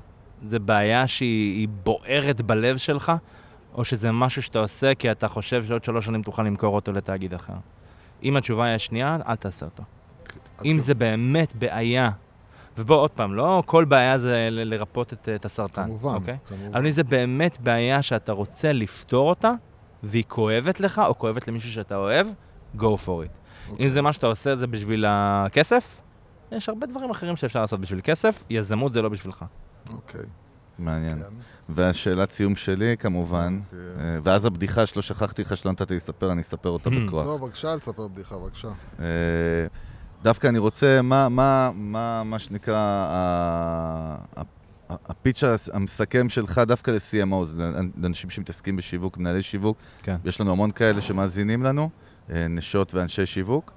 זה 0.44 0.60
בעיה 0.60 1.08
שהיא 1.08 1.60
היא 1.60 1.68
בוערת 1.84 2.42
בלב 2.42 2.78
שלך, 2.78 3.12
או 3.74 3.84
שזה 3.84 4.12
משהו 4.12 4.42
שאתה 4.42 4.60
עושה 4.60 4.96
כי 4.96 5.12
אתה 5.12 5.28
חושב 5.28 5.64
שעוד 5.64 5.84
שלוש 5.84 6.06
שנים 6.06 6.22
תוכל 6.24 6.44
למכור 6.44 6.76
אותו 6.76 6.92
לתאגיד 6.92 7.34
אחר? 7.34 7.54
אם 8.24 8.38
התשובה 8.38 8.66
היא 8.66 8.76
השנייה, 8.76 9.18
אל 9.28 9.36
תעשה 9.36 9.66
אותו. 9.66 9.84
אם 10.66 10.80
זה 10.80 10.94
באמת 10.94 11.56
בעיה, 11.56 12.10
ובוא 12.78 12.96
עוד 12.96 13.12
פעם, 13.12 13.34
לא 13.34 13.64
כל 13.66 13.86
בעיה 13.86 14.18
זה 14.18 14.48
ל- 14.52 14.74
לרפות 14.74 15.14
את, 15.14 15.30
את 15.36 15.46
הסרטן, 15.46 15.84
כמובן, 15.86 16.14
אוקיי? 16.16 16.38
כמובן. 16.50 16.76
אבל 16.76 16.86
אם 16.86 16.92
זה 16.92 17.04
באמת 17.04 17.60
בעיה 17.60 18.02
שאתה 18.02 18.32
רוצה 18.32 18.72
לפתור 18.72 19.30
אותה, 19.30 19.52
והיא 20.04 20.24
כואבת 20.28 20.80
לך, 20.80 21.02
או 21.08 21.18
כואבת 21.18 21.48
למישהו 21.48 21.72
שאתה 21.72 21.96
אוהב, 21.96 22.28
go 22.78 22.80
for 22.80 23.08
it. 23.08 23.30
אוקיי. 23.70 23.86
אם 23.86 23.90
זה 23.90 24.02
מה 24.02 24.14
שאתה 24.14 24.28
עושה, 24.28 24.56
זה 24.56 24.68
בשביל 24.68 25.06
הכסף, 25.08 26.02
יש 26.52 26.70
הרבה 26.70 26.88
דברים 26.88 27.10
אחרים 27.10 27.36
שאפשר 27.36 27.62
לעשות 27.62 27.80
בשביל 27.80 28.00
כסף, 28.04 28.44
יזמות 28.50 28.94
זה 28.94 29.02
לא 29.02 29.10
בשבילך. 29.10 29.46
אוקיי, 29.94 30.22
מעניין. 30.80 31.20
כן. 31.20 31.26
והשאלת 31.70 32.32
סיום 32.32 32.56
שלי, 32.56 32.96
כמובן, 33.00 33.60
אוקיי. 33.66 33.80
אה, 34.00 34.20
ואז 34.24 34.46
הבדיחה 34.46 34.86
שלא 34.86 35.02
שכחתי 35.02 35.42
לך 35.42 35.58
שלא 35.58 35.72
נתתי 35.72 35.96
לספר, 35.96 36.32
אני 36.32 36.42
אספר 36.42 36.70
אותה 36.70 36.90
בכוח. 36.90 37.26
לא, 37.26 37.38
בבקשה, 37.38 37.74
אל 37.74 37.80
תספר 37.80 38.08
בדיחה, 38.08 38.38
בבקשה. 38.38 38.68
אה, 39.00 39.06
דווקא 40.24 40.48
אני 40.48 40.58
רוצה, 40.58 41.02
מה, 41.02 41.30
מה, 41.30 41.72
מה, 41.76 42.24
מה 42.26 42.40
שנקרא, 42.40 42.76
ה- 42.76 44.16
ה- 44.38 44.42
ה- 44.90 44.96
הפיץ' 45.06 45.44
המסכם 45.74 46.30
שלך 46.30 46.62
דווקא 46.68 46.92
ל-CMOs, 46.92 47.62
לאנשים 47.98 48.30
שמתעסקים 48.30 48.76
בשיווק, 48.76 49.18
מנהלי 49.18 49.42
שיווק. 49.42 49.78
כן. 50.04 50.16
יש 50.26 50.42
לנו 50.42 50.52
המון 50.52 50.72
כאלה 50.72 51.02
שמאזינים 51.02 51.64
לנו, 51.64 51.90
אה, 52.32 52.48
נשות 52.48 52.94
ואנשי 52.94 53.26
שיווק. 53.26 53.72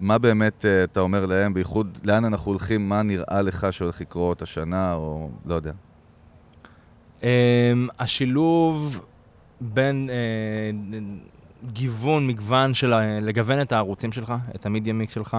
מה 0.00 0.18
באמת 0.18 0.64
אתה 0.84 1.00
אומר 1.00 1.26
להם, 1.26 1.54
בייחוד 1.54 1.98
לאן 2.04 2.24
אנחנו 2.24 2.50
הולכים, 2.50 2.88
מה 2.88 3.02
נראה 3.02 3.42
לך 3.42 3.66
שהולך 3.70 4.00
לקרות 4.00 4.42
השנה, 4.42 4.92
או 4.94 5.30
לא 5.46 5.54
יודע. 5.54 5.72
Um, 7.20 7.24
השילוב 7.98 9.06
בין 9.60 10.10
uh, 10.10 10.94
גיוון, 11.72 12.26
מגוון 12.26 12.74
של, 12.74 12.94
לגוון 13.22 13.60
את 13.60 13.72
הערוצים 13.72 14.12
שלך, 14.12 14.34
את 14.54 14.66
המדיה 14.66 14.92
מיקס 14.92 15.12
שלך, 15.14 15.36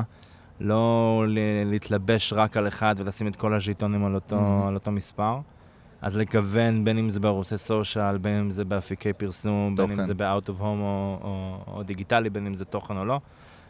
לא 0.59 1.23
להתלבש 1.65 2.33
רק 2.33 2.57
על 2.57 2.67
אחד 2.67 2.95
ולשים 2.97 3.27
את 3.27 3.35
כל 3.35 3.53
הז'יטונים 3.53 4.05
על 4.05 4.15
Mhm. 4.29 4.67
על 4.67 4.73
אותו 4.73 4.91
מספר. 4.91 5.37
אז 6.01 6.17
לגוון, 6.17 6.85
בין 6.85 6.97
אם 6.97 7.09
זה 7.09 7.19
בערוצי 7.19 7.57
סושיאל, 7.57 8.17
בין 8.17 8.39
אם 8.39 8.49
זה 8.49 8.65
באפיקי 8.65 9.13
פרסום, 9.13 9.75
בין 9.75 9.85
אם 9.85 9.91
תוכן. 9.91 10.03
זה 10.07 10.13
ב-out 10.13 10.49
of 10.49 10.59
home 10.59 10.63
או, 10.63 11.19
או, 11.23 11.57
או 11.73 11.83
דיגיטלי, 11.83 12.29
בין 12.29 12.45
אם 12.45 12.53
זה 12.53 12.65
תוכן 12.65 12.97
או 12.97 13.05
לא. 13.05 13.19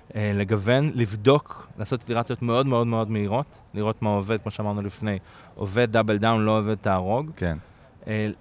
Uh, 0.09 0.13
לגוון, 0.35 0.91
לבדוק, 0.95 1.67
לעשות 1.79 2.09
איטרציות 2.09 2.41
מאוד 2.41 2.67
מאוד 2.67 2.87
מאוד 2.87 3.11
מהירות, 3.11 3.57
לראות 3.73 4.01
מה 4.01 4.09
עובד, 4.09 4.37
כמו 4.41 4.51
שאמרנו 4.51 4.81
לפני. 4.81 5.19
עובד 5.55 5.91
double 5.91 6.17
down, 6.17 6.45
לא 6.45 6.57
עובד 6.57 6.75
תהרוג. 6.75 7.31
כן, 7.35 7.57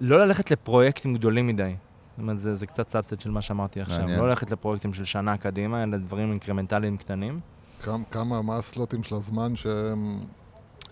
לא 0.01 0.19
ללכת 0.25 0.51
לפרויקטים 0.51 1.13
גדולים 1.13 1.47
מדי. 1.47 1.75
זאת 2.11 2.21
אומרת, 2.21 2.39
זה, 2.39 2.55
זה 2.55 2.65
קצת 2.67 2.87
subset 2.87 3.19
של 3.19 3.31
מה 3.31 3.41
שאמרתי 3.41 3.81
עכשיו. 3.81 3.99
מעניין. 3.99 4.19
לא 4.19 4.29
ללכת 4.29 4.51
לפרויקטים 4.51 4.93
של 4.93 5.03
שנה 5.05 5.37
קדימה, 5.37 5.83
אלא 5.83 5.97
דברים 5.97 6.29
אינקרמנטליים 6.31 6.97
קטנים. 6.97 7.37
כמה- 7.83 8.03
כמה, 8.11 8.41
מה 8.41 8.57
הסלוטים 8.57 9.03
של 9.03 9.15
הזמן 9.15 9.55
שהם... 9.55 10.19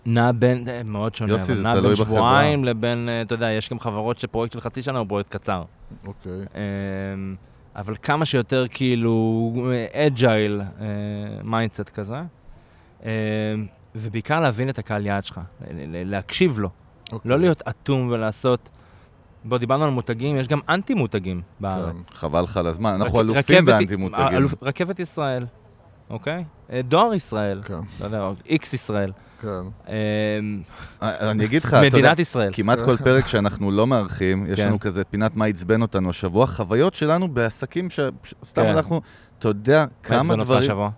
נע 0.06 0.32
בין, 0.32 0.68
אה, 0.68 0.82
מאוד 0.82 1.14
שונה, 1.14 1.32
יוסי, 1.32 1.44
אבל 1.52 1.54
זה 1.56 1.62
נע 1.62 1.72
תלוי 1.72 1.82
בין 1.94 2.04
בחברה. 2.04 2.16
שבועיים 2.18 2.64
לבין, 2.64 3.08
אה, 3.08 3.22
אתה 3.22 3.34
יודע, 3.34 3.50
יש 3.50 3.70
גם 3.70 3.78
חברות 3.80 4.18
שפרויקט 4.18 4.52
של 4.52 4.60
חצי 4.60 4.82
שנה 4.82 4.98
הוא 4.98 5.08
פרויקט 5.08 5.30
קצר. 5.36 5.62
אוקיי. 6.06 6.32
אה, 6.32 6.60
אבל 7.76 7.94
כמה 8.02 8.24
שיותר 8.24 8.64
כאילו 8.70 9.52
agile 9.92 10.60
mindset 11.44 11.88
כזה. 11.88 12.16
אה, 13.04 13.10
ובעיקר 13.94 14.40
להבין 14.40 14.68
את 14.68 14.78
הקהל 14.78 15.06
יעד 15.06 15.24
שלך, 15.24 15.40
להקשיב 16.04 16.58
לו. 16.58 16.68
אוקיי. 17.12 17.30
לא 17.30 17.38
להיות 17.38 17.62
אטום 17.68 18.08
ולעשות... 18.10 18.70
בוא, 19.44 19.58
דיברנו 19.58 19.84
על 19.84 19.90
מותגים, 19.90 20.36
יש 20.36 20.48
גם 20.48 20.60
אנטי 20.68 20.94
מותגים 20.94 21.40
בארץ. 21.60 22.10
חבל 22.12 22.42
לך 22.42 22.56
על 22.56 22.66
הזמן. 22.66 22.90
אנחנו 22.94 23.18
רכ- 23.18 23.20
אלופים 23.20 23.56
רכבת- 23.56 23.64
באנטי 23.64 23.96
מותגים. 23.96 24.26
אלופ- 24.46 24.62
רכבת 24.62 24.98
ישראל, 25.00 25.46
אוקיי? 26.10 26.44
אה, 26.72 26.80
דואר 26.82 27.14
ישראל, 27.14 27.62
כן, 27.64 27.74
לא 28.00 28.04
יודע, 28.04 28.28
איקס 28.46 28.72
ישראל. 28.72 29.12
כן. 29.42 29.48
אה, 29.88 29.94
אה, 31.02 31.30
אני 31.30 31.44
אגיד 31.44 31.62
לך, 31.64 31.68
אתה 31.74 31.86
יודע, 31.86 31.98
מדינת 31.98 32.18
ישראל. 32.18 32.50
כמעט 32.54 32.78
כל 32.80 32.96
פרק 32.96 33.26
שאנחנו 33.26 33.70
לא 33.70 33.86
מארחים, 33.86 34.46
יש 34.48 34.60
כן. 34.60 34.66
לנו 34.66 34.80
כזה 34.80 35.04
פינת 35.04 35.36
מה 35.36 35.44
עצבן 35.44 35.82
אותנו 35.82 36.10
השבוע, 36.10 36.46
חוויות 36.46 36.94
שלנו 36.94 37.28
בעסקים 37.28 37.88
שסתם 37.90 38.62
כן. 38.62 38.68
אנחנו, 38.68 39.00
אתה 39.38 39.48
יודע 39.48 39.80
מה 39.80 39.86
כמה 40.02 40.18
עצבן 40.20 40.30
אותך 40.30 40.44
דברים... 40.44 40.62
השבוע? 40.62 40.90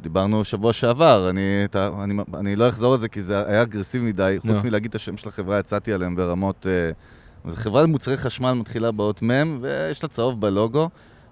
דיברנו 0.00 0.44
שבוע 0.44 0.72
שעבר, 0.72 1.30
אני, 1.30 1.40
אתה, 1.64 1.90
אני, 2.04 2.14
אני 2.34 2.56
לא 2.56 2.68
אחזור 2.68 2.92
על 2.92 2.98
זה 2.98 3.08
כי 3.08 3.22
זה 3.22 3.46
היה 3.46 3.62
אגרסיבי 3.62 4.04
מדי, 4.04 4.38
נו. 4.44 4.54
חוץ 4.54 4.64
מלהגיד 4.64 4.88
את 4.88 4.94
השם 4.94 5.16
של 5.16 5.28
החברה, 5.28 5.58
יצאתי 5.58 5.92
עליהם 5.92 6.16
ברמות... 6.16 6.66
אה, 6.66 6.90
זו 7.50 7.56
חברה 7.56 7.82
למוצרי 7.82 8.16
חשמל 8.16 8.52
מתחילה 8.52 8.90
באות 8.90 9.22
מ' 9.22 9.58
ויש 9.60 10.02
לה 10.02 10.08
צהוב 10.08 10.40
בלוגו, 10.40 10.88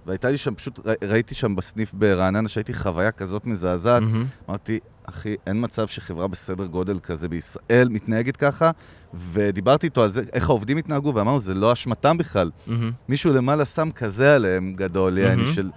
והייתה 0.06 0.30
לי 0.30 0.38
שם, 0.38 0.54
פשוט 0.54 0.80
ראיתי 1.04 1.34
שם 1.34 1.56
בסניף 1.56 1.94
ברעננה 1.94 2.48
שהייתי 2.48 2.74
חוויה 2.74 3.10
כזאת 3.10 3.46
מזעזעת. 3.46 4.02
מהמם. 4.02 4.26
אמרתי, 4.48 4.78
אחי, 5.04 5.36
אין 5.46 5.64
מצב 5.64 5.88
שחברה 5.88 6.28
בסדר 6.28 6.66
גודל 6.66 6.98
כזה 6.98 7.28
בישראל 7.28 7.88
מתנהגת 7.90 8.36
ככה, 8.36 8.70
ודיברתי 9.14 9.86
איתו 9.86 10.02
על 10.02 10.10
זה, 10.10 10.22
איך 10.32 10.48
העובדים 10.48 10.76
התנהגו, 10.76 11.14
ואמרנו, 11.14 11.40
זה 11.40 11.54
לא 11.54 11.72
אשמתם 11.72 12.18
בכלל. 12.18 12.50
מהמם. 12.66 12.92
מישהו 13.08 13.32
למעלה 13.32 13.64
שם 13.64 13.90
כזה 13.90 14.34
עליהם 14.34 14.74
גדול, 14.76 15.18
יעני, 15.18 15.42
מהמם. 15.42 15.52
של 15.52 15.70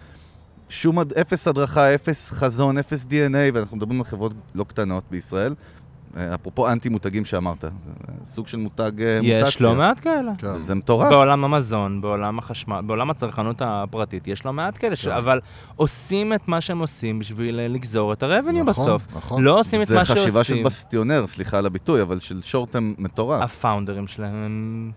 שום, 0.71 0.99
אפס 0.99 1.47
הדרכה, 1.47 1.95
אפס 1.95 2.31
חזון, 2.31 2.77
אפס 2.77 3.05
DNA, 3.05 3.53
ואנחנו 3.53 3.77
מדברים 3.77 3.99
על 3.99 4.05
חברות 4.05 4.31
לא 4.55 4.63
קטנות 4.63 5.03
בישראל. 5.11 5.55
אה, 6.17 6.35
אפרופו 6.35 6.69
אנטי 6.71 6.89
מותגים 6.89 7.25
שאמרת, 7.25 7.65
סוג 8.23 8.47
של 8.47 8.57
מותג 8.57 8.91
אה, 9.01 9.15
מוטציה. 9.17 9.39
יש 9.47 9.61
לא 9.61 9.75
מעט 9.75 9.99
כאלה. 9.99 10.31
כן. 10.37 10.55
זה 10.57 10.75
מטורף. 10.75 11.09
בעולם 11.09 11.43
המזון, 11.45 12.01
בעולם 12.01 12.39
החשמל, 12.39 12.81
בעולם 12.85 13.09
הצרכנות 13.09 13.61
הפרטית, 13.65 14.27
יש 14.27 14.45
לא 14.45 14.53
מעט 14.53 14.77
כאלה, 14.79 14.95
ש- 14.95 15.05
כן. 15.07 15.11
אבל 15.11 15.39
עושים 15.75 16.33
את 16.33 16.47
מה 16.47 16.61
שהם 16.61 16.79
עושים 16.79 17.19
בשביל 17.19 17.59
אה, 17.59 17.67
לגזור 17.67 18.13
את 18.13 18.23
ה 18.23 18.28
revenue 18.28 18.63
נכון, 18.63 18.85
בסוף. 18.85 19.07
נכון. 19.15 19.43
לא 19.43 19.59
עושים 19.59 19.81
את 19.81 19.87
זה 19.87 19.95
מה 19.95 20.05
שעושים. 20.05 20.23
חשיבה 20.23 20.43
של 20.43 20.63
בסטיונר, 20.63 21.27
סליחה 21.27 21.57
על 21.57 21.65
הביטוי, 21.65 22.01
אבל 22.01 22.19
של 22.19 22.41
short 22.43 22.71
term 22.71 22.93
מטורף. 22.97 23.41
הפאונדרים 23.41 24.07
שלהם 24.07 24.33
הם 24.35 24.91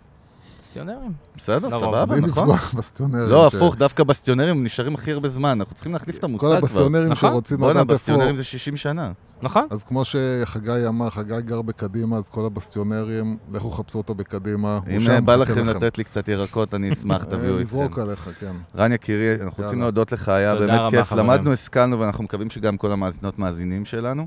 בסטיונרים. 0.64 1.12
בסדר. 1.36 1.70
סבבה, 1.70 2.16
נכון. 2.16 2.28
לפגוע 2.28 2.56
בסטיונרים. 2.74 3.28
לא, 3.28 3.46
הפוך, 3.46 3.76
דווקא 3.76 4.04
בסטיונרים 4.04 4.64
נשארים 4.64 4.94
הכי 4.94 5.12
הרבה 5.12 5.28
זמן, 5.28 5.48
אנחנו 5.48 5.74
צריכים 5.74 5.92
להחליף 5.92 6.18
את 6.18 6.24
המושג 6.24 6.40
כל 6.40 6.46
כבר. 6.48 6.56
הבסטיונרים 6.58 7.12
נכון. 7.12 7.30
שרוצים 7.30 7.58
בואנה, 7.58 7.72
לדעת 7.72 7.82
איפה... 7.82 7.94
בסטיונרים 7.94 8.36
זה 8.36 8.44
60 8.44 8.76
שנה. 8.76 9.12
נכון? 9.42 9.66
אז 9.70 9.82
כמו 9.82 10.02
שחגי 10.04 10.86
אמר, 10.88 11.10
חגי 11.10 11.42
גר 11.42 11.62
בקדימה, 11.62 12.16
אז 12.16 12.28
כל 12.28 12.46
הבסטיונרים, 12.46 13.38
לכו 13.52 13.70
חפשו 13.70 13.98
אותו 13.98 14.14
בקדימה. 14.14 14.80
אם 14.90 15.10
אה, 15.10 15.20
בא 15.20 15.36
לכם 15.36 15.66
לתת 15.66 15.98
לי 15.98 16.04
קצת 16.04 16.28
ירקות, 16.28 16.74
אני 16.74 16.92
אשמח, 16.92 17.24
תביאו 17.30 17.42
אה, 17.42 17.48
אתכם. 17.50 17.58
לזרוק 17.60 17.98
עליך, 17.98 18.28
כן. 18.40 18.52
רן 18.76 18.92
יקירי, 18.92 19.42
אנחנו 19.42 19.64
רוצים. 19.64 19.80
להודות 19.80 20.12
לך, 20.12 20.28
היה 20.28 20.54
באמת 20.56 20.80
כיף. 20.90 21.12
למדנו, 21.12 21.52
השכלנו, 21.52 22.00
ואנחנו 22.00 22.24
מקווים 22.24 22.50
שגם 22.50 22.76
כל 22.76 22.92
המאזינות 22.92 23.38
מאזינים 23.38 23.84
שלנו. 23.84 24.26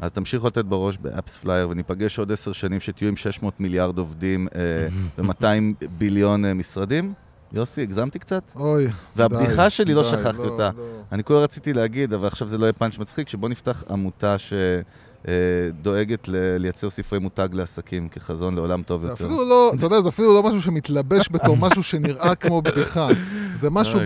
אז 0.00 0.12
תמשיכו 0.12 0.46
לתת 0.46 0.64
בראש 0.64 0.96
ב 0.96 1.38
AppsFlyer, 1.38 1.68
וניפגש 1.68 2.18
עוד 2.18 2.32
עשר 2.32 2.52
שנים 2.52 2.80
שתהיו 2.80 3.08
עם 3.08 3.16
600 3.16 3.60
מיליארד 3.60 3.98
עובדים 3.98 4.48
אה, 4.54 4.88
ו-200 5.24 5.86
ביליון 5.98 6.44
אה, 6.44 6.54
משרדים. 6.54 7.12
יוסי, 7.52 7.82
הגזמתי 7.82 8.18
קצת? 8.18 8.42
אוי, 8.56 8.86
והבדיחה 9.16 9.64
די, 9.64 9.70
שלי, 9.70 9.94
לא 9.94 10.04
שכחתי 10.04 10.38
לא, 10.38 10.44
אותה. 10.44 10.70
לא. 10.76 10.82
אני 11.12 11.24
כולה 11.24 11.40
רציתי 11.40 11.72
להגיד, 11.72 12.12
אבל 12.12 12.26
עכשיו 12.26 12.48
זה 12.48 12.58
לא 12.58 12.64
יהיה 12.64 12.72
פאנץ' 12.72 12.98
מצחיק, 12.98 13.28
שבוא 13.28 13.48
נפתח 13.48 13.84
עמותה 13.90 14.36
שדואגת 15.28 16.28
לייצר 16.58 16.90
ספרי 16.90 17.18
מותג 17.18 17.48
לעסקים 17.52 18.08
כחזון 18.08 18.54
לעולם 18.54 18.82
טוב 18.82 19.02
זה 19.02 19.08
יותר. 19.08 19.24
אפילו 19.24 19.48
לא, 19.48 19.72
אתה 19.76 19.86
יודע, 19.86 20.00
זה 20.02 20.08
אפילו 20.08 20.34
לא 20.34 20.42
משהו 20.42 20.62
שמתלבש 20.62 21.28
בתור 21.30 21.56
משהו 21.66 21.82
שנראה 21.82 22.34
כמו 22.34 22.62
בדיחה. 22.62 23.08
זה 23.56 23.70
משהו... 23.70 24.00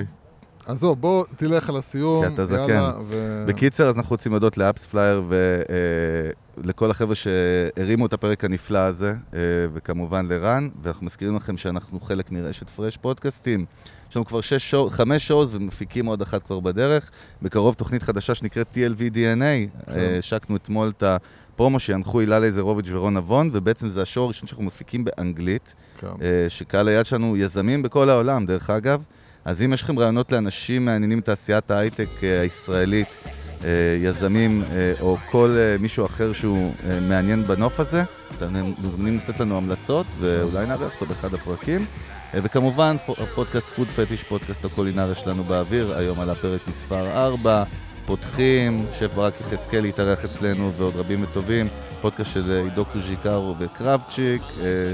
עזוב, 0.66 1.00
בוא 1.00 1.24
תלך 1.36 1.68
על 1.68 1.76
הסיום. 1.76 2.26
כי 2.26 2.34
אתה 2.34 2.44
זקן. 2.44 2.90
ו... 3.06 3.44
בקיצר, 3.48 3.88
אז 3.88 3.96
אנחנו 3.96 4.10
רוצים 4.10 4.32
להודות 4.32 4.58
ל 4.58 4.86
AppsFlyer 4.86 5.22
ו... 5.28 5.60
אה, 5.70 6.90
החבר'ה 6.90 7.14
שהרימו 7.14 8.06
את 8.06 8.12
הפרק 8.12 8.44
הנפלא 8.44 8.78
הזה, 8.78 9.14
אה, 9.34 9.38
וכמובן 9.72 10.26
לרן, 10.26 10.68
ואנחנו 10.82 11.06
מזכירים 11.06 11.36
לכם 11.36 11.56
שאנחנו 11.56 12.00
חלק 12.00 12.32
מרשת 12.32 12.70
פרש 12.70 12.96
פודקאסטים. 12.96 13.64
יש 14.10 14.16
לנו 14.16 14.24
כבר 14.24 14.40
שש 14.40 14.70
שואו, 14.70 14.90
חמש 14.90 15.28
שואוז 15.28 15.54
ומפיקים 15.54 16.06
עוד 16.06 16.22
אחת 16.22 16.42
כבר 16.42 16.60
בדרך. 16.60 17.10
בקרוב 17.42 17.74
תוכנית 17.74 18.02
חדשה 18.02 18.34
שנקראת 18.34 18.66
TLV 18.74 19.14
DNA. 19.14 19.90
אה, 19.90 20.18
השקנו 20.18 20.56
אתמול 20.56 20.92
את 20.96 21.02
הפרומו 21.02 21.80
שינחו 21.80 22.20
הילה 22.20 22.38
לייזרוביץ' 22.38 22.88
ורון 22.90 23.16
נבון, 23.16 23.50
ובעצם 23.52 23.88
זה 23.88 24.02
השואו 24.02 24.24
הראשון 24.24 24.48
שאנחנו 24.48 24.64
מפיקים 24.64 25.04
באנגלית. 25.04 25.74
כן. 25.98 26.08
שקהל 26.48 26.88
היד 26.88 27.06
שלנו 27.06 27.36
יזמים 27.36 27.82
בכל 27.82 28.10
העולם, 28.10 28.46
דרך 28.46 28.70
אגב. 28.70 29.02
אז 29.44 29.62
אם 29.62 29.72
יש 29.72 29.82
לכם 29.82 29.98
רעיונות 29.98 30.32
לאנשים 30.32 30.84
מעניינים 30.84 31.18
מתעשיית 31.18 31.70
ההייטק 31.70 32.08
אה, 32.22 32.40
הישראלית, 32.40 33.16
אה, 33.64 33.70
יזמים 34.02 34.62
אה, 34.72 34.92
או 35.00 35.16
כל 35.30 35.56
מישהו 35.80 36.06
אחר 36.06 36.32
שהוא 36.32 36.72
מעניין 37.08 37.44
בנוף 37.44 37.80
הזה, 37.80 38.02
אתם 38.36 38.72
מוזמנים 38.78 39.16
לתת 39.16 39.40
לנו 39.40 39.56
המלצות 39.56 40.06
ואולי 40.18 40.66
נארח 40.66 40.92
אותו 40.94 41.06
באחד 41.06 41.34
הפרקים. 41.34 41.86
וכמובן, 42.34 42.96
הפודקאסט 43.18 43.66
Food 43.66 43.88
Fetish, 43.88 44.22
פודקאסט 44.22 44.64
הקולינריה 44.64 45.14
שלנו 45.14 45.44
באוויר, 45.44 45.96
היום 45.96 46.20
על 46.20 46.30
הפרק 46.30 46.68
מספר 46.68 47.24
4, 47.24 47.64
פותחים, 48.06 48.86
שף 48.98 49.14
ברק 49.14 49.34
יחזקאל 49.40 49.84
יתארח 49.84 50.24
אצלנו 50.24 50.72
ועוד 50.72 50.96
רבים 50.96 51.22
וטובים, 51.22 51.68
פודקאסט 52.00 52.32
של 52.34 52.60
עידו 52.64 52.84
קוז'יקרו 52.84 53.54
וקרבצ'יק, 53.58 54.42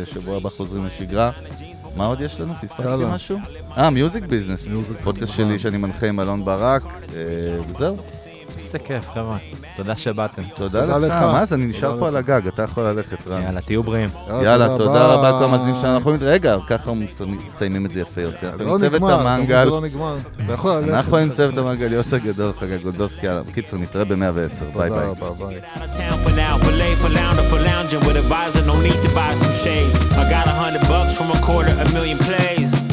שבוע 0.05 0.37
הבא 0.37 0.49
חוזרים 0.49 0.87
לשגרה. 0.87 1.31
מה 1.97 2.07
עוד 2.07 2.21
יש 2.21 2.41
לנו? 2.41 2.55
פספסתי. 2.55 3.05
משהו? 3.09 3.39
אה, 3.77 3.91
Music 3.91 4.25
Business. 4.25 4.69
פודקאסט. 5.05 5.33
שלי 5.33 5.59
שאני 5.59 5.77
מנחה 5.77 6.09
עם 6.09 6.21
אלון 6.21 6.45
ברק, 6.45 6.83
אה, 7.17 7.21
וזהו. 7.69 7.97
איזה 8.67 8.79
כיף, 8.79 9.11
חבר'ה. 9.15 9.37
תודה 9.77 9.97
שבאתם. 9.97 10.43
תודה 10.57 10.81
תודה 10.81 10.99
לך. 10.99 11.05
לך. 11.15 11.23
מה 11.23 11.45
זה, 11.45 11.55
אני 11.55 11.67
נשאר 11.67 11.89
תודה 11.89 12.01
פה. 12.01 12.09
על 12.09 12.17
הגג, 12.17 12.41
אתה 12.49 12.63
יכול 12.63 12.85
ללכת, 12.85 13.29
רן. 13.29 13.43
יאללה, 13.43 13.61
תהיו 13.61 13.83
בריאים. 13.83 14.09
יאללה, 14.43 14.69
תודה 14.77 15.07
רבה 15.07 15.31
לכל 15.31 15.45
המאזינים 15.45 15.75
שלנו. 15.77 15.95
אנחנו- 15.97 16.15
רגע, 16.21 16.57
ככה 16.67 16.91
מסיימים 16.95 17.87
את 17.87 17.91
זה 17.91 18.01
יפה, 18.01 18.21
יוסי. 18.21 18.47
אנחנו 18.47 18.65
לא 18.65 18.73
עם 18.75 18.79
צוות 18.81 18.93
נגמר, 18.95 19.21
אתה 19.21 19.31
המנגל. 19.35 19.65
לא. 19.65 19.81
אנחנו 20.89 21.17
עם 21.17 21.31
צוות 21.31 21.59
המנגל, 21.59 21.93
יוסי 21.93 22.17
הגדול, 22.17 22.53
חגי 22.61 22.83
גולדובסקי. 22.83 23.27
יאללה, 23.27 23.43
בקיצור, 23.43 23.79
נתראה 23.79 24.05
ב-110. 24.05 24.17
ביי 24.79 24.89
תודה 24.89 25.01
ביי. 25.01 25.09
רבה, 25.09 25.31
ביי. 25.47 25.59
I 30.17 30.31
got 30.31 30.47
a 30.47 30.51
hundred 30.51 30.83
bucks 30.93 31.13
from 31.19 31.29
a 31.37 31.39
quarter 31.47 31.73
a 31.85 31.87
million 31.97 32.19
plays. 32.19 32.86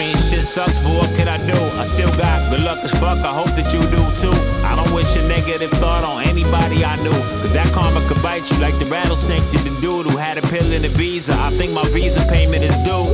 I 0.00 0.04
mean, 0.04 0.16
shit 0.16 0.46
sucks, 0.46 0.78
but 0.78 0.96
what 0.96 1.12
can 1.14 1.28
I 1.28 1.36
do? 1.44 1.60
I 1.76 1.84
still 1.84 2.08
got 2.16 2.48
good 2.48 2.64
luck 2.64 2.78
as 2.80 2.90
fuck, 2.92 3.18
I 3.20 3.28
hope 3.28 3.52
that 3.52 3.68
you 3.68 3.84
do 3.92 4.00
too. 4.16 4.32
I 4.64 4.72
don't 4.74 4.94
wish 4.96 5.14
a 5.14 5.28
negative 5.28 5.70
thought 5.72 6.04
on 6.04 6.24
anybody 6.24 6.82
I 6.82 6.96
knew. 7.04 7.12
Cause 7.44 7.52
that 7.52 7.68
karma 7.74 8.00
could 8.08 8.16
bite 8.22 8.50
you 8.50 8.56
like 8.64 8.72
the 8.78 8.86
rattlesnake 8.86 9.44
did 9.52 9.60
the 9.60 9.76
dude 9.82 10.06
who 10.06 10.16
had 10.16 10.38
a 10.38 10.42
pill 10.48 10.72
in 10.72 10.80
the 10.80 10.88
visa. 10.88 11.34
I 11.36 11.50
think 11.50 11.74
my 11.74 11.84
visa 11.92 12.24
payment 12.32 12.64
is 12.64 12.74
due. 12.78 13.04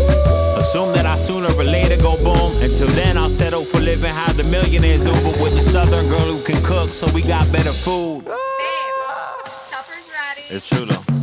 Assume 0.62 0.95
that 0.95 1.07
I 1.07 1.16
sooner 1.16 1.51
or 1.59 1.64
later 1.64 1.97
go 1.97 2.14
boom. 2.22 2.55
Until 2.62 2.87
then, 2.95 3.18
I'll 3.18 3.34
settle 3.34 3.64
for 3.64 3.80
living 3.80 4.14
how 4.14 4.32
the 4.32 4.45
millionaires 4.45 5.03
do. 5.03 5.11
But 5.26 5.43
with 5.43 5.59
the 5.59 5.66
southern 5.66 6.07
girl 6.09 6.39
who 6.39 6.41
can 6.45 6.62
cook, 6.62 6.91
so 6.91 7.11
we 7.12 7.20
got 7.20 7.51
better 7.51 7.74
food. 7.74 8.26
Babe, 8.26 9.51
supper's 9.51 10.07
ready. 10.14 10.55
It's 10.55 10.68
true 10.68 10.84
though. 10.84 11.15